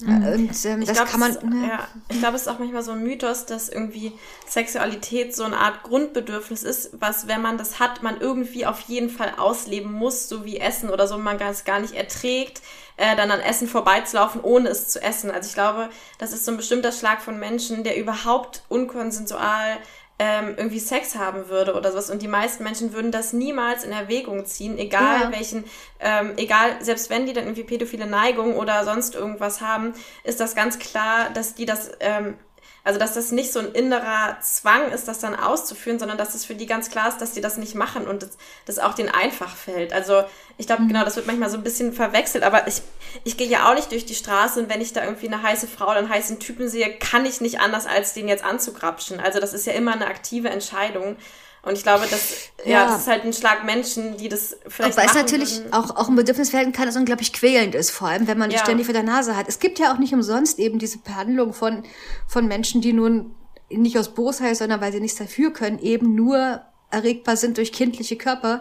Und 0.00 0.64
ähm, 0.64 0.82
Ich 0.82 0.88
das 0.88 0.96
glaub, 0.96 1.08
kann 1.08 1.20
man. 1.20 1.30
es 1.30 1.42
ne? 1.42 1.68
Ja, 1.68 1.88
ich 2.08 2.18
glaube, 2.18 2.34
es 2.36 2.42
ist 2.42 2.48
auch 2.48 2.58
manchmal 2.58 2.82
so 2.82 2.92
ein 2.92 3.02
Mythos, 3.02 3.46
dass 3.46 3.68
irgendwie 3.68 4.12
Sexualität 4.46 5.36
so 5.36 5.44
eine 5.44 5.58
Art 5.58 5.84
Grundbedürfnis 5.84 6.64
ist, 6.64 6.90
was, 7.00 7.28
wenn 7.28 7.40
man 7.42 7.58
das 7.58 7.78
hat, 7.78 8.02
man 8.02 8.20
irgendwie 8.20 8.66
auf 8.66 8.80
jeden 8.80 9.08
Fall 9.08 9.34
ausleben 9.36 9.92
muss, 9.92 10.28
so 10.28 10.44
wie 10.44 10.58
Essen 10.58 10.90
oder 10.90 11.06
so, 11.06 11.16
man 11.16 11.40
es 11.40 11.64
gar 11.64 11.78
nicht 11.78 11.94
erträgt, 11.94 12.60
äh, 12.96 13.14
dann 13.16 13.30
an 13.30 13.40
Essen 13.40 13.68
vorbeizulaufen, 13.68 14.40
ohne 14.40 14.68
es 14.68 14.88
zu 14.88 15.00
essen. 15.00 15.30
Also 15.30 15.48
ich 15.48 15.54
glaube, 15.54 15.90
das 16.18 16.32
ist 16.32 16.44
so 16.44 16.50
ein 16.50 16.56
bestimmter 16.56 16.92
Schlag 16.92 17.22
von 17.22 17.38
Menschen, 17.38 17.84
der 17.84 17.96
überhaupt 17.96 18.62
unkonsensual 18.68 19.78
ähm, 20.18 20.54
irgendwie 20.56 20.78
Sex 20.78 21.16
haben 21.16 21.48
würde 21.48 21.74
oder 21.74 21.90
sowas. 21.90 22.08
Und 22.10 22.22
die 22.22 22.28
meisten 22.28 22.62
Menschen 22.62 22.92
würden 22.92 23.10
das 23.10 23.32
niemals 23.32 23.84
in 23.84 23.92
Erwägung 23.92 24.44
ziehen, 24.46 24.78
egal 24.78 25.22
Ja. 25.22 25.32
welchen, 25.32 25.64
ähm, 26.00 26.34
egal, 26.36 26.76
selbst 26.80 27.10
wenn 27.10 27.26
die 27.26 27.32
dann 27.32 27.44
irgendwie 27.44 27.64
pädophile 27.64 28.06
Neigung 28.06 28.56
oder 28.56 28.84
sonst 28.84 29.14
irgendwas 29.14 29.60
haben, 29.60 29.94
ist 30.22 30.38
das 30.40 30.54
ganz 30.54 30.78
klar, 30.78 31.30
dass 31.34 31.54
die 31.54 31.66
das, 31.66 31.90
ähm, 32.00 32.36
also 32.84 32.98
dass 32.98 33.14
das 33.14 33.32
nicht 33.32 33.50
so 33.52 33.60
ein 33.60 33.72
innerer 33.72 34.38
Zwang 34.40 34.90
ist, 34.92 35.08
das 35.08 35.18
dann 35.18 35.34
auszuführen, 35.34 35.98
sondern 35.98 36.18
dass 36.18 36.34
es 36.34 36.44
für 36.44 36.54
die 36.54 36.66
ganz 36.66 36.90
klar 36.90 37.08
ist, 37.08 37.18
dass 37.18 37.32
die 37.32 37.40
das 37.40 37.56
nicht 37.56 37.74
machen 37.74 38.06
und 38.06 38.22
das, 38.22 38.36
das 38.66 38.78
auch 38.78 38.94
denen 38.94 39.08
einfach 39.08 39.56
fällt. 39.56 39.92
Also 39.92 40.24
ich 40.58 40.66
glaube, 40.66 40.86
genau, 40.86 41.02
das 41.04 41.16
wird 41.16 41.26
manchmal 41.26 41.48
so 41.48 41.56
ein 41.56 41.62
bisschen 41.62 41.94
verwechselt, 41.94 42.44
aber 42.44 42.68
ich, 42.68 42.82
ich 43.24 43.36
gehe 43.36 43.48
ja 43.48 43.70
auch 43.70 43.74
nicht 43.74 43.90
durch 43.90 44.04
die 44.04 44.14
Straße 44.14 44.60
und 44.60 44.68
wenn 44.68 44.82
ich 44.82 44.92
da 44.92 45.02
irgendwie 45.02 45.28
eine 45.28 45.42
heiße 45.42 45.66
Frau 45.66 45.86
oder 45.86 45.96
einen 45.96 46.10
heißen 46.10 46.38
Typen 46.40 46.68
sehe, 46.68 46.98
kann 46.98 47.24
ich 47.24 47.40
nicht 47.40 47.60
anders, 47.60 47.86
als 47.86 48.12
den 48.12 48.28
jetzt 48.28 48.44
anzugrapschen. 48.44 49.18
Also 49.18 49.40
das 49.40 49.54
ist 49.54 49.66
ja 49.66 49.72
immer 49.72 49.92
eine 49.92 50.06
aktive 50.06 50.50
Entscheidung. 50.50 51.16
Und 51.64 51.72
ich 51.78 51.82
glaube, 51.82 52.06
das, 52.10 52.50
ja, 52.64 52.70
Ja. 52.70 52.86
das 52.88 53.02
ist 53.02 53.08
halt 53.08 53.24
ein 53.24 53.32
Schlag 53.32 53.64
Menschen, 53.64 54.16
die 54.18 54.28
das 54.28 54.56
vielleicht 54.68 54.96
Wobei 54.96 55.06
es 55.06 55.14
natürlich 55.14 55.58
würden. 55.60 55.72
auch, 55.72 55.96
auch 55.96 56.08
ein 56.08 56.16
Bedürfnis 56.16 56.52
werden 56.52 56.72
kann, 56.72 56.86
das 56.86 56.96
unglaublich 56.96 57.32
quälend 57.32 57.74
ist, 57.74 57.90
vor 57.90 58.08
allem 58.08 58.26
wenn 58.26 58.36
man 58.38 58.50
die 58.50 58.56
Ja. 58.56 58.62
ständig 58.62 58.86
vor 58.86 58.92
der 58.92 59.02
Nase 59.02 59.36
hat. 59.36 59.48
Es 59.48 59.58
gibt 59.58 59.78
ja 59.78 59.92
auch 59.92 59.98
nicht 59.98 60.12
umsonst 60.12 60.58
eben 60.58 60.78
diese 60.78 60.98
Behandlung 60.98 61.54
von, 61.54 61.82
von 62.28 62.46
Menschen, 62.46 62.80
die 62.82 62.92
nun 62.92 63.34
nicht 63.70 63.98
aus 63.98 64.10
Bosheit, 64.14 64.56
sondern 64.56 64.80
weil 64.80 64.92
sie 64.92 65.00
nichts 65.00 65.18
dafür 65.18 65.52
können, 65.52 65.78
eben 65.78 66.14
nur 66.14 66.60
erregbar 66.90 67.36
sind 67.36 67.56
durch 67.56 67.72
kindliche 67.72 68.16
Körper 68.16 68.60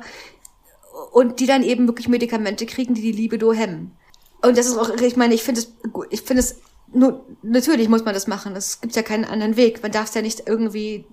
und 1.12 1.40
die 1.40 1.46
dann 1.46 1.64
eben 1.64 1.88
wirklich 1.88 2.08
Medikamente 2.08 2.66
kriegen, 2.66 2.94
die 2.94 3.02
die 3.02 3.12
Libido 3.12 3.52
hemmen. 3.54 3.92
Und 4.42 4.58
das 4.58 4.68
ist 4.68 4.78
auch, 4.78 4.90
ich 4.96 5.16
meine, 5.16 5.34
ich 5.34 5.44
finde 5.44 5.62
es, 5.62 5.74
gut, 5.92 6.08
ich 6.10 6.22
finde 6.22 6.42
es, 6.42 6.56
nur, 6.94 7.26
natürlich 7.42 7.90
muss 7.90 8.06
man 8.06 8.14
das 8.14 8.28
machen. 8.28 8.56
Es 8.56 8.80
gibt 8.82 8.96
ja 8.96 9.02
keinen 9.02 9.26
anderen 9.26 9.56
Weg. 9.58 9.82
Man 9.82 9.92
darf 9.92 10.10
es 10.10 10.14
ja 10.14 10.22
nicht 10.22 10.44
irgendwie, 10.48 11.06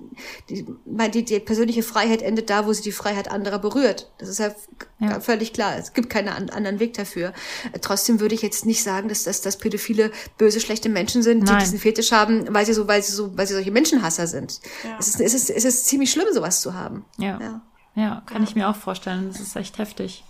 die, 0.48 0.66
die, 0.86 1.24
die 1.24 1.40
persönliche 1.40 1.82
Freiheit 1.82 2.22
endet 2.22 2.50
da, 2.50 2.66
wo 2.66 2.72
sie 2.72 2.82
die 2.82 2.92
Freiheit 2.92 3.30
anderer 3.30 3.58
berührt. 3.58 4.10
Das 4.18 4.28
ist 4.28 4.38
ja, 4.38 4.54
Ja. 4.98 5.20
völlig 5.20 5.52
klar. 5.52 5.76
Es 5.78 5.92
gibt 5.92 6.10
keinen 6.10 6.28
an, 6.28 6.50
anderen 6.50 6.80
Weg 6.80 6.94
dafür. 6.94 7.32
Äh, 7.72 7.78
Trotzdem 7.80 8.20
würde 8.20 8.34
ich 8.34 8.42
jetzt 8.42 8.66
nicht 8.66 8.82
sagen, 8.82 9.08
dass 9.08 9.22
das, 9.24 9.40
dass 9.40 9.56
Pädophile 9.58 10.10
böse, 10.38 10.60
schlechte 10.60 10.88
Menschen 10.88 11.22
sind, 11.22 11.40
die 11.40 11.52
Nein. 11.52 11.60
diesen 11.60 11.78
Fetisch 11.78 12.12
haben, 12.12 12.52
weil 12.54 12.66
sie 12.66 12.74
so, 12.74 12.86
weil 12.86 13.02
sie 13.02 13.12
so, 13.12 13.36
weil 13.36 13.46
sie 13.46 13.54
solche 13.54 13.70
Menschenhasser 13.70 14.26
sind. 14.26 14.60
Ja. 14.84 14.96
Es, 14.98 15.08
ist, 15.08 15.20
es, 15.20 15.34
ist, 15.34 15.50
es 15.50 15.64
ist 15.64 15.86
ziemlich 15.86 16.10
schlimm, 16.10 16.26
sowas 16.32 16.60
zu 16.60 16.74
haben. 16.74 17.04
Ja. 17.18 17.38
Ja. 17.40 17.60
Ja, 17.96 18.22
kann 18.26 18.44
ich 18.44 18.54
mir 18.54 18.68
auch 18.68 18.76
vorstellen. 18.76 19.28
Das 19.32 19.40
ist 19.40 19.56
echt 19.56 19.78
heftig. 19.78 20.24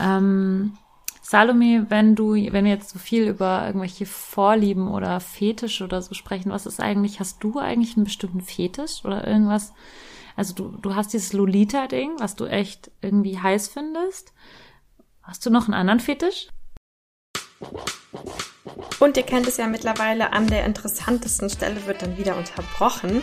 Ähm, 0.00 0.76
Salome, 1.24 1.86
wenn 1.88 2.16
du, 2.16 2.34
wenn 2.34 2.64
wir 2.64 2.72
jetzt 2.72 2.90
so 2.90 2.98
viel 2.98 3.28
über 3.28 3.64
irgendwelche 3.64 4.06
Vorlieben 4.06 4.88
oder 4.88 5.20
Fetische 5.20 5.84
oder 5.84 6.02
so 6.02 6.14
sprechen, 6.14 6.50
was 6.50 6.66
ist 6.66 6.80
eigentlich, 6.80 7.20
hast 7.20 7.42
du 7.44 7.60
eigentlich 7.60 7.96
einen 7.96 8.04
bestimmten 8.04 8.40
Fetisch 8.40 9.04
oder 9.04 9.26
irgendwas? 9.26 9.72
Also 10.34 10.52
du, 10.52 10.76
du 10.78 10.96
hast 10.96 11.12
dieses 11.12 11.32
Lolita-Ding, 11.32 12.18
was 12.18 12.34
du 12.34 12.46
echt 12.46 12.90
irgendwie 13.00 13.38
heiß 13.38 13.68
findest. 13.68 14.32
Hast 15.22 15.46
du 15.46 15.50
noch 15.50 15.66
einen 15.66 15.74
anderen 15.74 16.00
Fetisch? 16.00 16.48
Und 19.00 19.16
ihr 19.16 19.24
kennt 19.24 19.48
es 19.48 19.56
ja 19.56 19.66
mittlerweile, 19.66 20.32
an 20.32 20.46
der 20.46 20.64
interessantesten 20.64 21.50
Stelle 21.50 21.84
wird 21.86 22.02
dann 22.02 22.16
wieder 22.16 22.36
unterbrochen. 22.36 23.22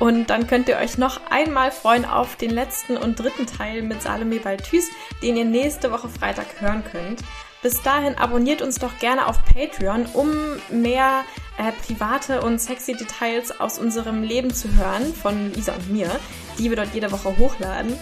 Und 0.00 0.30
dann 0.30 0.48
könnt 0.48 0.68
ihr 0.68 0.78
euch 0.78 0.98
noch 0.98 1.20
einmal 1.30 1.70
freuen 1.70 2.04
auf 2.04 2.36
den 2.36 2.50
letzten 2.50 2.96
und 2.96 3.18
dritten 3.18 3.46
Teil 3.46 3.82
mit 3.82 4.02
Salome 4.02 4.40
Balthus, 4.40 4.88
den 5.22 5.36
ihr 5.36 5.44
nächste 5.44 5.92
Woche 5.92 6.08
Freitag 6.08 6.60
hören 6.60 6.82
könnt. 6.90 7.20
Bis 7.62 7.82
dahin 7.82 8.16
abonniert 8.16 8.62
uns 8.62 8.78
doch 8.78 8.98
gerne 8.98 9.26
auf 9.26 9.44
Patreon, 9.44 10.06
um 10.14 10.30
mehr 10.70 11.24
äh, 11.58 11.72
private 11.86 12.40
und 12.40 12.58
sexy 12.58 12.94
Details 12.94 13.60
aus 13.60 13.78
unserem 13.78 14.22
Leben 14.22 14.52
zu 14.52 14.74
hören 14.74 15.14
von 15.14 15.52
Lisa 15.52 15.74
und 15.74 15.90
mir, 15.90 16.10
die 16.58 16.70
wir 16.70 16.76
dort 16.76 16.94
jede 16.94 17.12
Woche 17.12 17.36
hochladen. 17.36 17.98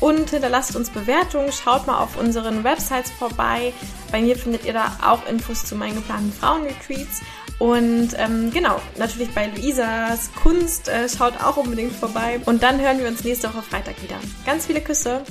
Und 0.00 0.30
hinterlasst 0.30 0.74
uns 0.76 0.90
Bewertungen, 0.90 1.52
schaut 1.52 1.86
mal 1.86 1.98
auf 1.98 2.16
unseren 2.18 2.64
Websites 2.64 3.10
vorbei. 3.10 3.72
Bei 4.10 4.20
mir 4.22 4.36
findet 4.36 4.64
ihr 4.64 4.72
da 4.72 4.96
auch 5.04 5.26
Infos 5.28 5.64
zu 5.64 5.76
meinen 5.76 5.96
geplanten 5.96 6.32
Frauenretreats. 6.32 7.20
Und 7.58 8.10
ähm, 8.16 8.50
genau, 8.50 8.80
natürlich 8.96 9.30
bei 9.34 9.48
Luisas 9.48 10.30
Kunst, 10.42 10.88
äh, 10.88 11.06
schaut 11.10 11.34
auch 11.44 11.58
unbedingt 11.58 11.92
vorbei. 11.92 12.40
Und 12.46 12.62
dann 12.62 12.80
hören 12.80 12.98
wir 12.98 13.08
uns 13.08 13.22
nächste 13.22 13.48
Woche 13.48 13.62
Freitag 13.62 14.02
wieder. 14.02 14.16
Ganz 14.46 14.66
viele 14.66 14.80
Küsse. 14.80 15.22